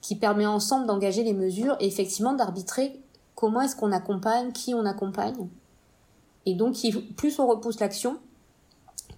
qui 0.00 0.16
permet 0.16 0.46
ensemble 0.46 0.86
d'engager 0.86 1.22
les 1.22 1.34
mesures 1.34 1.76
et 1.80 1.86
effectivement 1.86 2.32
d'arbitrer 2.32 3.00
comment 3.34 3.60
est-ce 3.60 3.76
qu'on 3.76 3.92
accompagne, 3.92 4.52
qui 4.52 4.74
on 4.74 4.84
accompagne. 4.84 5.48
Et 6.46 6.54
donc, 6.54 6.76
plus 7.16 7.38
on 7.38 7.46
repousse 7.46 7.78
l'action, 7.78 8.18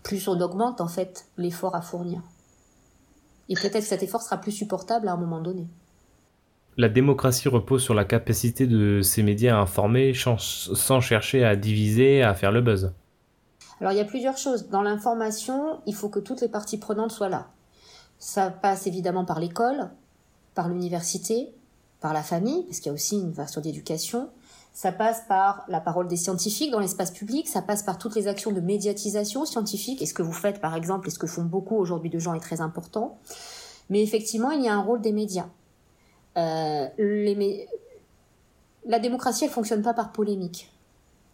plus 0.03 0.29
on 0.29 0.39
augmente 0.41 0.81
en 0.81 0.89
fait 0.89 1.27
l'effort 1.39 1.75
à 1.75 1.81
fournir. 1.81 2.23
Et 3.49 3.55
peut-être 3.55 3.81
que 3.81 3.81
cet 3.81 4.03
effort 4.03 4.23
sera 4.23 4.37
plus 4.39 4.53
supportable 4.53 5.09
à 5.09 5.13
un 5.13 5.17
moment 5.17 5.41
donné. 5.41 5.67
La 6.81 6.89
démocratie 6.89 7.51
repose 7.51 7.83
sur 7.83 7.93
la 7.93 8.07
capacité 8.07 8.67
de 8.67 9.03
ces 9.03 9.23
médias 9.23 9.55
à 9.55 9.61
informer 9.61 10.15
sans 10.15 11.01
chercher 11.03 11.45
à 11.45 11.55
diviser, 11.55 12.23
à 12.23 12.33
faire 12.33 12.53
le 12.53 12.63
buzz. 12.63 12.95
Alors 13.83 13.93
il 13.93 13.99
y 13.99 14.01
a 14.01 14.07
plusieurs 14.07 14.39
choses. 14.39 14.71
Dans 14.71 14.81
l'information, 14.81 15.83
il 15.85 15.95
faut 15.95 16.09
que 16.09 16.21
toutes 16.21 16.41
les 16.41 16.49
parties 16.49 16.79
prenantes 16.79 17.13
soient 17.13 17.29
là. 17.29 17.49
Ça 18.19 18.49
passe 18.49 18.87
évidemment 18.87 19.27
par 19.27 19.41
l'école, 19.41 19.91
par 20.55 20.71
l'université, 20.71 21.51
par 22.01 22.15
la 22.15 22.23
famille, 22.23 22.65
parce 22.65 22.79
qu'il 22.79 22.87
y 22.87 22.89
a 22.89 22.95
aussi 22.95 23.17
une 23.17 23.33
version 23.33 23.61
d'éducation. 23.61 24.31
Ça 24.73 24.91
passe 24.91 25.25
par 25.29 25.67
la 25.69 25.81
parole 25.81 26.09
des 26.09 26.17
scientifiques 26.17 26.71
dans 26.71 26.81
l'espace 26.81 27.11
public, 27.11 27.47
ça 27.47 27.61
passe 27.61 27.83
par 27.83 27.99
toutes 27.99 28.15
les 28.15 28.27
actions 28.27 28.53
de 28.53 28.61
médiatisation 28.61 29.45
scientifique. 29.45 30.01
Et 30.01 30.07
ce 30.07 30.15
que 30.15 30.23
vous 30.23 30.33
faites, 30.33 30.63
par 30.63 30.75
exemple, 30.75 31.09
et 31.09 31.11
ce 31.11 31.19
que 31.19 31.27
font 31.27 31.45
beaucoup 31.45 31.77
aujourd'hui 31.77 32.09
de 32.09 32.19
gens 32.19 32.33
est 32.33 32.41
très 32.41 32.63
important. 32.63 33.19
Mais 33.91 34.03
effectivement, 34.03 34.51
il 34.51 34.65
y 34.65 34.69
a 34.69 34.75
un 34.75 34.81
rôle 34.81 35.03
des 35.03 35.13
médias. 35.13 35.49
Euh. 36.37 36.89
La 38.87 38.99
démocratie, 38.99 39.45
elle 39.45 39.51
fonctionne 39.51 39.83
pas 39.83 39.95
par 39.95 40.13
polémique. 40.13 40.71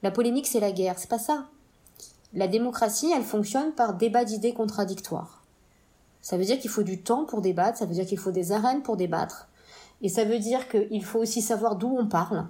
La 0.02 0.11
polémique, 0.11 0.46
c'est 0.46 0.61
la 0.61 0.72
guerre, 0.72 0.98
c'est 0.98 1.09
pas 1.09 1.18
ça. 1.18 1.46
La 2.35 2.48
démocratie, 2.48 3.12
elle 3.16 3.22
fonctionne 3.22 3.72
par 3.72 3.94
débat 3.94 4.24
d'idées 4.24 4.52
contradictoires. 4.52 5.42
Ça 6.20 6.37
veut 6.37 6.44
dire 6.44 6.59
qu'il 6.59 6.70
faut 6.70 6.82
du 6.82 7.00
temps 7.00 7.24
pour 7.24 7.40
débattre, 7.40 7.78
ça 7.78 7.87
veut 7.87 7.94
dire 7.94 8.04
qu'il 8.04 8.18
faut 8.18 8.32
des 8.32 8.50
arènes 8.50 8.82
pour 8.82 8.96
débattre, 8.96 9.48
et 10.02 10.09
ça 10.09 10.24
veut 10.24 10.40
dire 10.40 10.68
qu'il 10.68 11.04
faut 11.04 11.20
aussi 11.20 11.40
savoir 11.40 11.76
d'où 11.76 11.96
on 11.96 12.06
parle. 12.06 12.46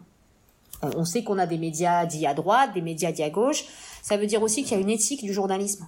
On 0.83 1.05
sait 1.05 1.23
qu'on 1.23 1.39
a 1.39 1.47
des 1.47 1.59
médias 1.59 2.07
dits 2.07 2.27
à 2.27 2.35
droite, 2.35 2.73
des 2.75 2.83
médias 2.83 3.13
dits 3.13 3.23
à 3.23 3.31
gauche. 3.31 3.65
Ça 4.03 4.17
veut 4.17 4.27
dire 4.27 4.43
aussi 4.43 4.63
qu'il 4.63 4.73
y 4.73 4.81
a 4.81 4.83
une 4.83 4.91
éthique 4.91 5.23
du 5.23 5.33
journalisme 5.33 5.87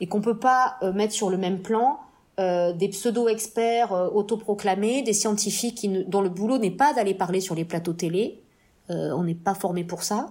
et 0.00 0.06
qu'on 0.06 0.20
peut 0.20 0.38
pas 0.38 0.76
euh, 0.82 0.92
mettre 0.92 1.12
sur 1.12 1.30
le 1.30 1.36
même 1.36 1.62
plan 1.62 2.00
euh, 2.40 2.72
des 2.72 2.88
pseudo-experts 2.88 3.92
euh, 3.92 4.08
autoproclamés, 4.08 5.02
des 5.02 5.12
scientifiques 5.12 5.86
dont 6.08 6.20
le 6.20 6.28
boulot 6.28 6.58
n'est 6.58 6.70
pas 6.70 6.92
d'aller 6.92 7.14
parler 7.14 7.40
sur 7.40 7.54
les 7.54 7.64
plateaux 7.64 7.92
télé. 7.92 8.42
Euh, 8.90 9.12
on 9.12 9.22
n'est 9.22 9.36
pas 9.36 9.54
formé 9.54 9.84
pour 9.84 10.02
ça. 10.02 10.30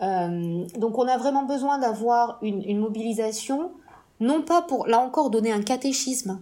donc 0.00 0.98
on 0.98 1.06
a 1.06 1.18
vraiment 1.18 1.44
besoin 1.44 1.78
d'avoir 1.78 2.38
une, 2.42 2.62
une, 2.62 2.78
mobilisation, 2.78 3.72
non 4.20 4.42
pas 4.42 4.62
pour, 4.62 4.86
là 4.86 4.98
encore, 5.00 5.30
donner 5.30 5.52
un 5.52 5.62
catéchisme, 5.62 6.40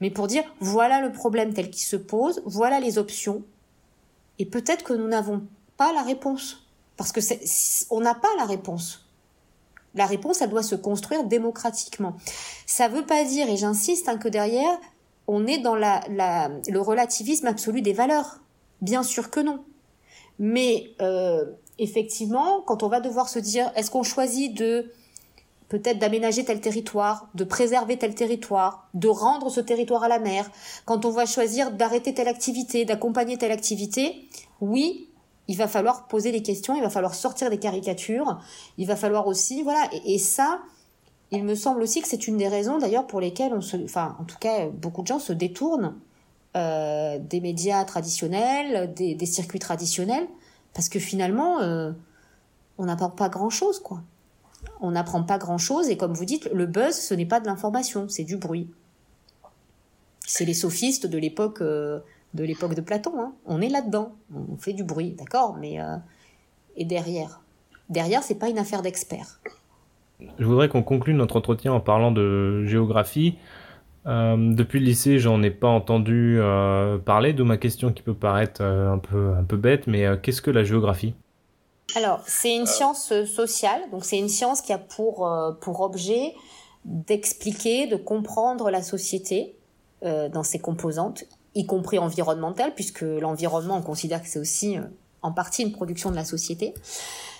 mais 0.00 0.10
pour 0.10 0.26
dire, 0.26 0.44
voilà 0.60 1.00
le 1.00 1.10
problème 1.10 1.54
tel 1.54 1.70
qu'il 1.70 1.84
se 1.84 1.96
pose, 1.96 2.42
voilà 2.44 2.80
les 2.80 2.98
options, 2.98 3.42
et 4.38 4.46
peut-être 4.46 4.84
que 4.84 4.92
nous 4.92 5.08
n'avons 5.08 5.42
pas 5.76 5.92
la 5.92 6.02
réponse. 6.02 6.66
Parce 6.96 7.12
que 7.12 7.20
on 7.90 8.00
n'a 8.00 8.14
pas 8.14 8.28
la 8.36 8.44
réponse. 8.44 9.01
La 9.94 10.06
réponse, 10.06 10.40
elle 10.40 10.50
doit 10.50 10.62
se 10.62 10.74
construire 10.74 11.24
démocratiquement. 11.24 12.16
Ça 12.66 12.88
ne 12.88 12.94
veut 12.94 13.06
pas 13.06 13.24
dire, 13.24 13.48
et 13.48 13.56
j'insiste, 13.56 14.08
hein, 14.08 14.16
que 14.16 14.28
derrière, 14.28 14.78
on 15.26 15.46
est 15.46 15.58
dans 15.58 15.74
le 15.74 16.78
relativisme 16.78 17.46
absolu 17.46 17.82
des 17.82 17.92
valeurs. 17.92 18.40
Bien 18.80 19.02
sûr 19.02 19.30
que 19.30 19.40
non. 19.40 19.64
Mais 20.38 20.90
euh, 21.00 21.44
effectivement, 21.78 22.62
quand 22.62 22.82
on 22.82 22.88
va 22.88 23.00
devoir 23.00 23.28
se 23.28 23.38
dire, 23.38 23.70
est-ce 23.76 23.90
qu'on 23.90 24.02
choisit 24.02 24.56
de 24.56 24.90
peut-être 25.68 25.98
d'aménager 25.98 26.44
tel 26.44 26.60
territoire, 26.60 27.30
de 27.34 27.44
préserver 27.44 27.96
tel 27.96 28.14
territoire, 28.14 28.88
de 28.92 29.08
rendre 29.08 29.48
ce 29.50 29.60
territoire 29.60 30.04
à 30.04 30.08
la 30.08 30.18
mer, 30.18 30.50
quand 30.84 31.06
on 31.06 31.10
va 31.10 31.24
choisir 31.24 31.70
d'arrêter 31.70 32.12
telle 32.12 32.28
activité, 32.28 32.84
d'accompagner 32.84 33.38
telle 33.38 33.52
activité, 33.52 34.28
oui, 34.60 35.08
il 35.48 35.56
va 35.56 35.68
falloir 35.68 36.06
poser 36.06 36.32
des 36.32 36.42
questions, 36.42 36.74
il 36.76 36.82
va 36.82 36.90
falloir 36.90 37.14
sortir 37.14 37.50
des 37.50 37.58
caricatures, 37.58 38.40
il 38.78 38.86
va 38.86 38.96
falloir 38.96 39.26
aussi, 39.26 39.62
voilà, 39.62 39.88
et, 40.04 40.18
ça, 40.18 40.60
il 41.30 41.44
me 41.44 41.54
semble 41.54 41.82
aussi 41.82 42.00
que 42.00 42.08
c'est 42.08 42.28
une 42.28 42.36
des 42.36 42.48
raisons 42.48 42.78
d'ailleurs 42.78 43.06
pour 43.06 43.20
lesquelles 43.20 43.52
on 43.52 43.60
se, 43.60 43.76
enfin, 43.76 44.16
en 44.20 44.24
tout 44.24 44.38
cas, 44.38 44.68
beaucoup 44.68 45.02
de 45.02 45.08
gens 45.08 45.18
se 45.18 45.32
détournent 45.32 45.94
euh, 46.56 47.18
des 47.18 47.40
médias 47.40 47.84
traditionnels, 47.84 48.92
des, 48.94 49.26
circuits 49.26 49.58
traditionnels, 49.58 50.28
parce 50.74 50.88
que 50.88 50.98
finalement, 50.98 51.60
euh, 51.60 51.92
on 52.78 52.86
n'apprend 52.86 53.10
pas 53.10 53.28
grand-chose, 53.28 53.80
quoi. 53.80 54.02
On 54.80 54.92
n'apprend 54.92 55.24
pas 55.24 55.38
grand-chose, 55.38 55.88
et 55.88 55.96
comme 55.96 56.14
vous 56.14 56.24
dites, 56.24 56.48
le 56.52 56.66
buzz, 56.66 56.94
ce 56.94 57.14
n'est 57.14 57.26
pas 57.26 57.40
de 57.40 57.46
l'information, 57.46 58.08
c'est 58.08 58.24
du 58.24 58.36
bruit. 58.36 58.70
C'est 60.24 60.44
les 60.44 60.54
sophistes 60.54 61.06
de 61.06 61.18
l'époque. 61.18 61.60
Euh, 61.62 62.00
de 62.34 62.44
l'époque 62.44 62.74
de 62.74 62.80
Platon. 62.80 63.12
Hein. 63.18 63.32
On 63.46 63.60
est 63.60 63.68
là-dedans, 63.68 64.12
on 64.34 64.56
fait 64.56 64.72
du 64.72 64.84
bruit, 64.84 65.12
d'accord, 65.12 65.56
mais 65.58 65.80
euh, 65.80 65.96
est 66.76 66.84
derrière. 66.84 67.40
Derrière, 67.88 68.22
c'est 68.22 68.38
pas 68.38 68.48
une 68.48 68.58
affaire 68.58 68.82
d'experts. 68.82 69.40
Je 70.38 70.44
voudrais 70.44 70.68
qu'on 70.68 70.82
conclue 70.82 71.14
notre 71.14 71.36
entretien 71.36 71.72
en 71.72 71.80
parlant 71.80 72.12
de 72.12 72.64
géographie. 72.64 73.36
Euh, 74.06 74.54
depuis 74.54 74.80
le 74.80 74.86
lycée, 74.86 75.18
j'en 75.18 75.42
ai 75.42 75.50
pas 75.50 75.68
entendu 75.68 76.38
euh, 76.40 76.98
parler, 76.98 77.32
d'où 77.32 77.44
ma 77.44 77.56
question 77.56 77.92
qui 77.92 78.02
peut 78.02 78.14
paraître 78.14 78.62
un, 78.62 78.98
peu, 78.98 79.34
un 79.34 79.44
peu 79.44 79.56
bête, 79.56 79.86
mais 79.86 80.06
qu'est-ce 80.22 80.42
que 80.42 80.50
la 80.50 80.64
géographie? 80.64 81.14
Alors, 81.94 82.22
c'est 82.26 82.56
une 82.56 82.66
science 82.66 83.12
sociale, 83.24 83.82
donc 83.90 84.04
c'est 84.04 84.18
une 84.18 84.30
science 84.30 84.62
qui 84.62 84.72
a 84.72 84.78
pour, 84.78 85.30
pour 85.60 85.80
objet 85.82 86.32
d'expliquer, 86.84 87.86
de 87.86 87.96
comprendre 87.96 88.70
la 88.70 88.82
société 88.82 89.54
dans 90.02 90.42
ses 90.42 90.58
composantes, 90.58 91.24
y 91.54 91.66
compris 91.66 91.98
environnementales, 91.98 92.74
puisque 92.74 93.02
l'environnement, 93.02 93.76
on 93.76 93.82
considère 93.82 94.22
que 94.22 94.28
c'est 94.28 94.38
aussi 94.38 94.76
en 95.22 95.32
partie 95.32 95.62
une 95.62 95.72
production 95.72 96.10
de 96.10 96.16
la 96.16 96.24
société. 96.24 96.74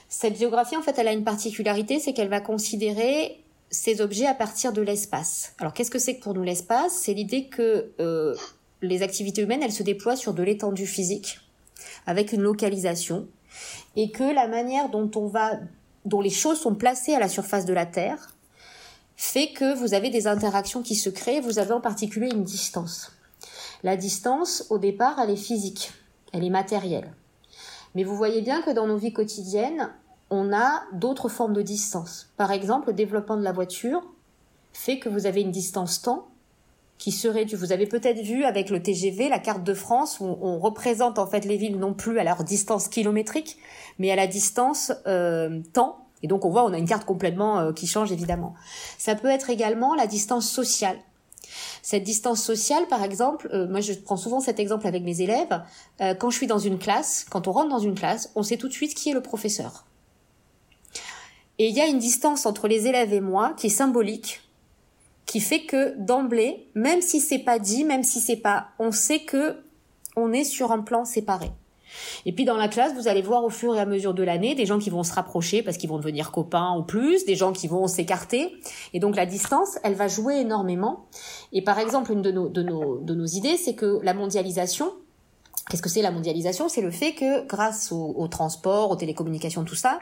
Cette 0.08 0.38
géographie, 0.38 0.76
en 0.76 0.82
fait, 0.82 0.98
elle 0.98 1.08
a 1.08 1.12
une 1.12 1.24
particularité, 1.24 1.98
c'est 1.98 2.12
qu'elle 2.12 2.28
va 2.28 2.40
considérer 2.40 3.42
ces 3.70 4.02
objets 4.02 4.26
à 4.26 4.34
partir 4.34 4.72
de 4.72 4.82
l'espace. 4.82 5.54
Alors 5.58 5.72
qu'est-ce 5.72 5.90
que 5.90 5.98
c'est 5.98 6.16
que 6.16 6.22
pour 6.22 6.34
nous 6.34 6.42
l'espace? 6.42 6.92
C'est 6.92 7.14
l'idée 7.14 7.46
que 7.46 7.90
euh, 7.98 8.36
les 8.82 9.02
activités 9.02 9.40
humaines, 9.40 9.62
elles 9.62 9.72
se 9.72 9.82
déploient 9.82 10.16
sur 10.16 10.34
de 10.34 10.42
l'étendue 10.42 10.86
physique, 10.86 11.40
avec 12.06 12.32
une 12.32 12.42
localisation, 12.42 13.26
et 13.96 14.10
que 14.10 14.24
la 14.34 14.46
manière 14.46 14.90
dont 14.90 15.10
on 15.16 15.26
va, 15.26 15.52
dont 16.04 16.20
les 16.20 16.30
choses 16.30 16.60
sont 16.60 16.74
placées 16.74 17.14
à 17.14 17.18
la 17.18 17.28
surface 17.28 17.64
de 17.64 17.72
la 17.72 17.86
Terre, 17.86 18.34
fait 19.16 19.52
que 19.52 19.74
vous 19.74 19.94
avez 19.94 20.10
des 20.10 20.26
interactions 20.26 20.82
qui 20.82 20.94
se 20.94 21.08
créent. 21.08 21.40
Vous 21.40 21.58
avez 21.58 21.72
en 21.72 21.80
particulier 21.80 22.28
une 22.30 22.44
distance. 22.44 23.12
La 23.82 23.96
distance, 23.96 24.66
au 24.70 24.78
départ, 24.78 25.18
elle 25.18 25.30
est 25.30 25.36
physique, 25.36 25.92
elle 26.32 26.44
est 26.44 26.50
matérielle. 26.50 27.12
Mais 27.94 28.04
vous 28.04 28.16
voyez 28.16 28.40
bien 28.40 28.62
que 28.62 28.70
dans 28.70 28.86
nos 28.86 28.96
vies 28.96 29.12
quotidiennes, 29.12 29.90
on 30.30 30.52
a 30.52 30.82
d'autres 30.92 31.28
formes 31.28 31.52
de 31.52 31.62
distance. 31.62 32.30
Par 32.36 32.52
exemple, 32.52 32.88
le 32.88 32.94
développement 32.94 33.36
de 33.36 33.42
la 33.42 33.52
voiture 33.52 34.02
fait 34.72 34.98
que 34.98 35.08
vous 35.08 35.26
avez 35.26 35.42
une 35.42 35.50
distance 35.50 36.00
temps 36.00 36.28
qui 36.96 37.10
se 37.10 37.26
réduit. 37.26 37.56
Vous 37.56 37.72
avez 37.72 37.86
peut-être 37.86 38.20
vu 38.20 38.44
avec 38.44 38.70
le 38.70 38.80
TGV 38.80 39.28
la 39.28 39.40
carte 39.40 39.64
de 39.64 39.74
France 39.74 40.20
où 40.20 40.38
on 40.40 40.58
représente 40.58 41.18
en 41.18 41.26
fait 41.26 41.44
les 41.44 41.56
villes 41.56 41.78
non 41.78 41.94
plus 41.94 42.18
à 42.20 42.24
leur 42.24 42.44
distance 42.44 42.86
kilométrique, 42.86 43.58
mais 43.98 44.12
à 44.12 44.16
la 44.16 44.28
distance 44.28 44.92
euh, 45.08 45.60
temps. 45.72 46.06
Et 46.22 46.28
donc 46.28 46.44
on 46.44 46.50
voit, 46.50 46.64
on 46.64 46.72
a 46.72 46.78
une 46.78 46.88
carte 46.88 47.04
complètement 47.04 47.58
euh, 47.58 47.72
qui 47.72 47.88
change 47.88 48.12
évidemment. 48.12 48.54
Ça 48.98 49.16
peut 49.16 49.28
être 49.28 49.50
également 49.50 49.96
la 49.96 50.06
distance 50.06 50.48
sociale. 50.48 50.96
Cette 51.82 52.05
distance 52.05 52.43
sociale, 52.43 52.86
par 52.88 53.03
exemple, 53.03 53.49
euh, 53.53 53.66
moi 53.68 53.80
je 53.80 53.93
prends 53.93 54.16
souvent 54.16 54.40
cet 54.40 54.61
exemple 54.61 54.86
avec 54.86 55.03
mes 55.03 55.20
élèves. 55.20 55.62
quand 56.18 56.30
je 56.30 56.36
suis 56.36 56.47
dans 56.47 56.59
une 56.59 56.78
classe, 56.78 57.26
quand 57.30 57.49
on 57.49 57.53
rentre 57.53 57.68
dans 57.68 57.78
une 57.78 57.95
classe, 57.95 58.30
on 58.34 58.43
sait 58.43 58.57
tout 58.57 58.68
de 58.68 58.72
suite 58.72 58.95
qui 58.95 59.11
est 59.11 59.14
le 59.14 59.22
professeur. 59.22 59.84
Et 61.59 61.68
il 61.68 61.76
y 61.76 61.80
a 61.80 61.86
une 61.86 61.99
distance 61.99 62.47
entre 62.47 62.66
les 62.66 62.86
élèves 62.86 63.12
et 63.12 63.20
moi 63.20 63.55
qui 63.57 63.68
est 63.68 63.70
symbolique, 63.70 64.40
qui 65.26 65.40
fait 65.40 65.64
que 65.64 65.95
d'emblée, 65.99 66.66
même 66.74 67.01
si 67.01 67.20
c'est 67.20 67.38
pas 67.38 67.59
dit, 67.59 67.84
même 67.84 68.03
si 68.03 68.20
c'est 68.20 68.36
pas, 68.36 68.68
on 68.78 68.93
sait 68.93 69.20
que 69.20 69.62
on 70.16 70.32
est 70.32 70.45
sur 70.45 70.72
un 70.72 70.80
plan 70.80 71.05
séparé. 71.05 71.51
Et 72.26 72.32
puis 72.32 72.45
dans 72.45 72.57
la 72.57 72.68
classe, 72.68 72.95
vous 72.95 73.09
allez 73.09 73.22
voir 73.22 73.45
au 73.45 73.51
fur 73.51 73.74
et 73.74 73.80
à 73.80 73.86
mesure 73.86 74.14
de 74.14 74.22
l'année 74.22 74.55
des 74.55 74.66
gens 74.66 74.78
qui 74.78 74.90
vont 74.90 75.03
se 75.03 75.12
rapprocher 75.12 75.62
parce 75.62 75.76
qu'ils 75.76 75.88
vont 75.88 75.99
devenir 75.99 76.30
copains 76.30 76.76
ou 76.76 76.82
plus, 76.82 77.24
des 77.24 77.34
gens 77.34 77.53
qui 77.53 77.68
vont 77.68 77.86
s'écarter. 77.86 78.55
Et 78.93 79.01
donc 79.01 79.16
la 79.16 79.26
distance, 79.26 79.78
elle 79.82 79.95
va 79.95 80.09
jouer 80.09 80.36
énormément. 80.36 81.07
Et 81.53 81.62
par 81.62 81.78
exemple, 81.78 82.12
une 82.12 82.22
de 82.22 82.30
nos, 82.30 83.26
idées, 83.26 83.57
c'est 83.57 83.74
que 83.74 84.01
la 84.03 84.14
mondialisation, 84.14 84.93
qu'est-ce 85.70 85.82
que 85.82 85.88
c'est 85.88 86.03
la 86.03 86.11
mondialisation? 86.11 86.68
C'est 86.68 86.82
le 86.82 86.90
fait 86.90 87.12
que 87.12 87.47
grâce 87.47 87.93
au, 87.93 88.14
au 88.16 88.28
transport, 88.28 88.90
aux 88.90 88.97
télécommunications, 88.97 89.64
tout 89.64 89.74
ça, 89.74 90.01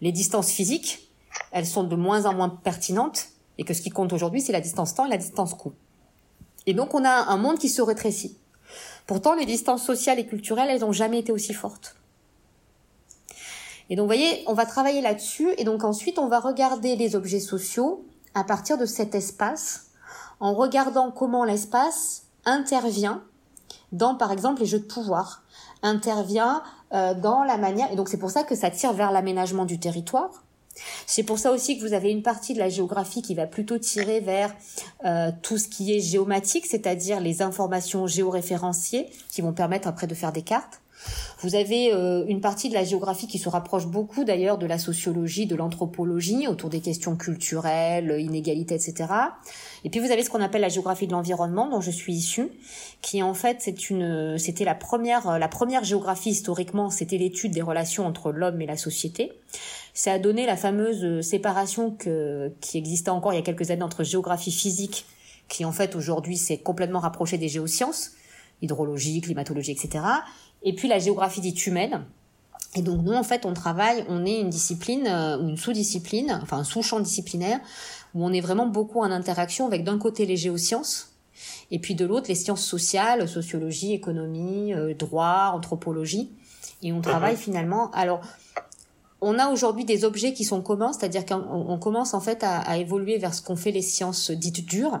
les 0.00 0.12
distances 0.12 0.50
physiques, 0.50 1.10
elles 1.50 1.66
sont 1.66 1.84
de 1.84 1.96
moins 1.96 2.26
en 2.26 2.34
moins 2.34 2.48
pertinentes 2.48 3.28
et 3.58 3.64
que 3.64 3.74
ce 3.74 3.82
qui 3.82 3.90
compte 3.90 4.12
aujourd'hui, 4.12 4.40
c'est 4.40 4.52
la 4.52 4.60
distance 4.60 4.94
temps 4.94 5.06
et 5.06 5.10
la 5.10 5.18
distance 5.18 5.54
coût. 5.54 5.72
Et 6.66 6.74
donc, 6.74 6.94
on 6.94 7.04
a 7.04 7.10
un 7.10 7.36
monde 7.36 7.58
qui 7.58 7.68
se 7.68 7.82
rétrécit. 7.82 8.38
Pourtant, 9.06 9.34
les 9.34 9.46
distances 9.46 9.84
sociales 9.84 10.18
et 10.18 10.26
culturelles, 10.26 10.68
elles 10.70 10.80
n'ont 10.80 10.92
jamais 10.92 11.18
été 11.18 11.32
aussi 11.32 11.52
fortes. 11.52 11.96
Et 13.90 13.96
donc, 13.96 14.04
vous 14.04 14.14
voyez, 14.14 14.44
on 14.46 14.54
va 14.54 14.64
travailler 14.64 15.00
là-dessus 15.00 15.50
et 15.58 15.64
donc 15.64 15.84
ensuite, 15.84 16.18
on 16.18 16.28
va 16.28 16.40
regarder 16.40 16.96
les 16.96 17.16
objets 17.16 17.40
sociaux 17.40 18.04
à 18.34 18.44
partir 18.44 18.78
de 18.78 18.86
cet 18.86 19.14
espace 19.14 19.88
en 20.40 20.54
regardant 20.54 21.10
comment 21.10 21.44
l'espace 21.44 22.24
intervient 22.44 23.22
dans, 23.92 24.14
par 24.14 24.32
exemple, 24.32 24.60
les 24.60 24.66
jeux 24.66 24.78
de 24.78 24.84
pouvoir, 24.84 25.42
intervient 25.82 26.62
euh, 26.92 27.14
dans 27.14 27.44
la 27.44 27.58
manière, 27.58 27.92
et 27.92 27.96
donc 27.96 28.08
c'est 28.08 28.18
pour 28.18 28.30
ça 28.30 28.42
que 28.42 28.54
ça 28.54 28.70
tire 28.70 28.92
vers 28.92 29.12
l'aménagement 29.12 29.64
du 29.64 29.78
territoire. 29.78 30.42
C'est 31.06 31.22
pour 31.22 31.38
ça 31.38 31.52
aussi 31.52 31.78
que 31.78 31.86
vous 31.86 31.92
avez 31.92 32.10
une 32.10 32.22
partie 32.22 32.54
de 32.54 32.58
la 32.58 32.68
géographie 32.68 33.22
qui 33.22 33.34
va 33.34 33.46
plutôt 33.46 33.78
tirer 33.78 34.20
vers 34.20 34.54
euh, 35.04 35.30
tout 35.42 35.58
ce 35.58 35.68
qui 35.68 35.94
est 35.94 36.00
géomatique, 36.00 36.66
c'est-à-dire 36.66 37.20
les 37.20 37.42
informations 37.42 38.06
géoréférenciées 38.06 39.08
qui 39.28 39.42
vont 39.42 39.52
permettre 39.52 39.88
après 39.88 40.06
de 40.06 40.14
faire 40.14 40.32
des 40.32 40.42
cartes. 40.42 40.80
Vous 41.40 41.56
avez 41.56 41.92
euh, 41.92 42.24
une 42.28 42.40
partie 42.40 42.68
de 42.68 42.74
la 42.74 42.84
géographie 42.84 43.26
qui 43.26 43.38
se 43.38 43.48
rapproche 43.48 43.86
beaucoup 43.86 44.22
d'ailleurs 44.22 44.58
de 44.58 44.66
la 44.66 44.78
sociologie, 44.78 45.46
de 45.46 45.56
l'anthropologie, 45.56 46.46
autour 46.46 46.70
des 46.70 46.80
questions 46.80 47.16
culturelles, 47.16 48.14
inégalités, 48.20 48.76
etc. 48.76 49.12
Et 49.84 49.90
puis 49.90 49.98
vous 49.98 50.12
avez 50.12 50.22
ce 50.22 50.30
qu'on 50.30 50.40
appelle 50.40 50.60
la 50.60 50.68
géographie 50.68 51.08
de 51.08 51.12
l'environnement, 51.12 51.68
dont 51.68 51.80
je 51.80 51.90
suis 51.90 52.14
issue, 52.14 52.48
qui 53.00 53.22
en 53.22 53.34
fait 53.34 53.56
c'est 53.60 53.90
une, 53.90 54.38
c'était 54.38 54.64
la 54.64 54.76
première, 54.76 55.38
la 55.38 55.48
première 55.48 55.82
géographie 55.82 56.30
historiquement, 56.30 56.90
c'était 56.90 57.18
l'étude 57.18 57.52
des 57.52 57.62
relations 57.62 58.06
entre 58.06 58.30
l'homme 58.30 58.60
et 58.60 58.66
la 58.66 58.76
société. 58.76 59.32
Ça 59.94 60.12
a 60.12 60.18
donné 60.18 60.46
la 60.46 60.56
fameuse 60.56 61.20
séparation 61.20 61.90
que, 61.90 62.52
qui 62.60 62.78
existait 62.78 63.10
encore 63.10 63.32
il 63.32 63.36
y 63.36 63.38
a 63.38 63.42
quelques 63.42 63.70
années 63.70 63.82
entre 63.82 64.04
géographie 64.04 64.52
physique, 64.52 65.06
qui 65.48 65.64
en 65.64 65.72
fait 65.72 65.94
aujourd'hui 65.96 66.36
s'est 66.36 66.58
complètement 66.58 67.00
rapprochée 67.00 67.38
des 67.38 67.48
géosciences, 67.48 68.12
hydrologie, 68.62 69.20
climatologie, 69.20 69.72
etc. 69.72 70.04
Et 70.62 70.74
puis 70.74 70.88
la 70.88 70.98
géographie 70.98 71.40
dite 71.40 71.66
humaine, 71.66 72.04
et 72.74 72.82
donc 72.82 73.02
nous, 73.02 73.12
en 73.12 73.22
fait, 73.22 73.44
on 73.44 73.52
travaille, 73.52 74.04
on 74.08 74.24
est 74.24 74.40
une 74.40 74.48
discipline 74.48 75.06
euh, 75.06 75.38
ou 75.38 75.48
une 75.50 75.56
sous-discipline, 75.56 76.40
enfin 76.42 76.58
un 76.58 76.64
sous-champ 76.64 77.00
disciplinaire, 77.00 77.60
où 78.14 78.24
on 78.24 78.32
est 78.32 78.40
vraiment 78.40 78.66
beaucoup 78.66 79.00
en 79.00 79.10
interaction 79.10 79.66
avec 79.66 79.84
d'un 79.84 79.98
côté 79.98 80.24
les 80.24 80.38
géosciences, 80.38 81.12
et 81.70 81.78
puis 81.78 81.94
de 81.94 82.06
l'autre 82.06 82.28
les 82.28 82.34
sciences 82.34 82.64
sociales, 82.64 83.28
sociologie, 83.28 83.92
économie, 83.92 84.72
euh, 84.72 84.94
droit, 84.94 85.50
anthropologie. 85.54 86.30
Et 86.82 86.92
on 86.92 87.00
travaille 87.00 87.34
mhm. 87.34 87.40
finalement. 87.40 87.90
Alors, 87.92 88.22
on 89.22 89.38
a 89.38 89.48
aujourd'hui 89.48 89.84
des 89.84 90.04
objets 90.04 90.34
qui 90.34 90.44
sont 90.44 90.60
communs, 90.60 90.92
c'est-à-dire 90.92 91.24
qu'on 91.24 91.78
commence 91.78 92.12
en 92.12 92.20
fait 92.20 92.42
à, 92.42 92.76
évoluer 92.76 93.18
vers 93.18 93.32
ce 93.32 93.40
qu'on 93.40 93.56
fait 93.56 93.70
les 93.70 93.80
sciences 93.80 94.32
dites 94.32 94.66
dures, 94.66 95.00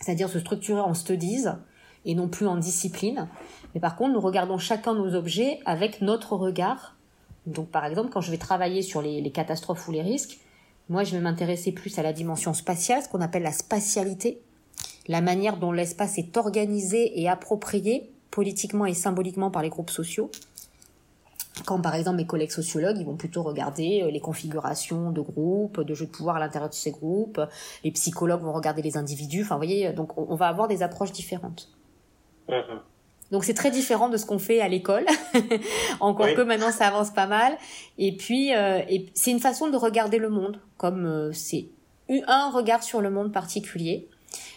c'est-à-dire 0.00 0.30
se 0.30 0.40
structurer 0.40 0.80
en 0.80 0.94
studies 0.94 1.44
et 2.06 2.14
non 2.14 2.28
plus 2.28 2.46
en 2.46 2.56
discipline. 2.56 3.28
Mais 3.74 3.80
par 3.80 3.96
contre, 3.96 4.14
nous 4.14 4.20
regardons 4.20 4.56
chacun 4.56 4.94
nos 4.94 5.14
objets 5.14 5.60
avec 5.66 6.00
notre 6.00 6.36
regard. 6.36 6.96
Donc, 7.46 7.68
par 7.68 7.84
exemple, 7.84 8.08
quand 8.10 8.22
je 8.22 8.30
vais 8.30 8.38
travailler 8.38 8.80
sur 8.80 9.02
les, 9.02 9.30
catastrophes 9.30 9.86
ou 9.88 9.92
les 9.92 10.02
risques, 10.02 10.38
moi, 10.88 11.04
je 11.04 11.12
vais 11.12 11.20
m'intéresser 11.20 11.70
plus 11.70 11.98
à 11.98 12.02
la 12.02 12.14
dimension 12.14 12.54
spatiale, 12.54 13.02
ce 13.02 13.08
qu'on 13.08 13.20
appelle 13.20 13.42
la 13.42 13.52
spatialité, 13.52 14.40
la 15.06 15.20
manière 15.20 15.58
dont 15.58 15.72
l'espace 15.72 16.16
est 16.16 16.38
organisé 16.38 17.20
et 17.20 17.28
approprié 17.28 18.10
politiquement 18.30 18.86
et 18.86 18.94
symboliquement 18.94 19.50
par 19.50 19.62
les 19.62 19.68
groupes 19.68 19.90
sociaux. 19.90 20.30
Quand 21.64 21.80
par 21.80 21.94
exemple 21.94 22.16
mes 22.16 22.26
collègues 22.26 22.50
sociologues, 22.50 22.98
ils 22.98 23.06
vont 23.06 23.16
plutôt 23.16 23.42
regarder 23.42 24.02
euh, 24.02 24.10
les 24.10 24.20
configurations 24.20 25.10
de 25.12 25.20
groupes, 25.20 25.80
de 25.80 25.94
jeux 25.94 26.06
de 26.06 26.10
pouvoir 26.10 26.36
à 26.36 26.40
l'intérieur 26.40 26.68
de 26.68 26.74
ces 26.74 26.90
groupes, 26.90 27.40
les 27.84 27.92
psychologues 27.92 28.42
vont 28.42 28.52
regarder 28.52 28.82
les 28.82 28.96
individus, 28.96 29.42
enfin 29.42 29.54
vous 29.54 29.60
voyez, 29.60 29.92
donc 29.92 30.18
on 30.18 30.34
va 30.34 30.48
avoir 30.48 30.68
des 30.68 30.82
approches 30.82 31.12
différentes. 31.12 31.70
Mm-hmm. 32.48 32.80
Donc 33.30 33.44
c'est 33.44 33.54
très 33.54 33.70
différent 33.70 34.08
de 34.08 34.16
ce 34.16 34.26
qu'on 34.26 34.38
fait 34.38 34.60
à 34.60 34.68
l'école. 34.68 35.06
Encore 36.00 36.32
que 36.34 36.42
maintenant 36.42 36.70
ça 36.70 36.86
avance 36.86 37.10
pas 37.10 37.26
mal. 37.26 37.56
Et 37.98 38.16
puis 38.16 38.54
euh, 38.54 38.80
et 38.88 39.06
c'est 39.14 39.30
une 39.30 39.40
façon 39.40 39.68
de 39.68 39.76
regarder 39.76 40.18
le 40.18 40.28
monde, 40.28 40.60
comme 40.76 41.06
euh, 41.06 41.32
c'est 41.32 41.68
un 42.08 42.50
regard 42.50 42.82
sur 42.82 43.00
le 43.00 43.10
monde 43.10 43.32
particulier. 43.32 44.08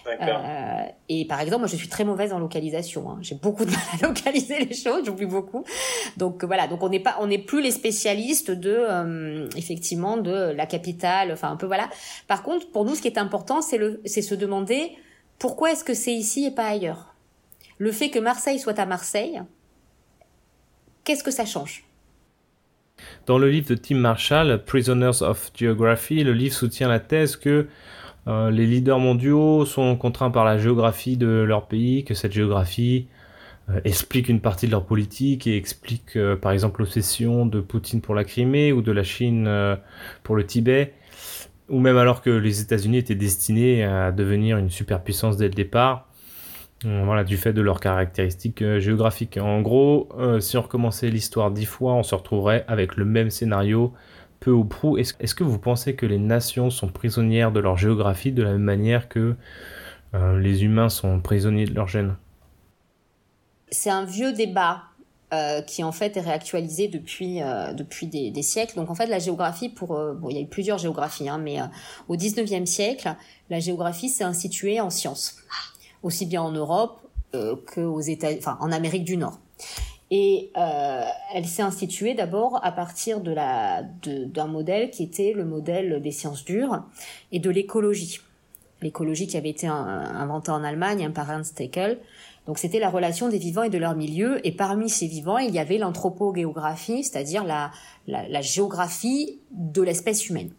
Euh, 0.07 0.83
et 1.09 1.25
par 1.25 1.41
exemple, 1.41 1.59
moi, 1.59 1.67
je 1.67 1.75
suis 1.75 1.89
très 1.89 2.03
mauvaise 2.03 2.33
en 2.33 2.39
localisation. 2.39 3.09
Hein. 3.09 3.17
J'ai 3.21 3.35
beaucoup 3.35 3.65
de 3.65 3.71
mal 3.71 3.79
à 3.93 4.07
localiser 4.07 4.65
les 4.65 4.75
choses, 4.75 5.05
j'oublie 5.05 5.25
beaucoup. 5.25 5.65
Donc 6.17 6.43
voilà, 6.43 6.67
donc 6.67 6.83
on 6.83 6.89
n'est 6.89 6.99
pas, 6.99 7.17
on 7.19 7.27
n'est 7.27 7.37
plus 7.37 7.61
les 7.61 7.71
spécialistes 7.71 8.51
de, 8.51 8.75
euh, 8.77 9.47
effectivement, 9.55 10.17
de 10.17 10.51
la 10.51 10.65
capitale. 10.65 11.31
Enfin 11.31 11.51
un 11.51 11.57
peu 11.57 11.65
voilà. 11.65 11.89
Par 12.27 12.43
contre, 12.43 12.71
pour 12.71 12.85
nous, 12.85 12.95
ce 12.95 13.01
qui 13.01 13.07
est 13.07 13.17
important, 13.17 13.61
c'est 13.61 13.77
le, 13.77 14.01
c'est 14.05 14.21
se 14.21 14.35
demander 14.35 14.91
pourquoi 15.39 15.71
est-ce 15.71 15.83
que 15.83 15.93
c'est 15.93 16.13
ici 16.13 16.45
et 16.45 16.51
pas 16.51 16.67
ailleurs 16.67 17.13
le 17.77 17.91
fait 17.91 18.09
que 18.09 18.19
Marseille 18.19 18.59
soit 18.59 18.79
à 18.79 18.85
Marseille, 18.85 19.41
qu'est-ce 21.03 21.23
que 21.23 21.31
ça 21.31 21.45
change? 21.45 21.83
Dans 23.27 23.37
le 23.37 23.49
livre 23.49 23.69
de 23.69 23.75
Tim 23.75 23.97
Marshall, 23.97 24.63
Prisoners 24.65 25.21
of 25.21 25.51
Geography, 25.55 26.23
le 26.23 26.33
livre 26.33 26.55
soutient 26.55 26.87
la 26.87 26.99
thèse 26.99 27.35
que 27.35 27.67
euh, 28.27 28.51
les 28.51 28.65
leaders 28.65 28.99
mondiaux 28.99 29.65
sont 29.65 29.95
contraints 29.95 30.31
par 30.31 30.45
la 30.45 30.57
géographie 30.57 31.17
de 31.17 31.27
leur 31.27 31.67
pays, 31.67 32.03
que 32.03 32.13
cette 32.13 32.33
géographie 32.33 33.07
expliquent 33.83 34.29
une 34.29 34.39
partie 34.39 34.65
de 34.65 34.71
leur 34.71 34.85
politique 34.85 35.45
et 35.45 35.57
expliquent 35.57 36.17
par 36.41 36.53
exemple 36.53 36.79
l'obsession 36.79 37.45
de 37.45 37.59
Poutine 37.59 37.99
pour 37.99 38.15
la 38.15 38.23
Crimée 38.23 38.71
ou 38.71 38.81
de 38.81 38.93
la 38.93 39.03
Chine 39.03 39.77
pour 40.23 40.37
le 40.37 40.45
Tibet 40.45 40.93
ou 41.69 41.79
même 41.79 41.97
alors 41.97 42.21
que 42.21 42.29
les 42.29 42.61
États-Unis 42.61 42.97
étaient 42.97 43.15
destinés 43.15 43.83
à 43.83 44.11
devenir 44.11 44.57
une 44.57 44.69
superpuissance 44.69 45.37
dès 45.37 45.47
le 45.47 45.53
départ, 45.53 46.07
euh, 46.85 47.01
voilà, 47.05 47.23
du 47.23 47.37
fait 47.37 47.53
de 47.53 47.61
leurs 47.61 47.79
caractéristiques 47.79 48.61
euh, 48.61 48.79
géographiques. 48.79 49.37
En 49.37 49.61
gros, 49.61 50.09
euh, 50.17 50.39
si 50.39 50.57
on 50.57 50.61
recommençait 50.61 51.09
l'histoire 51.09 51.51
dix 51.51 51.65
fois, 51.65 51.93
on 51.93 52.03
se 52.03 52.15
retrouverait 52.15 52.65
avec 52.67 52.95
le 52.95 53.05
même 53.05 53.29
scénario, 53.29 53.93
peu 54.39 54.51
ou 54.51 54.63
prou. 54.63 54.97
Est-ce 54.97 55.35
que 55.35 55.43
vous 55.43 55.59
pensez 55.59 55.95
que 55.95 56.05
les 56.05 56.19
nations 56.19 56.69
sont 56.69 56.87
prisonnières 56.87 57.51
de 57.51 57.59
leur 57.59 57.77
géographie 57.77 58.31
de 58.31 58.43
la 58.43 58.51
même 58.51 58.61
manière 58.61 59.09
que 59.09 59.35
les 60.13 60.63
humains 60.63 60.89
sont 60.89 61.19
prisonniers 61.19 61.65
de 61.65 61.75
leur 61.75 61.87
gène? 61.87 62.15
C'est 63.69 63.89
un 63.89 64.05
vieux 64.05 64.33
débat 64.33 64.83
euh, 65.33 65.61
qui 65.61 65.83
en 65.83 65.91
fait 65.91 66.15
est 66.15 66.21
réactualisé 66.21 66.87
depuis 66.87 67.41
euh, 67.41 67.73
depuis 67.73 68.07
des, 68.07 68.41
siècles. 68.41 68.77
Donc 68.77 68.89
en 68.89 68.95
fait 68.95 69.07
la 69.07 69.19
géographie 69.19 69.67
pour 69.67 69.93
euh, 69.97 70.13
bon 70.13 70.29
il 70.29 70.37
y 70.37 70.39
a 70.39 70.41
eu 70.41 70.47
plusieurs 70.47 70.77
géographies 70.77 71.27
hein, 71.27 71.37
mais 71.37 71.57
au 72.07 72.15
19e 72.15 72.65
siècle 72.65 73.13
la 73.49 73.59
géographie 73.59 74.07
s'est 74.07 74.23
instituée 74.23 74.79
en 74.79 74.89
sciences 74.89 75.35
aussi 76.01 76.25
bien 76.25 76.41
en 76.41 76.51
Europe 76.51 77.01
que 77.33 77.81
aux 77.81 77.99
États 77.99 78.29
enfin 78.37 78.57
en 78.61 78.71
Amérique 78.71 79.03
du 79.03 79.17
Nord. 79.17 79.37
Et 80.09 80.51
elle 81.33 81.45
s'est 81.45 81.61
instituée 81.61 82.13
d'abord 82.13 82.63
à 82.63 82.71
partir 82.71 83.19
de 83.19 83.31
la 83.31 83.83
d'un 84.05 84.47
modèle 84.47 84.89
qui 84.89 85.03
était 85.03 85.33
le 85.33 85.43
modèle 85.43 86.01
des 86.01 86.11
sciences 86.11 86.45
dures 86.45 86.83
et 87.33 87.39
de 87.39 87.49
l'écologie. 87.49 88.21
L'écologie 88.81 89.27
qui 89.27 89.35
avait 89.35 89.49
été 89.49 89.67
inventée 89.67 90.51
en 90.51 90.63
Allemagne 90.63 91.11
par 91.11 91.29
Ernst 91.29 91.59
Haeckel 91.59 91.99
donc 92.47 92.59
c'était 92.59 92.79
la 92.79 92.89
relation 92.89 93.27
des 93.27 93.37
vivants 93.37 93.63
et 93.63 93.69
de 93.69 93.77
leur 93.77 93.95
milieu. 93.95 94.45
Et 94.47 94.53
parmi 94.53 94.89
ces 94.89 95.05
vivants, 95.05 95.37
il 95.37 95.53
y 95.53 95.59
avait 95.59 95.77
l'anthropogéographie, 95.77 97.03
c'est-à-dire 97.03 97.43
la, 97.43 97.71
la, 98.07 98.27
la, 98.27 98.41
géographie 98.41 99.39
de 99.51 99.81
l'espèce 99.81 100.29
humaine. 100.29 100.49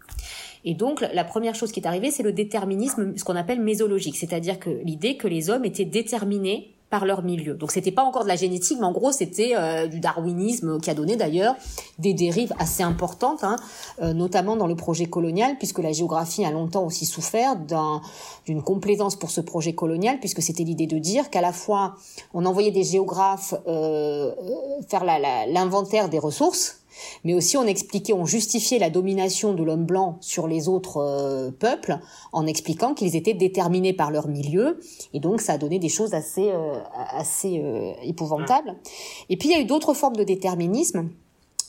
Et 0.67 0.75
donc 0.75 1.01
la 1.01 1.25
première 1.25 1.55
chose 1.55 1.73
qui 1.73 1.81
est 1.81 1.87
arrivée, 1.87 2.11
c'est 2.11 2.23
le 2.23 2.33
déterminisme, 2.33 3.17
ce 3.17 3.25
qu'on 3.25 3.37
appelle 3.37 3.61
mésologique, 3.61 4.19
c'est-à-dire 4.19 4.59
que 4.59 4.69
l'idée 4.69 5.17
que 5.17 5.27
les 5.27 5.49
hommes 5.49 5.65
étaient 5.65 5.87
déterminés 5.87 6.75
par 6.91 7.05
leur 7.05 7.23
milieu. 7.23 7.55
Donc 7.55 7.71
c'était 7.71 7.93
pas 7.93 8.03
encore 8.03 8.23
de 8.23 8.29
la 8.29 8.37
génétique, 8.37 8.79
mais 8.81 8.87
en 8.87 8.93
gros 8.93 9.13
c'était 9.13 9.53
euh, 9.57 9.87
du 9.87 10.01
darwinisme 10.01 10.81
qui 10.81 10.91
a 10.91 10.95
donné 10.95 11.17
d'ailleurs 11.17 11.55
des 11.99 12.15
dérives 12.15 12.53
assez 12.59 12.83
importantes, 12.83 13.45
hein, 13.45 13.57
euh, 14.01 14.15
notamment 14.15 14.57
dans 14.57 14.67
le 14.67 14.75
projet 14.75 15.07
colonial, 15.07 15.57
puisque 15.59 15.81
la 15.81 15.93
géographie 15.93 16.45
a 16.45 16.51
longtemps 16.51 16.85
aussi 16.85 17.05
souffert 17.05 17.57
d'une 18.47 18.63
complaisance 18.63 19.17
pour 19.17 19.31
ce 19.31 19.41
projet 19.41 19.75
colonial, 19.75 20.19
puisque 20.19 20.43
c'était 20.43 20.65
l'idée 20.65 20.87
de 20.87 20.99
dire 20.99 21.29
qu'à 21.31 21.43
la 21.43 21.53
fois 21.53 21.97
on 22.33 22.47
envoyait 22.47 22.71
des 22.71 22.85
géographes 22.85 23.55
euh, 23.67 24.33
faire 24.89 25.05
l'inventaire 25.05 26.09
des 26.09 26.19
ressources, 26.19 26.81
mais 27.25 27.35
aussi 27.35 27.57
on 27.57 27.67
expliquait, 27.67 28.13
on 28.13 28.25
justifiait 28.25 28.79
la 28.79 28.91
domination 28.91 29.55
de 29.55 29.63
l'homme 29.63 29.85
blanc 29.85 30.19
sur 30.21 30.49
les 30.49 30.69
autres 30.69 30.99
euh, 30.99 31.51
peuples 31.51 31.99
en 32.33 32.47
expliquant 32.47 32.95
qu'ils 32.95 33.17
étaient 33.17 33.35
déterminés 33.35 33.93
par 33.93 34.11
leur 34.11 34.29
milieu, 34.29 34.81
et 35.13 35.21
donc 35.21 35.41
ça 35.41 35.55
a 35.55 35.59
donné 35.59 35.79
des 35.79 35.89
choses 35.89 36.15
assez 36.15 36.51
euh, 36.51 36.79
assez 37.13 37.61
euh, 37.63 37.93
épouvantables. 38.03 38.77
Et 39.29 39.37
puis 39.37 39.49
il 39.49 39.53
y 39.53 39.55
a 39.55 39.61
eu 39.61 39.65
d'autres 39.65 39.95
formes 39.95 40.17
de 40.17 40.25
déterminisme, 40.25 41.09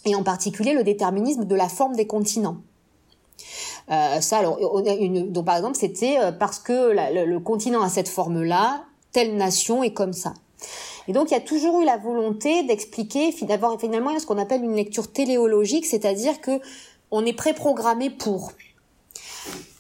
et 0.06 0.16
en 0.16 0.24
particulier 0.24 0.74
le 0.74 0.84
déterminisme 0.84 1.46
de 1.46 1.56
la 1.56 1.70
forme 1.70 1.96
des 1.96 2.08
continents. 2.08 2.58
ça, 3.88 4.38
alors, 4.38 4.60
donc 4.60 5.46
par 5.46 5.58
exemple, 5.58 5.76
c'était 5.76 6.18
parce 6.40 6.60
que 6.60 6.94
le 7.26 7.40
continent 7.40 7.82
a 7.82 7.90
cette 7.90 8.08
forme-là, 8.08 8.84
telle 9.12 9.36
nation 9.36 9.84
est 9.84 9.94
comme 9.94 10.14
ça. 10.14 10.34
Et 11.10 11.12
donc 11.12 11.32
il 11.32 11.34
y 11.34 11.38
a 11.38 11.42
toujours 11.42 11.82
eu 11.82 11.86
la 11.86 11.98
volonté 11.98 12.62
d'expliquer, 12.62 13.34
d'avoir 13.42 13.80
finalement 13.80 14.18
ce 14.20 14.28
qu'on 14.28 14.38
appelle 14.38 14.64
une 14.64 14.76
lecture 14.76 15.12
téléologique, 15.12 15.88
c'est-à-dire 15.88 16.40
que 16.40 16.62
on 17.10 17.26
est 17.26 17.34
préprogrammé 17.34 18.12
pour. 18.12 18.52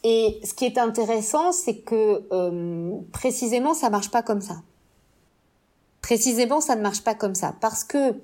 Et 0.03 0.39
ce 0.43 0.55
qui 0.55 0.65
est 0.65 0.79
intéressant, 0.79 1.51
c'est 1.51 1.81
que 1.81 2.23
euh, 2.31 2.97
précisément 3.11 3.75
ça 3.75 3.91
marche 3.91 4.09
pas 4.09 4.23
comme 4.23 4.41
ça. 4.41 4.63
Précisément, 6.01 6.61
ça 6.61 6.75
ne 6.75 6.81
marche 6.81 7.03
pas 7.03 7.13
comme 7.13 7.35
ça 7.35 7.53
parce 7.61 7.83
que 7.83 8.15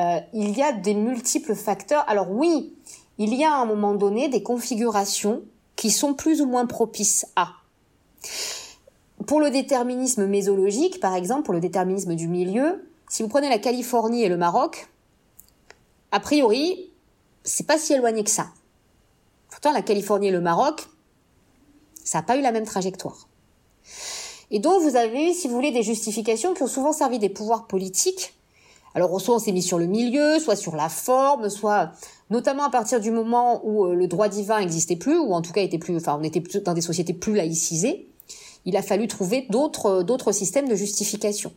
euh, 0.00 0.20
il 0.32 0.58
y 0.58 0.62
a 0.62 0.72
des 0.72 0.94
multiples 0.94 1.54
facteurs. 1.54 2.04
Alors 2.08 2.28
oui, 2.28 2.74
il 3.18 3.34
y 3.34 3.44
a 3.44 3.52
à 3.52 3.58
un 3.58 3.66
moment 3.66 3.94
donné 3.94 4.28
des 4.28 4.42
configurations 4.42 5.42
qui 5.76 5.92
sont 5.92 6.14
plus 6.14 6.42
ou 6.42 6.46
moins 6.46 6.66
propices 6.66 7.24
à. 7.36 7.50
Pour 9.26 9.40
le 9.40 9.50
déterminisme 9.50 10.26
mésologique, 10.26 11.00
par 11.00 11.14
exemple, 11.14 11.42
pour 11.42 11.54
le 11.54 11.60
déterminisme 11.60 12.14
du 12.14 12.28
milieu, 12.28 12.82
si 13.08 13.22
vous 13.22 13.28
prenez 13.28 13.48
la 13.48 13.58
Californie 13.58 14.22
et 14.22 14.28
le 14.28 14.36
Maroc, 14.36 14.88
a 16.12 16.20
priori, 16.20 16.90
c'est 17.44 17.66
pas 17.66 17.78
si 17.78 17.92
éloigné 17.92 18.24
que 18.24 18.30
ça. 18.30 18.46
Pourtant, 19.50 19.72
la 19.72 19.82
Californie 19.82 20.28
et 20.28 20.32
le 20.32 20.40
Maroc, 20.40 20.88
ça 22.04 22.18
n'a 22.18 22.22
pas 22.22 22.36
eu 22.36 22.40
la 22.40 22.52
même 22.52 22.64
trajectoire. 22.64 23.28
Et 24.50 24.60
donc, 24.60 24.82
vous 24.82 24.96
avez, 24.96 25.32
si 25.34 25.46
vous 25.46 25.54
voulez, 25.54 25.72
des 25.72 25.82
justifications 25.82 26.54
qui 26.54 26.62
ont 26.62 26.68
souvent 26.68 26.92
servi 26.92 27.18
des 27.18 27.28
pouvoirs 27.28 27.66
politiques. 27.66 28.34
Alors, 28.94 29.18
soit 29.20 29.36
on 29.36 29.38
s'est 29.38 29.52
mis 29.52 29.62
sur 29.62 29.78
le 29.78 29.86
milieu, 29.86 30.38
soit 30.38 30.56
sur 30.56 30.74
la 30.74 30.88
forme, 30.88 31.48
soit 31.48 31.92
notamment 32.30 32.64
à 32.64 32.70
partir 32.70 33.00
du 33.00 33.10
moment 33.10 33.60
où 33.64 33.86
euh, 33.86 33.94
le 33.94 34.06
droit 34.06 34.28
divin 34.28 34.60
n'existait 34.60 34.96
plus, 34.96 35.18
ou 35.18 35.32
en 35.32 35.42
tout 35.42 35.52
cas 35.52 35.62
était 35.62 35.78
plus, 35.78 35.96
enfin, 35.96 36.18
on 36.18 36.22
était 36.22 36.42
dans 36.60 36.74
des 36.74 36.80
sociétés 36.80 37.14
plus 37.14 37.34
laïcisées 37.34 38.11
il 38.64 38.76
a 38.76 38.82
fallu 38.82 39.08
trouver 39.08 39.46
d'autres 39.50 40.02
d'autres 40.02 40.32
systèmes 40.32 40.68
de 40.68 40.74
justification. 40.74 41.52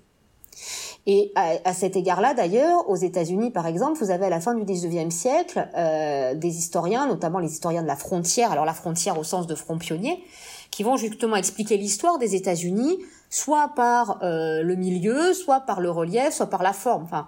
Et 1.08 1.32
à, 1.36 1.74
cet 1.74 1.96
égard-là, 1.96 2.34
d'ailleurs, 2.34 2.90
aux 2.90 2.96
États-Unis, 2.96 3.52
par 3.52 3.68
exemple, 3.68 4.00
vous 4.00 4.10
avez 4.10 4.26
à 4.26 4.30
la 4.30 4.40
fin 4.40 4.56
du 4.56 4.64
19e 4.64 5.12
siècle 5.12 5.70
euh, 5.78 6.34
des 6.34 6.58
historiens, 6.58 7.06
notamment 7.06 7.38
les 7.38 7.52
historiens 7.52 7.84
de 7.84 7.88
la 7.88 7.96
frontière, 7.96 8.52
alors 8.52 8.66
la 8.66 8.74
frontière 8.74 9.20
au 9.20 9.24
sens 9.24 9.46
de 9.46 9.54
front 9.54 9.78
pionnier, 9.78 10.24
qui 10.72 10.82
vont 10.82 10.98
justement 10.98 11.36
expliquer 11.36 11.78
l'histoire 11.78 12.18
des 12.18 12.34
États-Unis, 12.34 12.98
soit 13.30 13.74
par 13.76 14.24
euh, 14.24 14.64
le 14.64 14.76
milieu, 14.76 15.34
soit 15.36 15.60
par 15.60 15.80
le 15.80 15.92
relief, 15.92 16.32
soit 16.32 16.50
par 16.50 16.64
la 16.64 16.74
forme. 16.74 17.04
Enfin, 17.04 17.28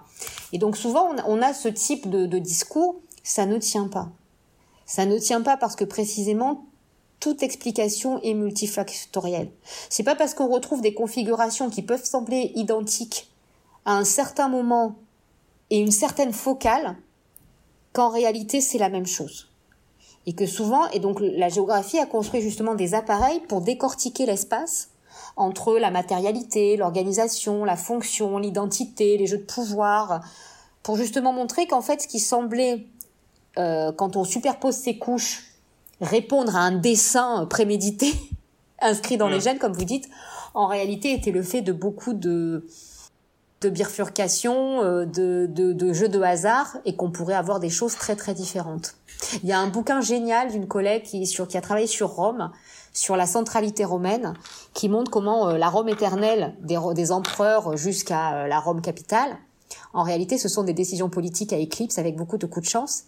et 0.52 0.58
donc 0.58 0.76
souvent, 0.76 1.10
on 1.28 1.40
a, 1.40 1.54
ce 1.54 1.68
type 1.68 2.10
de, 2.10 2.26
de 2.26 2.38
discours, 2.38 2.96
ça 3.22 3.46
ne 3.46 3.58
tient 3.58 3.86
pas. 3.86 4.08
Ça 4.86 5.06
ne 5.06 5.18
tient 5.18 5.42
pas 5.42 5.56
parce 5.56 5.76
que 5.76 5.84
précisément 5.84 6.64
toute 7.20 7.42
explication 7.42 8.20
est 8.22 8.34
multifactorielle. 8.34 9.50
C'est 9.90 10.02
pas 10.02 10.14
parce 10.14 10.34
qu'on 10.34 10.48
retrouve 10.48 10.80
des 10.80 10.94
configurations 10.94 11.70
qui 11.70 11.82
peuvent 11.82 12.04
sembler 12.04 12.52
identiques 12.54 13.28
à 13.84 13.94
un 13.94 14.04
certain 14.04 14.48
moment 14.48 14.96
et 15.70 15.78
une 15.78 15.90
certaine 15.90 16.32
focale 16.32 16.96
qu'en 17.92 18.08
réalité 18.08 18.60
c'est 18.60 18.78
la 18.78 18.88
même 18.88 19.06
chose. 19.06 19.48
Et 20.26 20.34
que 20.34 20.46
souvent, 20.46 20.88
et 20.90 21.00
donc 21.00 21.20
la 21.20 21.48
géographie 21.48 21.98
a 21.98 22.06
construit 22.06 22.42
justement 22.42 22.74
des 22.74 22.94
appareils 22.94 23.40
pour 23.48 23.62
décortiquer 23.62 24.26
l'espace 24.26 24.90
entre 25.36 25.78
la 25.78 25.90
matérialité, 25.90 26.76
l'organisation, 26.76 27.64
la 27.64 27.76
fonction, 27.76 28.38
l'identité, 28.38 29.16
les 29.16 29.26
jeux 29.26 29.38
de 29.38 29.44
pouvoir, 29.44 30.20
pour 30.82 30.96
justement 30.96 31.32
montrer 31.32 31.66
qu'en 31.66 31.80
fait 31.80 32.02
ce 32.02 32.08
qui 32.08 32.20
semblait, 32.20 32.86
euh, 33.56 33.92
quand 33.92 34.16
on 34.16 34.24
superpose 34.24 34.74
ces 34.74 34.98
couches, 34.98 35.47
répondre 36.00 36.56
à 36.56 36.60
un 36.60 36.72
dessin 36.72 37.46
prémédité 37.46 38.12
inscrit 38.80 39.16
dans 39.16 39.28
les 39.28 39.40
gènes, 39.40 39.58
comme 39.58 39.72
vous 39.72 39.84
dites, 39.84 40.08
en 40.54 40.66
réalité 40.66 41.12
était 41.12 41.30
le 41.30 41.42
fait 41.42 41.62
de 41.62 41.72
beaucoup 41.72 42.14
de 42.14 42.66
de 43.60 43.68
bifurcation, 43.70 44.82
euh, 44.82 45.04
de, 45.04 45.46
de, 45.50 45.72
de 45.72 45.92
jeux 45.92 46.08
de 46.08 46.20
hasard, 46.20 46.76
et 46.84 46.94
qu'on 46.94 47.10
pourrait 47.10 47.34
avoir 47.34 47.58
des 47.58 47.70
choses 47.70 47.96
très 47.96 48.14
très 48.14 48.34
différentes. 48.34 48.94
Il 49.42 49.48
y 49.48 49.52
a 49.52 49.58
un 49.58 49.66
bouquin 49.66 50.00
génial 50.00 50.52
d'une 50.52 50.68
collègue 50.68 51.02
qui, 51.02 51.26
sur, 51.26 51.48
qui 51.48 51.56
a 51.56 51.60
travaillé 51.60 51.88
sur 51.88 52.10
Rome, 52.10 52.52
sur 52.92 53.16
la 53.16 53.26
centralité 53.26 53.84
romaine, 53.84 54.34
qui 54.74 54.88
montre 54.88 55.10
comment 55.10 55.48
euh, 55.48 55.58
la 55.58 55.68
Rome 55.68 55.88
éternelle 55.88 56.54
des, 56.60 56.78
des 56.94 57.10
empereurs 57.10 57.76
jusqu'à 57.76 58.44
euh, 58.44 58.46
la 58.46 58.60
Rome 58.60 58.80
capitale, 58.80 59.36
en 59.92 60.02
réalité, 60.02 60.38
ce 60.38 60.48
sont 60.48 60.62
des 60.62 60.72
décisions 60.72 61.08
politiques 61.08 61.52
à 61.52 61.56
éclipse 61.56 61.98
avec 61.98 62.16
beaucoup 62.16 62.38
de 62.38 62.46
coups 62.46 62.66
de 62.66 62.70
chance. 62.70 63.04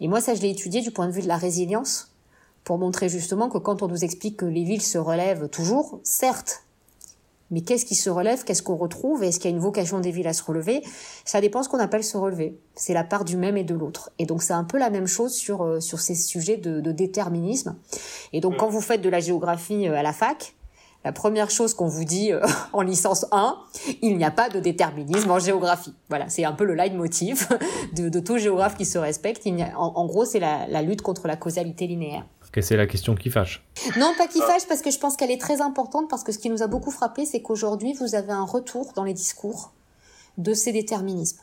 Et 0.00 0.08
moi, 0.08 0.20
ça, 0.20 0.34
je 0.34 0.42
l'ai 0.42 0.50
étudié 0.50 0.80
du 0.80 0.90
point 0.90 1.06
de 1.06 1.12
vue 1.12 1.22
de 1.22 1.28
la 1.28 1.36
résilience 1.36 2.13
pour 2.64 2.78
montrer 2.78 3.08
justement 3.08 3.48
que 3.48 3.58
quand 3.58 3.82
on 3.82 3.88
nous 3.88 4.04
explique 4.04 4.38
que 4.38 4.46
les 4.46 4.64
villes 4.64 4.82
se 4.82 4.98
relèvent 4.98 5.48
toujours, 5.48 6.00
certes, 6.02 6.64
mais 7.50 7.60
qu'est-ce 7.60 7.84
qui 7.84 7.94
se 7.94 8.08
relève, 8.08 8.42
qu'est-ce 8.44 8.62
qu'on 8.62 8.76
retrouve, 8.76 9.22
est-ce 9.22 9.38
qu'il 9.38 9.50
y 9.50 9.54
a 9.54 9.56
une 9.56 9.62
vocation 9.62 10.00
des 10.00 10.10
villes 10.10 10.26
à 10.26 10.32
se 10.32 10.42
relever 10.42 10.82
Ça 11.24 11.40
dépend 11.40 11.62
ce 11.62 11.68
qu'on 11.68 11.78
appelle 11.78 12.02
se 12.02 12.16
relever. 12.16 12.58
C'est 12.74 12.94
la 12.94 13.04
part 13.04 13.24
du 13.24 13.36
même 13.36 13.56
et 13.56 13.64
de 13.64 13.74
l'autre. 13.74 14.10
Et 14.18 14.26
donc 14.26 14.42
c'est 14.42 14.54
un 14.54 14.64
peu 14.64 14.78
la 14.78 14.90
même 14.90 15.06
chose 15.06 15.34
sur 15.34 15.62
euh, 15.62 15.78
sur 15.78 16.00
ces 16.00 16.14
sujets 16.14 16.56
de, 16.56 16.80
de 16.80 16.90
déterminisme. 16.90 17.76
Et 18.32 18.40
donc 18.40 18.56
quand 18.56 18.68
vous 18.68 18.80
faites 18.80 19.02
de 19.02 19.10
la 19.10 19.20
géographie 19.20 19.86
euh, 19.86 19.94
à 19.94 20.02
la 20.02 20.12
fac, 20.12 20.54
la 21.04 21.12
première 21.12 21.50
chose 21.50 21.74
qu'on 21.74 21.86
vous 21.86 22.04
dit 22.04 22.32
euh, 22.32 22.40
en 22.72 22.80
licence 22.80 23.26
1, 23.30 23.58
il 24.00 24.16
n'y 24.16 24.24
a 24.24 24.30
pas 24.30 24.48
de 24.48 24.58
déterminisme 24.58 25.30
en 25.30 25.38
géographie. 25.38 25.94
Voilà, 26.08 26.30
c'est 26.30 26.44
un 26.44 26.52
peu 26.52 26.64
le 26.64 26.74
leitmotiv 26.74 27.46
de, 27.94 28.08
de 28.08 28.20
tout 28.20 28.38
géographe 28.38 28.76
qui 28.76 28.86
se 28.86 28.96
respecte. 28.96 29.42
Il 29.44 29.60
a, 29.62 29.78
en, 29.78 29.92
en, 29.96 30.06
gros, 30.06 30.24
c'est 30.24 30.40
la, 30.40 30.66
la 30.66 30.80
lutte 30.80 31.02
contre 31.02 31.28
la 31.28 31.36
causalité 31.36 31.86
linéaire 31.86 32.24
que 32.54 32.60
c'est 32.60 32.76
la 32.76 32.86
question 32.86 33.16
qui 33.16 33.30
fâche. 33.30 33.66
Non, 33.98 34.14
pas 34.16 34.28
qui 34.28 34.38
fâche, 34.38 34.66
parce 34.68 34.80
que 34.80 34.92
je 34.92 34.98
pense 35.00 35.16
qu'elle 35.16 35.32
est 35.32 35.40
très 35.40 35.60
importante, 35.60 36.08
parce 36.08 36.22
que 36.22 36.30
ce 36.30 36.38
qui 36.38 36.50
nous 36.50 36.62
a 36.62 36.68
beaucoup 36.68 36.92
frappé, 36.92 37.26
c'est 37.26 37.42
qu'aujourd'hui, 37.42 37.94
vous 37.94 38.14
avez 38.14 38.30
un 38.30 38.44
retour 38.44 38.92
dans 38.94 39.02
les 39.02 39.12
discours 39.12 39.72
de 40.38 40.54
ces 40.54 40.70
déterminismes. 40.70 41.40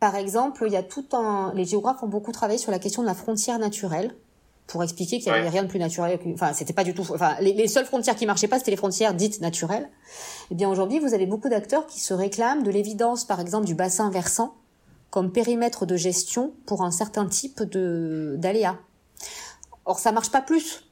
Par 0.00 0.16
exemple, 0.16 0.64
il 0.66 0.72
y 0.72 0.76
a 0.76 0.82
tout 0.82 1.04
un, 1.12 1.52
les 1.54 1.66
géographes 1.66 2.02
ont 2.02 2.08
beaucoup 2.08 2.32
travaillé 2.32 2.58
sur 2.58 2.72
la 2.72 2.78
question 2.78 3.02
de 3.02 3.06
la 3.06 3.14
frontière 3.14 3.58
naturelle 3.58 4.16
pour 4.66 4.82
expliquer 4.82 5.18
qu'il 5.18 5.30
n'y 5.30 5.38
avait 5.38 5.50
rien 5.50 5.62
de 5.62 5.68
plus 5.68 5.78
naturel. 5.78 6.18
Enfin, 6.32 6.54
c'était 6.54 6.72
pas 6.72 6.82
du 6.82 6.94
tout. 6.94 7.06
Enfin, 7.10 7.36
les, 7.40 7.52
les, 7.52 7.68
seules 7.68 7.84
frontières 7.84 8.16
qui 8.16 8.24
marchaient 8.24 8.48
pas, 8.48 8.58
c'était 8.58 8.70
les 8.70 8.78
frontières 8.78 9.12
dites 9.12 9.42
naturelles. 9.42 9.90
Eh 10.50 10.54
bien, 10.54 10.70
aujourd'hui, 10.70 10.98
vous 10.98 11.12
avez 11.12 11.26
beaucoup 11.26 11.50
d'acteurs 11.50 11.86
qui 11.86 12.00
se 12.00 12.14
réclament 12.14 12.62
de 12.62 12.70
l'évidence, 12.70 13.26
par 13.26 13.38
exemple, 13.38 13.66
du 13.66 13.74
bassin 13.74 14.10
versant 14.10 14.54
comme 15.10 15.30
périmètre 15.30 15.84
de 15.84 15.96
gestion 15.96 16.54
pour 16.64 16.82
un 16.82 16.90
certain 16.90 17.26
type 17.26 17.62
de 17.62 18.36
d'aléas. 18.38 18.78
Or, 19.86 19.98
ça 19.98 20.12
marche 20.12 20.30
pas 20.30 20.42
plus. 20.42 20.84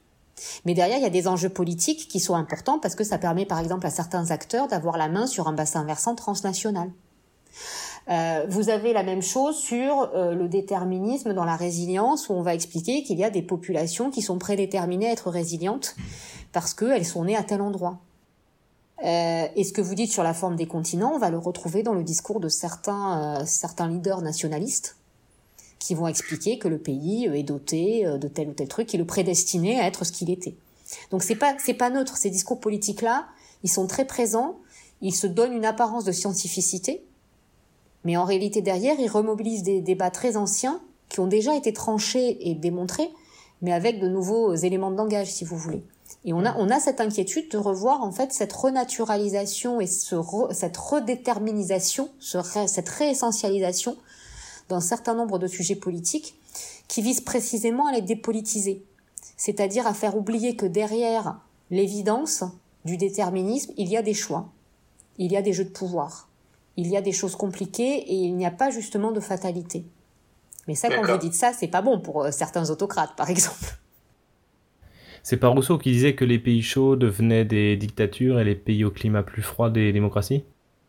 Mais 0.65 0.73
derrière, 0.73 0.97
il 0.97 1.03
y 1.03 1.07
a 1.07 1.11
des 1.11 1.27
enjeux 1.27 1.49
politiques 1.49 2.07
qui 2.07 2.19
sont 2.19 2.35
importants 2.35 2.79
parce 2.79 2.95
que 2.95 3.03
ça 3.03 3.17
permet, 3.17 3.45
par 3.45 3.59
exemple, 3.59 3.85
à 3.85 3.89
certains 3.89 4.31
acteurs 4.31 4.67
d'avoir 4.67 4.97
la 4.97 5.07
main 5.07 5.27
sur 5.27 5.47
un 5.47 5.53
bassin 5.53 5.83
versant 5.85 6.15
transnational. 6.15 6.91
Euh, 8.09 8.45
vous 8.49 8.69
avez 8.69 8.93
la 8.93 9.03
même 9.03 9.21
chose 9.21 9.57
sur 9.57 10.11
euh, 10.13 10.35
le 10.35 10.47
déterminisme 10.47 11.33
dans 11.33 11.45
la 11.45 11.55
résilience, 11.55 12.29
où 12.29 12.33
on 12.33 12.41
va 12.41 12.53
expliquer 12.53 13.03
qu'il 13.03 13.17
y 13.17 13.23
a 13.23 13.29
des 13.29 13.41
populations 13.41 14.11
qui 14.11 14.21
sont 14.21 14.37
prédéterminées 14.37 15.07
à 15.07 15.11
être 15.11 15.29
résilientes 15.29 15.95
parce 16.51 16.73
qu'elles 16.73 17.05
sont 17.05 17.25
nées 17.25 17.35
à 17.35 17.43
tel 17.43 17.61
endroit. 17.61 17.99
Euh, 19.03 19.47
et 19.55 19.63
ce 19.63 19.73
que 19.73 19.81
vous 19.81 19.95
dites 19.95 20.11
sur 20.11 20.23
la 20.23 20.33
forme 20.33 20.55
des 20.55 20.67
continents, 20.67 21.11
on 21.13 21.19
va 21.19 21.29
le 21.29 21.37
retrouver 21.37 21.83
dans 21.83 21.93
le 21.93 22.03
discours 22.03 22.39
de 22.39 22.47
certains, 22.47 23.41
euh, 23.41 23.45
certains 23.45 23.89
leaders 23.89 24.21
nationalistes 24.21 24.97
qui 25.79 25.95
vont 25.95 26.07
expliquer 26.07 26.57
que 26.57 26.67
le 26.67 26.77
pays 26.77 27.25
est 27.25 27.43
doté 27.43 28.05
de 28.05 28.27
tel 28.27 28.49
ou 28.49 28.53
tel 28.53 28.67
truc, 28.67 28.87
qui 28.87 28.97
le 28.97 29.05
prédestiné 29.05 29.79
à 29.79 29.87
être 29.87 30.03
ce 30.05 30.11
qu'il 30.11 30.29
était. 30.29 30.55
Donc 31.11 31.23
c'est 31.23 31.35
pas 31.35 31.55
c'est 31.59 31.73
pas 31.73 31.89
neutre. 31.89 32.17
Ces 32.17 32.29
discours 32.29 32.59
politiques 32.59 33.01
là, 33.01 33.27
ils 33.63 33.69
sont 33.69 33.87
très 33.87 34.05
présents. 34.05 34.57
Ils 35.01 35.13
se 35.13 35.27
donnent 35.27 35.53
une 35.53 35.65
apparence 35.65 36.05
de 36.05 36.11
scientificité, 36.11 37.03
mais 38.05 38.15
en 38.15 38.23
réalité, 38.23 38.61
derrière, 38.61 38.95
ils 38.99 39.09
remobilisent 39.09 39.63
des 39.63 39.81
débats 39.81 40.11
très 40.11 40.37
anciens 40.37 40.79
qui 41.09 41.19
ont 41.19 41.27
déjà 41.27 41.55
été 41.55 41.73
tranchés 41.73 42.49
et 42.49 42.53
démontrés, 42.53 43.09
mais 43.61 43.73
avec 43.73 43.99
de 43.99 44.07
nouveaux 44.07 44.53
éléments 44.53 44.91
de 44.91 44.95
langage, 44.95 45.31
si 45.31 45.43
vous 45.43 45.57
voulez. 45.57 45.83
Et 46.23 46.33
on 46.33 46.45
a, 46.45 46.55
on 46.57 46.69
a 46.69 46.79
cette 46.79 47.01
inquiétude 47.01 47.49
de 47.49 47.57
revoir 47.57 48.03
en 48.03 48.11
fait 48.11 48.31
cette 48.31 48.53
renaturalisation 48.53 49.81
et 49.81 49.87
ce 49.87 50.15
cette 50.51 50.77
redéterminisation, 50.77 52.09
ce 52.19 52.37
cette 52.67 52.89
réessentialisation 52.89 53.97
d'un 54.69 54.79
certain 54.79 55.13
nombre 55.13 55.39
de 55.39 55.47
sujets 55.47 55.75
politiques 55.75 56.35
qui 56.87 57.01
visent 57.01 57.21
précisément 57.21 57.87
à 57.87 57.93
les 57.93 58.01
dépolitiser, 58.01 58.83
c'est-à-dire 59.37 59.87
à 59.87 59.93
faire 59.93 60.17
oublier 60.17 60.55
que 60.55 60.65
derrière 60.65 61.39
l'évidence 61.71 62.43
du 62.85 62.97
déterminisme, 62.97 63.73
il 63.77 63.89
y 63.89 63.97
a 63.97 64.01
des 64.01 64.13
choix, 64.13 64.49
il 65.17 65.31
y 65.31 65.37
a 65.37 65.41
des 65.41 65.53
jeux 65.53 65.65
de 65.65 65.69
pouvoir. 65.69 66.29
Il 66.77 66.87
y 66.87 66.97
a 66.97 67.01
des 67.01 67.13
choses 67.13 67.35
compliquées 67.35 68.03
et 68.07 68.15
il 68.15 68.35
n'y 68.35 68.45
a 68.45 68.51
pas 68.51 68.69
justement 68.69 69.11
de 69.11 69.21
fatalité. 69.21 69.85
Mais 70.67 70.75
ça, 70.75 70.89
quand 70.89 71.05
vous 71.05 71.17
dites 71.17 71.33
ça, 71.33 71.53
c'est 71.53 71.67
pas 71.67 71.81
bon 71.81 71.99
pour 71.99 72.23
euh, 72.23 72.31
certains 72.31 72.69
autocrates, 72.69 73.15
par 73.15 73.29
exemple. 73.29 73.77
C'est 75.23 75.37
pas 75.37 75.47
Rousseau 75.47 75.77
qui 75.77 75.91
disait 75.91 76.15
que 76.15 76.25
les 76.25 76.37
pays 76.37 76.61
chauds 76.61 76.95
devenaient 76.95 77.45
des 77.45 77.77
dictatures 77.77 78.39
et 78.39 78.43
les 78.43 78.55
pays 78.55 78.83
au 78.83 78.91
climat 78.91 79.23
plus 79.23 79.41
froid 79.41 79.69
des 79.69 79.91
démocraties? 79.93 80.43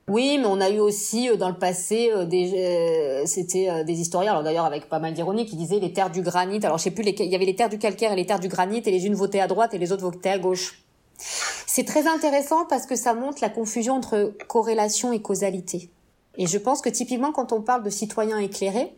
Oui, 0.08 0.38
mais 0.38 0.46
on 0.46 0.60
a 0.60 0.70
eu 0.70 0.78
aussi 0.78 1.28
euh, 1.28 1.36
dans 1.36 1.48
le 1.48 1.58
passé 1.58 2.10
euh, 2.12 2.24
des 2.24 3.24
c'était 3.26 3.84
des 3.84 4.00
historiens 4.00 4.30
alors 4.32 4.44
d'ailleurs 4.44 4.64
avec 4.64 4.88
pas 4.88 5.00
mal 5.00 5.14
d'ironie 5.14 5.46
qui 5.46 5.56
disaient 5.56 5.80
les 5.80 5.92
terres 5.92 6.10
du 6.10 6.22
granit. 6.22 6.64
Alors 6.64 6.78
je 6.78 6.84
sais 6.84 6.90
plus 6.92 7.04
il 7.04 7.26
y 7.26 7.34
avait 7.34 7.44
les 7.44 7.56
terres 7.56 7.68
du 7.68 7.78
calcaire 7.78 8.12
et 8.12 8.16
les 8.16 8.26
terres 8.26 8.38
du 8.38 8.48
granit 8.48 8.82
et 8.84 8.90
les 8.90 9.06
unes 9.06 9.14
votaient 9.14 9.40
à 9.40 9.48
droite 9.48 9.74
et 9.74 9.78
les 9.78 9.90
autres 9.90 10.02
votaient 10.02 10.30
à 10.30 10.38
gauche. 10.38 10.82
C'est 11.18 11.84
très 11.84 12.06
intéressant 12.06 12.66
parce 12.66 12.86
que 12.86 12.94
ça 12.94 13.14
montre 13.14 13.38
la 13.42 13.48
confusion 13.48 13.94
entre 13.94 14.32
corrélation 14.46 15.12
et 15.12 15.20
causalité. 15.20 15.90
Et 16.36 16.46
je 16.46 16.58
pense 16.58 16.80
que 16.80 16.88
typiquement 16.88 17.32
quand 17.32 17.52
on 17.52 17.60
parle 17.60 17.82
de 17.82 17.90
citoyens 17.90 18.38
éclairés, 18.38 18.94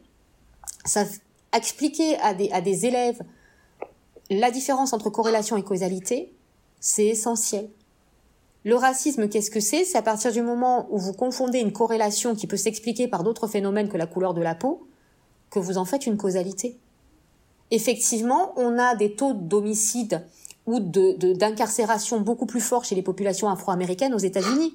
ça 0.84 1.04
expliquer 1.56 2.18
à 2.18 2.34
des, 2.34 2.50
à 2.50 2.60
des 2.60 2.86
élèves 2.86 3.20
la 4.30 4.50
différence 4.50 4.92
entre 4.92 5.10
corrélation 5.10 5.56
et 5.56 5.62
causalité, 5.62 6.32
c'est 6.80 7.06
essentiel. 7.06 7.68
Le 8.68 8.76
racisme, 8.76 9.30
qu'est-ce 9.30 9.50
que 9.50 9.60
c'est? 9.60 9.86
C'est 9.86 9.96
à 9.96 10.02
partir 10.02 10.30
du 10.30 10.42
moment 10.42 10.88
où 10.90 10.98
vous 10.98 11.14
confondez 11.14 11.58
une 11.58 11.72
corrélation 11.72 12.34
qui 12.34 12.46
peut 12.46 12.58
s'expliquer 12.58 13.08
par 13.08 13.24
d'autres 13.24 13.46
phénomènes 13.46 13.88
que 13.88 13.96
la 13.96 14.04
couleur 14.04 14.34
de 14.34 14.42
la 14.42 14.54
peau, 14.54 14.86
que 15.48 15.58
vous 15.58 15.78
en 15.78 15.86
faites 15.86 16.04
une 16.04 16.18
causalité. 16.18 16.76
Effectivement, 17.70 18.52
on 18.56 18.78
a 18.78 18.94
des 18.94 19.14
taux 19.14 19.32
d'homicide 19.32 20.22
ou 20.66 20.80
d'incarcération 20.80 22.20
beaucoup 22.20 22.44
plus 22.44 22.60
fort 22.60 22.84
chez 22.84 22.94
les 22.94 23.00
populations 23.00 23.48
afro-américaines 23.48 24.12
aux 24.12 24.18
États-Unis. 24.18 24.74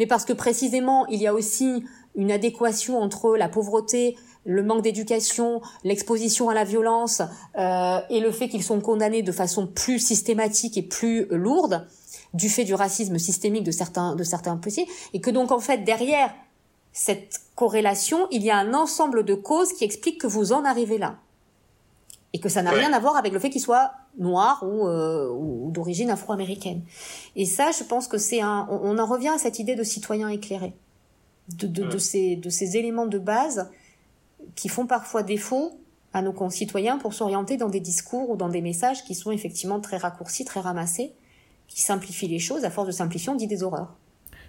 Mais 0.00 0.08
parce 0.08 0.24
que 0.24 0.32
précisément, 0.32 1.06
il 1.06 1.22
y 1.22 1.28
a 1.28 1.32
aussi 1.32 1.84
une 2.16 2.32
adéquation 2.32 2.98
entre 2.98 3.36
la 3.36 3.48
pauvreté, 3.48 4.16
le 4.44 4.64
manque 4.64 4.82
d'éducation, 4.82 5.62
l'exposition 5.84 6.48
à 6.48 6.54
la 6.54 6.64
violence 6.64 7.22
euh, 7.56 8.00
et 8.10 8.18
le 8.18 8.32
fait 8.32 8.48
qu'ils 8.48 8.64
sont 8.64 8.80
condamnés 8.80 9.22
de 9.22 9.30
façon 9.30 9.68
plus 9.68 10.00
systématique 10.00 10.76
et 10.76 10.82
plus 10.82 11.26
lourde 11.30 11.86
du 12.34 12.48
fait 12.48 12.64
du 12.64 12.74
racisme 12.74 13.18
systémique 13.18 13.64
de 13.64 13.70
certains 13.70 14.16
de 14.16 14.24
certains 14.24 14.56
policiers 14.56 14.88
et 15.12 15.20
que 15.20 15.30
donc 15.30 15.52
en 15.52 15.60
fait 15.60 15.78
derrière 15.78 16.32
cette 16.92 17.40
corrélation, 17.56 18.28
il 18.30 18.42
y 18.42 18.50
a 18.50 18.58
un 18.58 18.74
ensemble 18.74 19.24
de 19.24 19.34
causes 19.34 19.72
qui 19.72 19.84
expliquent 19.84 20.20
que 20.20 20.26
vous 20.26 20.52
en 20.52 20.64
arrivez 20.64 20.98
là. 20.98 21.16
Et 22.34 22.40
que 22.40 22.48
ça 22.48 22.62
n'a 22.62 22.70
rien 22.70 22.92
à 22.92 22.98
voir 22.98 23.16
avec 23.16 23.32
le 23.32 23.38
fait 23.38 23.50
qu'il 23.50 23.60
soit 23.60 23.92
noir 24.18 24.62
ou, 24.62 24.86
euh, 24.86 25.28
ou 25.30 25.70
d'origine 25.70 26.10
afro-américaine. 26.10 26.82
Et 27.36 27.44
ça, 27.44 27.70
je 27.72 27.84
pense 27.84 28.08
que 28.08 28.16
c'est 28.16 28.40
un, 28.40 28.66
on, 28.70 28.98
en 28.98 29.06
revient 29.06 29.28
à 29.28 29.38
cette 29.38 29.58
idée 29.58 29.74
de 29.74 29.82
citoyen 29.82 30.28
éclairé, 30.28 30.74
de, 31.58 31.66
de, 31.66 31.84
de, 31.84 31.98
ces, 31.98 32.36
de 32.36 32.48
ces 32.48 32.76
éléments 32.78 33.06
de 33.06 33.18
base 33.18 33.70
qui 34.54 34.68
font 34.68 34.86
parfois 34.86 35.22
défaut 35.22 35.78
à 36.14 36.22
nos 36.22 36.32
concitoyens 36.32 36.98
pour 36.98 37.14
s'orienter 37.14 37.56
dans 37.56 37.68
des 37.68 37.80
discours 37.80 38.30
ou 38.30 38.36
dans 38.36 38.48
des 38.48 38.60
messages 38.62 39.04
qui 39.04 39.14
sont 39.14 39.30
effectivement 39.30 39.80
très 39.80 39.98
raccourcis, 39.98 40.44
très 40.44 40.60
ramassés, 40.60 41.12
qui 41.68 41.80
simplifient 41.80 42.28
les 42.28 42.38
choses. 42.38 42.64
À 42.64 42.70
force 42.70 42.88
de 42.88 42.92
simplifier, 42.92 43.30
on 43.30 43.36
dit 43.36 43.46
des 43.46 43.62
horreurs. 43.62 43.96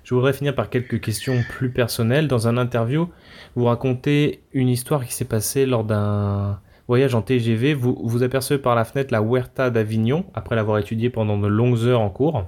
Je 0.04 0.14
voudrais 0.14 0.34
finir 0.34 0.54
par 0.54 0.70
quelques 0.70 1.00
questions 1.00 1.42
plus 1.50 1.72
personnelles. 1.72 2.28
Dans 2.28 2.48
un 2.48 2.58
interview, 2.58 3.10
vous 3.56 3.66
racontez 3.66 4.44
une 4.52 4.68
histoire 4.68 5.06
qui 5.06 5.14
s'est 5.14 5.26
passée 5.26 5.66
lors 5.66 5.86
d'un 5.86 6.60
voyage 6.88 7.16
en 7.16 7.22
TGV, 7.22 7.74
vous, 7.74 7.98
vous 8.04 8.24
apercevez 8.24 8.60
par 8.60 8.76
la 8.76 8.84
fenêtre 8.84 9.14
la 9.14 9.22
Huerta 9.22 9.70
d'Avignon, 9.70 10.26
après 10.34 10.56
l'avoir 10.56 10.78
étudiée 10.80 11.10
pendant 11.10 11.38
de 11.38 11.48
longues 11.48 11.80
heures 11.86 12.02
en 12.02 12.10
cours. 12.10 12.46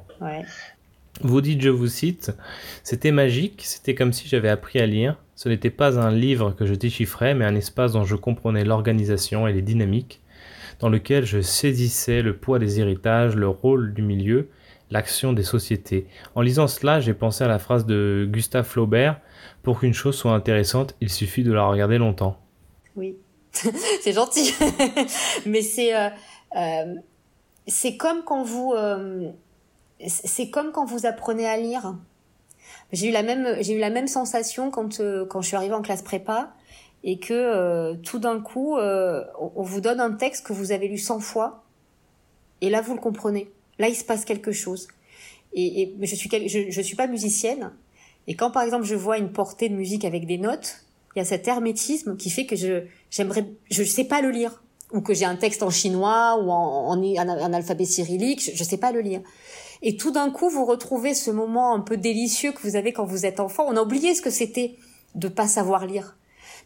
Vous 1.22 1.40
dites, 1.40 1.62
je 1.62 1.70
vous 1.70 1.88
cite, 1.88 2.36
C'était 2.84 3.12
magique, 3.12 3.62
c'était 3.64 3.96
comme 3.96 4.12
si 4.12 4.28
j'avais 4.28 4.50
appris 4.50 4.80
à 4.80 4.86
lire. 4.86 5.18
Ce 5.36 5.48
n'était 5.48 5.70
pas 5.70 6.00
un 6.00 6.12
livre 6.12 6.52
que 6.52 6.66
je 6.66 6.74
déchiffrais, 6.74 7.34
mais 7.34 7.46
un 7.46 7.56
espace 7.56 7.94
dont 7.94 8.04
je 8.04 8.16
comprenais 8.16 8.66
l'organisation 8.66 9.48
et 9.48 9.54
les 9.54 9.62
dynamiques, 9.62 10.22
dans 10.80 10.90
lequel 10.90 11.26
je 11.26 11.42
saisissais 11.42 12.22
le 12.22 12.38
poids 12.38 12.60
des 12.60 12.80
héritages, 12.80 13.36
le 13.36 13.48
rôle 13.48 13.94
du 13.94 14.02
milieu, 14.02 14.50
l'action 14.92 15.34
des 15.34 15.44
sociétés. 15.44 16.08
En 16.36 16.42
lisant 16.42 16.68
cela, 16.68 17.00
j'ai 17.00 17.14
pensé 17.14 17.44
à 17.44 17.48
la 17.48 17.60
phrase 17.60 17.86
de 17.86 18.28
Gustave 18.30 18.66
Flaubert 18.66 19.20
Pour 19.64 19.80
qu'une 19.80 19.94
chose 19.94 20.16
soit 20.16 20.34
intéressante, 20.34 20.96
il 21.02 21.10
suffit 21.10 21.44
de 21.44 21.54
la 21.54 21.66
regarder 21.66 21.98
longtemps. 21.98 22.40
Oui. 22.96 23.16
c'est 24.02 24.14
gentil. 24.14 24.54
Mais 25.46 25.62
c'est 25.62 25.96
euh, 25.96 26.10
euh, 26.56 26.96
c'est 27.68 27.98
comme 27.98 28.24
quand 28.24 28.44
vous 28.44 28.74
euh, 28.76 29.32
c'est 30.08 30.50
comme 30.50 30.72
quand 30.72 30.86
vous 30.86 31.06
apprenez 31.06 31.48
à 31.48 31.58
lire. 31.58 31.96
J'ai 32.92 33.10
eu 33.10 33.12
la 33.12 33.24
même 33.24 33.58
j'ai 33.62 33.74
eu 33.74 33.80
la 33.80 33.90
même 33.90 34.08
sensation 34.08 34.72
quand 34.72 35.02
quand 35.30 35.42
je 35.42 35.48
suis 35.48 35.56
arrivée 35.56 35.74
en 35.74 35.82
classe 35.82 36.02
prépa 36.02 36.54
et 37.06 37.18
que 37.20 37.94
tout 38.04 38.20
d'un 38.20 38.42
coup 38.42 38.78
on 38.78 39.62
vous 39.62 39.80
donne 39.80 40.02
un 40.02 40.12
texte 40.12 40.46
que 40.46 40.52
vous 40.52 40.74
avez 40.74 40.88
lu 40.88 40.98
100 40.98 41.22
fois 41.22 41.64
et 42.62 42.70
là 42.70 42.82
vous 42.82 42.94
le 42.94 43.00
comprenez. 43.00 43.50
Là 43.80 43.88
il 43.88 43.96
se 43.96 44.04
passe 44.04 44.26
quelque 44.26 44.52
chose. 44.52 44.88
Et, 45.54 45.94
je 46.02 46.16
suis 46.16 46.30
je, 46.48 46.70
je 46.70 46.82
suis 46.82 46.98
pas 46.98 47.08
musicienne 47.08 47.72
et 48.28 48.36
quand 48.36 48.52
par 48.52 48.64
exemple 48.64 48.84
je 48.84 48.96
vois 48.96 49.18
une 49.18 49.32
portée 49.32 49.70
de 49.70 49.76
musique 49.76 50.04
avec 50.04 50.26
des 50.26 50.38
notes 50.38 50.84
il 51.16 51.20
y 51.20 51.22
a 51.22 51.26
cet 51.26 51.48
hermétisme 51.48 52.18
qui 52.18 52.30
fait 52.30 52.46
que 52.46 52.58
je 52.58 52.84
j'aimerais 53.10 53.46
je 53.72 53.84
sais 53.84 54.04
pas 54.04 54.22
le 54.22 54.32
lire 54.32 54.62
ou 54.92 55.02
que 55.02 55.14
j'ai 55.14 55.26
un 55.26 55.36
texte 55.36 55.64
en 55.64 55.70
chinois 55.70 56.38
ou 56.42 56.50
en, 56.50 56.98
en, 56.98 57.54
alphabet 57.54 57.86
cyrillique, 57.86 58.44
je, 58.44 58.56
je 58.56 58.64
sais 58.64 58.78
pas 58.78 58.92
le 58.92 59.02
lire. 59.02 59.22
Et 59.82 59.98
tout 59.98 60.12
d'un 60.12 60.32
coup, 60.32 60.50
vous 60.50 60.66
retrouvez 60.66 61.14
ce 61.14 61.32
moment 61.32 61.74
un 61.74 61.82
peu 61.82 61.98
délicieux 61.98 62.52
que 62.52 62.62
vous 62.62 62.76
avez 62.76 62.94
quand 62.94 63.06
vous 63.06 63.26
êtes 63.26 63.40
enfant. 63.40 63.66
On 63.68 63.76
a 63.76 63.82
oublié 63.82 64.16
ce 64.16 64.22
que 64.22 64.30
c'était 64.30 64.76
de 65.16 65.28
pas 65.28 65.48
savoir 65.48 65.86
lire. 65.86 66.16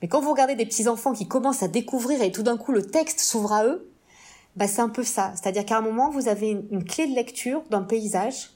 Mais 0.02 0.08
quand 0.08 0.22
vous 0.22 0.32
regardez 0.32 0.56
des 0.56 0.66
petits 0.66 0.88
enfants 0.88 1.14
qui 1.14 1.28
commencent 1.28 1.64
à 1.64 1.68
découvrir 1.68 2.22
et 2.22 2.32
tout 2.32 2.43
d'un 2.43 2.58
coup 2.58 2.72
le 2.72 2.86
texte 2.86 3.20
s'ouvre 3.20 3.54
à 3.54 3.66
eux, 3.66 3.91
bah 4.56 4.68
c'est 4.68 4.82
un 4.82 4.89
peu 4.89 5.04
ça. 5.04 5.34
C'est-à-dire 5.36 5.66
qu'à 5.66 5.78
un 5.78 5.82
moment 5.82 6.10
vous 6.10 6.28
avez 6.28 6.50
une, 6.50 6.84
clé 6.84 7.08
de 7.08 7.16
lecture 7.16 7.64
d'un 7.70 7.84
paysage 7.84 8.52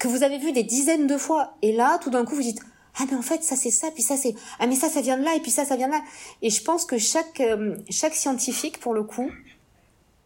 que 0.00 0.08
vous 0.08 0.22
avez 0.22 0.38
vu 0.38 0.52
des 0.52 0.64
dizaines 0.64 1.06
de 1.06 1.16
fois. 1.16 1.54
Et 1.62 1.72
là 1.72 1.98
tout 1.98 2.10
d'un 2.10 2.24
coup 2.24 2.34
vous 2.34 2.42
dites 2.42 2.60
ah 3.00 3.04
mais 3.10 3.16
en 3.16 3.22
fait 3.22 3.44
ça 3.44 3.54
c'est 3.54 3.70
ça 3.70 3.90
puis 3.92 4.02
ça 4.02 4.16
c'est 4.16 4.34
ah 4.58 4.66
mais 4.66 4.74
ça 4.74 4.88
ça 4.88 5.00
vient 5.00 5.18
de 5.18 5.24
là 5.24 5.34
et 5.36 5.40
puis 5.40 5.50
ça 5.50 5.64
ça 5.64 5.76
vient 5.76 5.86
de 5.86 5.92
là 5.92 6.02
et 6.42 6.50
je 6.50 6.62
pense 6.64 6.84
que 6.84 6.98
chaque 6.98 7.40
euh, 7.40 7.76
chaque 7.90 8.14
scientifique 8.14 8.80
pour 8.80 8.92
le 8.92 9.04
coup 9.04 9.30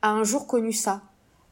a 0.01 0.11
un 0.11 0.25
jour 0.25 0.47
connu 0.47 0.73
ça 0.73 1.03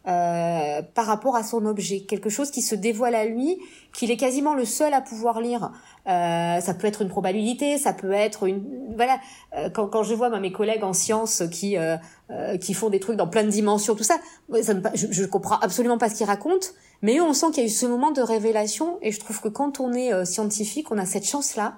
euh, 0.09 0.81
par 0.95 1.05
rapport 1.05 1.37
à 1.37 1.43
son 1.43 1.67
objet, 1.67 2.01
quelque 2.01 2.31
chose 2.31 2.51
qui 2.51 2.63
se 2.63 2.75
dévoile 2.75 3.15
à 3.15 3.27
lui, 3.27 3.59
qu'il 3.93 4.11
est 4.11 4.17
quasiment 4.17 4.55
le 4.55 4.65
seul 4.65 4.95
à 4.95 5.03
pouvoir 5.03 5.41
lire. 5.43 5.73
Euh, 6.07 6.61
ça 6.61 6.73
peut 6.73 6.87
être 6.87 7.03
une 7.03 7.09
probabilité, 7.09 7.77
ça 7.77 7.93
peut 7.93 8.13
être 8.13 8.47
une 8.47 8.95
voilà. 8.97 9.21
Euh, 9.57 9.69
quand, 9.69 9.89
quand 9.89 10.03
je 10.03 10.15
vois 10.15 10.31
mes 10.41 10.53
collègues 10.53 10.85
en 10.85 10.95
sciences 10.95 11.43
qui 11.53 11.77
euh, 11.77 11.97
euh, 12.31 12.57
qui 12.57 12.73
font 12.73 12.89
des 12.89 12.99
trucs 12.99 13.17
dans 13.17 13.29
plein 13.29 13.45
de 13.45 13.51
dimensions, 13.51 13.95
tout 13.95 14.05
ça, 14.05 14.19
ça 14.63 14.73
je, 14.95 15.09
je 15.11 15.25
comprends 15.27 15.59
absolument 15.59 15.99
pas 15.99 16.09
ce 16.09 16.15
qu'ils 16.15 16.27
racontent. 16.27 16.69
Mais 17.03 17.19
eux, 17.19 17.23
on 17.23 17.35
sent 17.35 17.47
qu'il 17.53 17.63
y 17.63 17.67
a 17.67 17.69
eu 17.69 17.73
ce 17.73 17.87
moment 17.87 18.11
de 18.11 18.23
révélation, 18.23 18.99
et 19.03 19.13
je 19.13 19.21
trouve 19.21 19.41
que 19.41 19.49
quand 19.49 19.81
on 19.81 19.93
est 19.93 20.25
scientifique, 20.25 20.91
on 20.91 20.99
a 20.99 21.07
cette 21.07 21.27
chance-là 21.27 21.75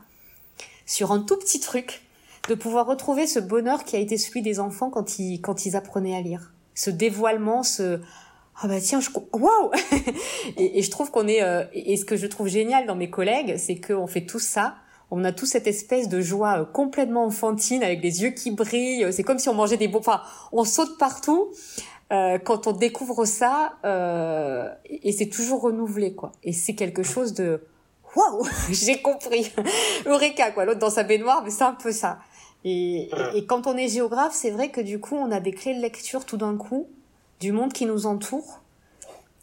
sur 0.87 1.13
un 1.13 1.21
tout 1.21 1.37
petit 1.37 1.61
truc 1.61 2.03
de 2.49 2.55
pouvoir 2.55 2.87
retrouver 2.87 3.27
ce 3.27 3.39
bonheur 3.39 3.85
qui 3.85 3.97
a 3.97 3.99
été 3.99 4.17
celui 4.17 4.43
des 4.43 4.61
enfants 4.61 4.91
quand 4.91 5.19
ils 5.19 5.41
quand 5.41 5.67
ils 5.67 5.77
apprenaient 5.77 6.17
à 6.17 6.21
lire 6.21 6.53
ce 6.75 6.91
dévoilement, 6.91 7.63
ce 7.63 8.01
ah 8.61 8.69
bah 8.69 8.81
tiens, 8.81 9.01
je 9.01 9.11
waouh 9.33 9.71
et, 10.57 10.83
je 10.83 10.91
trouve 10.91 11.11
qu'on 11.11 11.27
est 11.27 11.43
euh, 11.43 11.65
et 11.73 11.97
ce 11.97 12.05
que 12.05 12.17
je 12.17 12.27
trouve 12.27 12.49
génial 12.49 12.87
dans 12.87 12.95
mes 12.95 13.11
collègues, 13.11 13.57
c'est 13.57 13.81
qu'on 13.81 14.07
fait 14.07 14.27
tout 14.27 14.39
ça. 14.39 14.77
On 15.11 15.25
a 15.25 15.33
tout 15.33 15.47
cette 15.47 15.67
espèce 15.67 16.09
de 16.09 16.21
joie 16.21 16.61
euh, 16.61 16.65
complètement 16.65 17.25
enfantine 17.25 17.83
avec 17.83 18.03
les 18.03 18.23
yeux 18.23 18.31
qui 18.31 18.51
brillent. 18.51 19.13
C'est 19.13 19.23
comme 19.23 19.39
si 19.39 19.49
on 19.49 19.55
mangeait 19.55 19.77
des 19.77 19.89
beaux. 19.89 19.99
Enfin, 19.99 20.23
on 20.53 20.65
saute 20.65 20.97
partout 20.99 21.51
euh, 22.13 22.39
quand 22.39 22.67
on 22.67 22.73
découvre 22.73 23.25
ça 23.25 23.79
euh, 23.87 24.69
et 24.85 25.13
c'est 25.13 25.29
toujours 25.29 25.63
renouvelé 25.63 26.15
quoi. 26.15 26.33
Et 26.43 26.53
c'est 26.53 26.75
quelque 26.75 27.03
chose 27.03 27.33
de 27.33 27.63
waouh, 28.15 28.47
j'ai 28.71 29.01
compris. 29.01 29.51
Eureka 30.05 30.51
quoi. 30.51 30.67
L'autre 30.67 30.81
dans 30.81 30.91
sa 30.91 31.05
baignoire, 31.05 31.43
mais 31.43 31.51
c'est 31.51 31.65
un 31.65 31.73
peu 31.73 31.91
ça. 31.91 32.19
Et, 32.65 33.11
et, 33.35 33.45
quand 33.47 33.67
on 33.67 33.77
est 33.77 33.89
géographe, 33.89 34.35
c'est 34.35 34.51
vrai 34.51 34.71
que 34.71 34.81
du 34.81 35.01
coup, 35.01 35.17
on 35.17 35.31
a 35.33 35.41
des 35.41 35.53
clés 35.53 35.75
de 35.75 35.81
lecture 35.81 36.25
tout 36.25 36.37
d'un 36.37 36.57
coup 36.57 36.87
du 37.41 37.51
monde 37.51 37.73
qui 37.73 37.87
nous 37.87 38.07
entoure, 38.07 38.61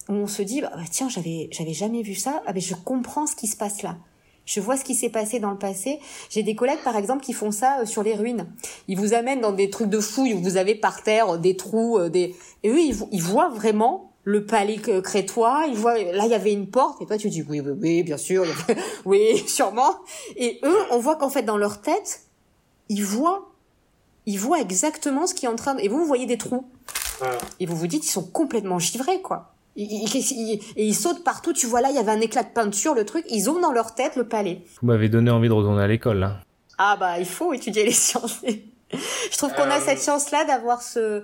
où 0.08 0.14
on 0.14 0.28
se 0.28 0.42
dit, 0.42 0.62
bah, 0.62 0.72
bah, 0.74 0.84
tiens, 0.90 1.10
j'avais, 1.10 1.50
j'avais 1.52 1.74
jamais 1.74 2.02
vu 2.02 2.16
ça, 2.16 2.42
ah, 2.46 2.54
mais 2.54 2.62
je 2.62 2.76
comprends 2.76 3.28
ce 3.28 3.36
qui 3.36 3.48
se 3.48 3.58
passe 3.58 3.84
là. 3.84 3.98
Je 4.46 4.62
vois 4.62 4.78
ce 4.78 4.84
qui 4.84 4.96
s'est 4.96 5.10
passé 5.10 5.40
dans 5.40 5.52
le 5.52 5.60
passé. 5.60 6.00
J'ai 6.32 6.42
des 6.42 6.56
collègues, 6.56 6.82
par 6.84 6.96
exemple, 6.96 7.24
qui 7.24 7.34
font 7.34 7.52
ça 7.52 7.82
euh, 7.82 7.86
sur 7.86 8.02
les 8.02 8.16
ruines. 8.16 8.48
Ils 8.88 8.98
vous 8.98 9.14
amènent 9.14 9.42
dans 9.42 9.52
des 9.52 9.70
trucs 9.70 9.90
de 9.90 10.00
fouilles 10.00 10.34
où 10.34 10.40
vous 10.40 10.58
avez 10.58 10.74
par 10.74 11.04
terre 11.04 11.36
euh, 11.36 11.38
des 11.38 11.56
trous, 11.56 12.00
euh, 12.00 12.10
des... 12.10 12.36
Et 12.64 12.70
eux, 12.70 12.80
ils, 12.80 12.96
ils 13.12 13.22
voient 13.22 13.50
vraiment 13.50 14.12
le 14.24 14.46
palais 14.46 14.78
crétois, 14.78 15.66
ils 15.68 15.76
voient, 15.76 15.98
là, 15.98 16.26
il 16.26 16.32
y 16.32 16.36
avait 16.36 16.52
une 16.52 16.68
porte, 16.68 17.02
et 17.02 17.06
toi, 17.06 17.18
tu 17.18 17.30
dis, 17.30 17.44
oui, 17.48 17.62
oui, 17.62 17.72
oui, 17.80 18.04
bien 18.04 18.18
sûr, 18.18 18.46
oui, 19.06 19.38
sûrement. 19.48 19.96
Et 20.36 20.60
eux, 20.64 20.78
on 20.92 21.00
voit 21.00 21.16
qu'en 21.16 21.30
fait, 21.30 21.44
dans 21.44 21.58
leur 21.58 21.82
tête, 21.82 22.29
ils 22.90 23.04
voient, 23.04 23.52
ils 24.26 24.40
voient 24.40 24.60
exactement 24.60 25.28
ce 25.28 25.34
qui 25.34 25.46
est 25.46 25.50
en 25.50 25.56
train 25.56 25.76
de... 25.76 25.82
Et 25.82 25.88
vous, 25.88 26.00
vous 26.00 26.06
voyez 26.06 26.26
des 26.26 26.38
trous. 26.38 26.68
Et 27.60 27.66
vous 27.66 27.76
vous 27.76 27.88
dites, 27.88 28.06
ils 28.06 28.12
sont 28.12 28.26
complètement 28.26 28.80
givrés, 28.80 29.22
quoi. 29.22 29.54
et 29.76 30.56
ils 30.76 30.96
sautent 30.96 31.24
partout. 31.24 31.54
Tu 31.54 31.68
vois 31.68 31.82
là, 31.82 31.90
il 31.90 31.96
y 31.96 32.00
avait 32.00 32.12
un 32.12 32.22
éclat 32.22 32.44
de 32.44 32.50
peinture, 32.50 32.94
le 32.94 33.06
truc. 33.06 33.26
Ils 33.30 33.50
ont 33.50 33.60
dans 33.60 33.72
leur 33.72 33.96
tête 33.96 34.16
le 34.16 34.28
palais. 34.28 34.62
Vous 34.82 34.88
m'avez 34.88 35.10
donné 35.10 35.30
envie 35.32 35.50
de 35.50 35.54
retourner 35.54 35.84
à 35.84 35.88
l'école, 35.88 36.20
là. 36.20 36.40
Ah 36.78 36.96
bah, 36.98 37.20
il 37.20 37.26
faut 37.26 37.54
étudier 37.54 37.84
les 37.84 37.92
sciences. 37.94 38.42
je 38.92 39.38
trouve 39.38 39.54
qu'on 39.54 39.64
a 39.64 39.80
euh. 39.80 39.86
cette 39.86 40.02
chance-là 40.02 40.46
d'avoir 40.46 40.82
ce, 40.82 41.24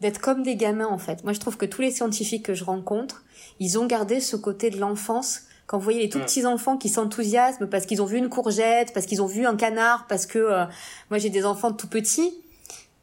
d'être 0.00 0.20
comme 0.20 0.42
des 0.42 0.56
gamins, 0.56 0.88
en 0.88 0.98
fait. 0.98 1.22
Moi, 1.24 1.32
je 1.32 1.40
trouve 1.40 1.56
que 1.56 1.66
tous 1.66 1.82
les 1.82 1.90
scientifiques 1.90 2.44
que 2.44 2.54
je 2.54 2.64
rencontre, 2.64 3.22
ils 3.60 3.78
ont 3.78 3.86
gardé 3.86 4.20
ce 4.20 4.36
côté 4.36 4.70
de 4.70 4.78
l'enfance 4.78 5.42
quand 5.68 5.76
vous 5.76 5.84
voyez 5.84 6.00
les 6.00 6.08
tout 6.08 6.18
petits 6.18 6.46
enfants 6.46 6.78
qui 6.78 6.88
s'enthousiasment 6.88 7.68
parce 7.68 7.84
qu'ils 7.84 8.00
ont 8.00 8.06
vu 8.06 8.16
une 8.16 8.30
courgette, 8.30 8.94
parce 8.94 9.04
qu'ils 9.04 9.20
ont 9.20 9.26
vu 9.26 9.46
un 9.46 9.54
canard, 9.54 10.06
parce 10.08 10.24
que 10.24 10.38
euh, 10.38 10.64
moi 11.10 11.18
j'ai 11.18 11.28
des 11.28 11.44
enfants 11.44 11.72
tout 11.72 11.88
petits 11.88 12.32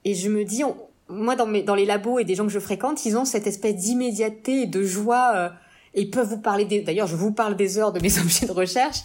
et 0.03 0.15
je 0.15 0.29
me 0.29 0.43
dis 0.43 0.63
moi 1.07 1.35
dans 1.35 1.45
mes 1.45 1.61
dans 1.61 1.75
les 1.75 1.85
labos 1.85 2.17
et 2.17 2.25
des 2.25 2.33
gens 2.33 2.45
que 2.45 2.51
je 2.51 2.59
fréquente, 2.59 3.05
ils 3.05 3.17
ont 3.17 3.23
cette 3.23 3.45
espèce 3.45 3.75
d'immédiateté 3.75 4.63
et 4.63 4.65
de 4.65 4.83
joie 4.83 5.31
euh, 5.35 5.49
et 5.93 6.01
ils 6.01 6.09
peuvent 6.09 6.27
vous 6.27 6.39
parler 6.39 6.65
des 6.65 6.81
d'ailleurs 6.81 7.05
je 7.05 7.15
vous 7.15 7.31
parle 7.31 7.55
des 7.55 7.77
heures 7.77 7.93
de 7.93 7.99
mes 7.99 8.17
objets 8.19 8.47
de 8.47 8.51
recherche 8.51 9.01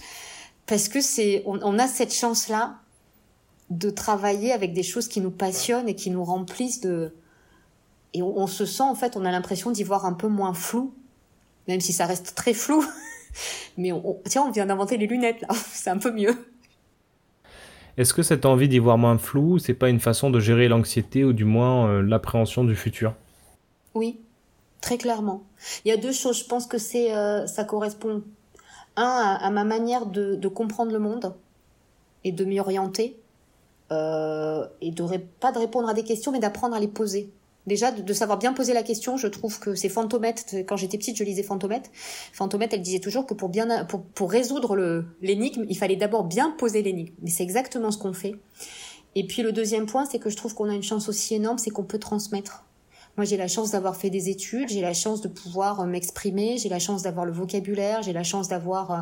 parce 0.66 0.88
que 0.88 1.02
c'est 1.02 1.42
on, 1.44 1.60
on, 1.62 1.78
a 1.78 1.86
cette 1.86 2.14
chance 2.14 2.48
là 2.48 2.78
de 3.68 3.90
travailler 3.90 4.52
avec 4.52 4.72
des 4.72 4.82
choses 4.82 5.06
qui 5.06 5.20
nous 5.20 5.30
passionnent 5.30 5.88
et 5.88 5.94
qui 5.94 6.08
nous 6.08 6.24
remplissent 6.24 6.80
de 6.80 7.12
et 8.14 8.22
on, 8.22 8.38
on 8.38 8.46
se 8.46 8.64
sent 8.64 8.84
en 8.84 8.94
fait 8.94 9.18
on 9.18 9.26
a 9.26 9.30
l'impression 9.30 9.70
d'y 9.70 9.84
voir 9.84 10.06
un 10.06 10.14
peu 10.14 10.28
moins 10.28 10.54
flou 10.54 10.94
même 11.68 11.82
si 11.82 11.92
ça 11.92 12.06
reste 12.06 12.34
très 12.34 12.54
flou 12.54 12.82
mais 13.76 13.92
on, 13.92 14.18
tiens 14.24 14.42
on 14.42 14.50
vient 14.50 14.66
d'inventer 14.66 14.96
les 14.96 15.06
lunettes 15.06 15.40
là 15.42 15.48
c'est 15.54 15.90
un 15.90 15.98
peu 15.98 16.12
mieux 16.12 16.36
est-ce 17.96 18.14
que 18.14 18.22
cette 18.22 18.46
envie 18.46 18.68
d'y 18.68 18.78
voir 18.78 18.96
moins 18.96 19.18
flou, 19.18 19.58
c'est 19.58 19.74
pas 19.74 19.90
une 19.90 20.00
façon 20.00 20.30
de 20.30 20.40
gérer 20.40 20.68
l'anxiété 20.68 21.22
ou 21.22 21.34
du 21.34 21.44
moins 21.44 21.86
euh, 21.86 22.02
l'appréhension 22.02 22.64
du 22.64 22.74
futur? 22.74 23.14
Oui, 23.94 24.20
très 24.80 24.96
clairement. 24.96 25.42
Il 25.84 25.88
y 25.88 25.92
a 25.92 25.98
deux 25.98 26.12
choses. 26.12 26.38
Je 26.38 26.44
pense 26.46 26.66
que 26.66 26.78
c'est, 26.78 27.14
euh, 27.14 27.46
ça 27.46 27.64
correspond 27.64 28.22
un 28.96 29.38
à, 29.40 29.50
ma 29.50 29.64
manière 29.64 30.06
de, 30.06 30.34
de, 30.34 30.48
comprendre 30.48 30.92
le 30.92 30.98
monde 30.98 31.34
et 32.24 32.32
de 32.32 32.44
m'y 32.44 32.58
orienter 32.58 33.20
euh, 33.92 34.66
et 34.80 34.90
de 34.90 35.04
pas 35.40 35.52
de 35.52 35.58
répondre 35.58 35.88
à 35.88 35.94
des 35.94 36.04
questions, 36.04 36.32
mais 36.32 36.40
d'apprendre 36.40 36.74
à 36.74 36.80
les 36.80 36.88
poser. 36.88 37.30
Déjà, 37.66 37.92
de, 37.92 38.12
savoir 38.12 38.38
bien 38.38 38.52
poser 38.52 38.72
la 38.72 38.82
question, 38.82 39.16
je 39.16 39.26
trouve 39.26 39.60
que 39.60 39.74
c'est 39.74 39.90
Fantomette. 39.90 40.56
Quand 40.66 40.76
j'étais 40.76 40.96
petite, 40.96 41.16
je 41.16 41.24
lisais 41.24 41.42
Fantomette. 41.42 41.90
Fantomette, 42.32 42.72
elle 42.72 42.82
disait 42.82 43.00
toujours 43.00 43.26
que 43.26 43.34
pour 43.34 43.48
bien, 43.48 43.84
pour, 43.84 44.02
pour 44.02 44.30
résoudre 44.30 45.04
l'énigme, 45.20 45.66
il 45.68 45.76
fallait 45.76 45.96
d'abord 45.96 46.24
bien 46.24 46.54
poser 46.58 46.82
l'énigme. 46.82 47.14
Mais 47.22 47.30
c'est 47.30 47.42
exactement 47.42 47.90
ce 47.90 47.98
qu'on 47.98 48.14
fait. 48.14 48.36
Et 49.14 49.26
puis 49.26 49.42
le 49.42 49.52
deuxième 49.52 49.86
point, 49.86 50.06
c'est 50.06 50.18
que 50.18 50.30
je 50.30 50.36
trouve 50.36 50.54
qu'on 50.54 50.70
a 50.70 50.74
une 50.74 50.82
chance 50.82 51.08
aussi 51.08 51.34
énorme, 51.34 51.58
c'est 51.58 51.70
qu'on 51.70 51.84
peut 51.84 51.98
transmettre. 51.98 52.64
Moi, 53.16 53.24
j'ai 53.24 53.36
la 53.36 53.48
chance 53.48 53.72
d'avoir 53.72 53.96
fait 53.96 54.10
des 54.10 54.28
études, 54.28 54.68
j'ai 54.68 54.80
la 54.80 54.94
chance 54.94 55.20
de 55.20 55.28
pouvoir 55.28 55.80
euh, 55.80 55.86
m'exprimer, 55.86 56.58
j'ai 56.58 56.68
la 56.68 56.78
chance 56.78 57.02
d'avoir 57.02 57.26
le 57.26 57.32
vocabulaire, 57.32 58.02
j'ai 58.02 58.12
la 58.12 58.22
chance 58.22 58.48
d'avoir 58.48 58.90
euh, 58.90 59.00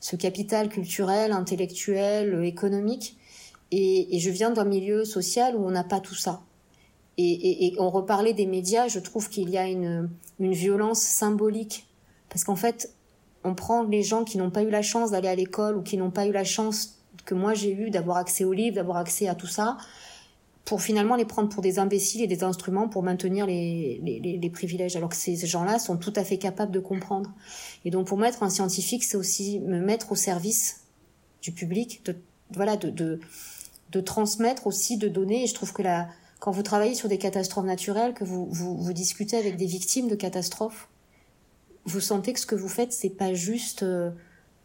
ce 0.00 0.16
capital 0.16 0.68
culturel, 0.68 1.32
intellectuel, 1.32 2.34
euh, 2.34 2.44
économique. 2.44 3.16
Et 3.76 4.20
je 4.20 4.30
viens 4.30 4.50
d'un 4.50 4.64
milieu 4.64 5.04
social 5.04 5.56
où 5.56 5.66
on 5.66 5.70
n'a 5.72 5.82
pas 5.82 5.98
tout 5.98 6.14
ça. 6.14 6.42
Et, 7.16 7.30
et, 7.30 7.66
et, 7.66 7.80
on 7.80 7.90
reparlait 7.90 8.32
des 8.32 8.46
médias, 8.46 8.88
je 8.88 8.98
trouve 8.98 9.28
qu'il 9.28 9.50
y 9.50 9.56
a 9.56 9.68
une, 9.68 10.10
une 10.40 10.52
violence 10.52 11.00
symbolique. 11.00 11.86
Parce 12.28 12.44
qu'en 12.44 12.56
fait, 12.56 12.92
on 13.44 13.54
prend 13.54 13.84
les 13.84 14.02
gens 14.02 14.24
qui 14.24 14.38
n'ont 14.38 14.50
pas 14.50 14.62
eu 14.62 14.70
la 14.70 14.82
chance 14.82 15.10
d'aller 15.12 15.28
à 15.28 15.34
l'école 15.34 15.76
ou 15.76 15.82
qui 15.82 15.96
n'ont 15.96 16.10
pas 16.10 16.26
eu 16.26 16.32
la 16.32 16.44
chance 16.44 16.98
que 17.24 17.34
moi 17.34 17.54
j'ai 17.54 17.72
eu 17.72 17.90
d'avoir 17.90 18.16
accès 18.16 18.44
aux 18.44 18.52
livres, 18.52 18.76
d'avoir 18.76 18.96
accès 18.96 19.28
à 19.28 19.34
tout 19.34 19.46
ça, 19.46 19.76
pour 20.64 20.80
finalement 20.80 21.14
les 21.14 21.24
prendre 21.24 21.48
pour 21.48 21.62
des 21.62 21.78
imbéciles 21.78 22.22
et 22.22 22.26
des 22.26 22.42
instruments 22.42 22.88
pour 22.88 23.02
maintenir 23.02 23.46
les, 23.46 24.00
les, 24.02 24.38
les 24.38 24.50
privilèges. 24.50 24.96
Alors 24.96 25.10
que 25.10 25.16
ces 25.16 25.36
gens-là 25.36 25.78
sont 25.78 25.96
tout 25.96 26.12
à 26.16 26.24
fait 26.24 26.38
capables 26.38 26.72
de 26.72 26.80
comprendre. 26.80 27.30
Et 27.84 27.90
donc 27.90 28.06
pour 28.06 28.18
moi, 28.18 28.28
être 28.28 28.42
un 28.42 28.50
scientifique, 28.50 29.04
c'est 29.04 29.16
aussi 29.16 29.60
me 29.60 29.78
mettre 29.78 30.12
au 30.12 30.16
service 30.16 30.84
du 31.42 31.52
public, 31.52 32.02
de, 32.06 32.16
voilà, 32.50 32.76
de, 32.76 32.88
de, 32.88 33.20
de 33.92 34.00
transmettre 34.00 34.66
aussi, 34.66 34.96
de 34.96 35.08
donner. 35.08 35.44
Et 35.44 35.46
je 35.46 35.54
trouve 35.54 35.72
que 35.74 35.82
la, 35.82 36.08
quand 36.44 36.50
vous 36.50 36.62
travaillez 36.62 36.94
sur 36.94 37.08
des 37.08 37.16
catastrophes 37.16 37.64
naturelles, 37.64 38.12
que 38.12 38.22
vous, 38.22 38.44
vous, 38.50 38.76
vous 38.76 38.92
discutez 38.92 39.38
avec 39.38 39.56
des 39.56 39.64
victimes 39.64 40.08
de 40.08 40.14
catastrophes, 40.14 40.90
vous 41.86 42.00
sentez 42.00 42.34
que 42.34 42.38
ce 42.38 42.44
que 42.44 42.54
vous 42.54 42.68
faites, 42.68 42.92
c'est 42.92 43.08
pas 43.08 43.32
juste, 43.32 43.82
euh, 43.82 44.10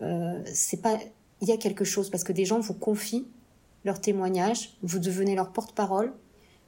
euh, 0.01 0.43
c'est 0.53 0.81
pas, 0.81 0.99
il 1.39 1.47
y 1.47 1.53
a 1.53 1.57
quelque 1.57 1.85
chose 1.85 2.09
parce 2.09 2.25
que 2.25 2.33
des 2.33 2.43
gens 2.43 2.59
vous 2.59 2.73
confient 2.73 3.29
leurs 3.85 4.01
témoignages, 4.01 4.75
vous 4.81 4.99
devenez 4.99 5.35
leur 5.35 5.53
porte-parole 5.53 6.11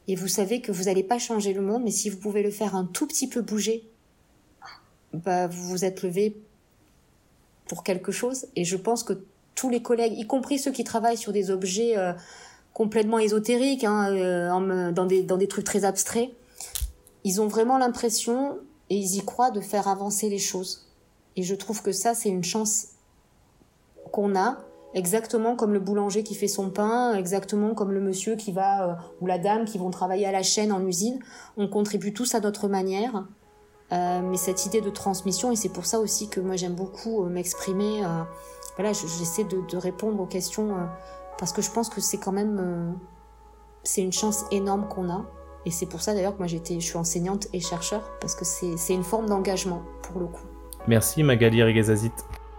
et 0.08 0.16
vous 0.16 0.30
savez 0.30 0.62
que 0.62 0.72
vous 0.72 0.86
n'allez 0.86 1.04
pas 1.04 1.20
changer 1.20 1.52
le 1.52 1.62
monde, 1.62 1.84
mais 1.84 1.92
si 1.92 2.10
vous 2.10 2.18
pouvez 2.18 2.42
le 2.42 2.50
faire 2.50 2.74
un 2.74 2.86
tout 2.86 3.06
petit 3.06 3.28
peu 3.28 3.42
bouger, 3.42 3.84
bah 5.12 5.48
vous 5.48 5.68
vous 5.68 5.84
êtes 5.84 6.04
levé 6.04 6.38
pour 7.68 7.84
quelque 7.84 8.14
chose. 8.14 8.46
Et 8.56 8.64
je 8.64 8.78
pense 8.78 9.04
que 9.04 9.26
tous 9.56 9.70
les 9.70 9.82
collègues, 9.82 10.18
y 10.18 10.26
compris 10.26 10.58
ceux 10.58 10.72
qui 10.72 10.86
travaillent 10.86 11.18
sur 11.18 11.34
des 11.34 11.52
objets 11.52 11.98
euh, 11.98 12.14
complètement 12.74 13.20
ésotériques, 13.20 13.84
hein, 13.84 14.12
euh, 14.12 14.92
dans, 14.92 15.06
des, 15.06 15.24
dans 15.24 15.38
des 15.38 15.48
trucs 15.48 15.66
très 15.66 15.86
abstraits. 15.86 16.30
Ils 17.24 17.42
ont 17.42 17.48
vraiment 17.48 17.78
l'impression, 17.78 18.58
et 18.90 18.96
ils 18.96 19.18
y 19.18 19.26
croient, 19.26 19.52
de 19.52 19.62
faire 19.62 19.88
avancer 19.88 20.30
les 20.30 20.40
choses. 20.40 20.88
Et 21.36 21.44
je 21.44 21.56
trouve 21.56 21.82
que 21.82 21.92
ça, 21.92 22.14
c'est 22.14 22.30
une 22.30 22.44
chance 22.44 22.88
qu'on 24.12 24.36
a, 24.36 24.58
exactement 24.94 25.56
comme 25.56 25.74
le 25.74 25.80
boulanger 25.80 26.24
qui 26.24 26.36
fait 26.36 26.48
son 26.48 26.70
pain, 26.70 27.14
exactement 27.16 27.74
comme 27.74 27.92
le 27.92 28.02
monsieur 28.02 28.36
qui 28.36 28.52
va, 28.52 28.90
euh, 28.90 28.94
ou 29.22 29.28
la 29.28 29.38
dame 29.38 29.66
qui 29.66 29.78
vont 29.78 29.92
travailler 29.92 30.26
à 30.26 30.32
la 30.32 30.44
chaîne 30.44 30.72
en 30.72 30.86
usine. 30.86 31.20
On 31.58 31.68
contribue 31.68 32.14
tous 32.14 32.36
à 32.36 32.40
notre 32.40 32.68
manière. 32.68 33.26
Euh, 33.92 34.22
mais 34.22 34.38
cette 34.38 34.66
idée 34.66 34.80
de 34.80 34.90
transmission, 34.90 35.52
et 35.52 35.56
c'est 35.58 35.70
pour 35.70 35.86
ça 35.86 36.00
aussi 36.00 36.30
que 36.30 36.40
moi 36.40 36.56
j'aime 36.56 36.76
beaucoup 36.76 37.26
euh, 37.26 37.28
m'exprimer, 37.28 38.06
euh, 38.06 38.24
voilà, 38.78 38.94
j'essaie 38.94 39.44
de, 39.44 39.60
de, 39.70 39.78
répondre 39.78 40.22
aux 40.22 40.26
questions 40.26 40.78
parce 41.42 41.54
que 41.54 41.64
je 41.64 41.72
pense 41.72 41.90
que 41.90 42.00
c'est 42.00 42.20
quand 42.20 42.32
même 42.32 42.60
euh, 42.62 42.92
c'est 43.82 44.04
une 44.04 44.14
chance 44.14 44.46
énorme 44.52 44.88
qu'on 44.88 45.10
a 45.10 45.26
et 45.66 45.72
c'est 45.72 45.88
pour 45.88 46.00
ça 46.00 46.14
d'ailleurs 46.14 46.34
que 46.34 46.38
moi 46.38 46.46
j'étais 46.46 46.76
je 46.76 46.86
suis 46.86 46.98
enseignante 46.98 47.48
et 47.52 47.60
chercheur 47.60 48.12
parce 48.22 48.36
que 48.36 48.46
c'est 48.46 48.94
une 48.94 49.04
forme 49.04 49.26
d'engagement 49.26 49.82
pour 50.04 50.22
le 50.22 50.28
coup. 50.28 50.46
Merci 50.88 51.24
Magali 51.24 51.64
Regazazit. 51.64 52.12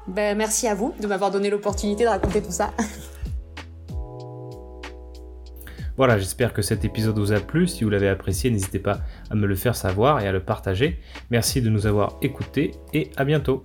Ben, 0.09 0.37
merci 0.37 0.67
à 0.67 0.75
vous 0.75 0.93
de 1.01 1.07
m'avoir 1.07 1.31
donné 1.31 1.49
l'opportunité 1.49 2.03
de 2.03 2.09
raconter 2.09 2.43
tout 2.43 2.51
ça. 2.53 2.73
Voilà, 5.99 6.19
j'espère 6.19 6.55
que 6.55 6.63
cet 6.63 6.87
épisode 6.87 7.19
vous 7.19 7.33
a 7.33 7.39
plu. 7.39 7.69
Si 7.69 7.85
vous 7.85 7.91
l'avez 7.91 8.09
apprécié, 8.09 8.51
n'hésitez 8.51 8.79
pas 8.79 9.03
à 9.31 9.35
me 9.35 9.47
le 9.47 9.55
faire 9.55 9.77
savoir 9.77 10.21
et 10.21 10.27
à 10.27 10.33
le 10.33 10.43
partager. 10.43 10.99
Merci 11.31 11.61
de 11.61 11.69
nous 11.69 11.87
avoir 11.87 12.17
écoutés 12.23 12.73
et 12.95 13.11
à 13.19 13.27
bientôt. 13.27 13.63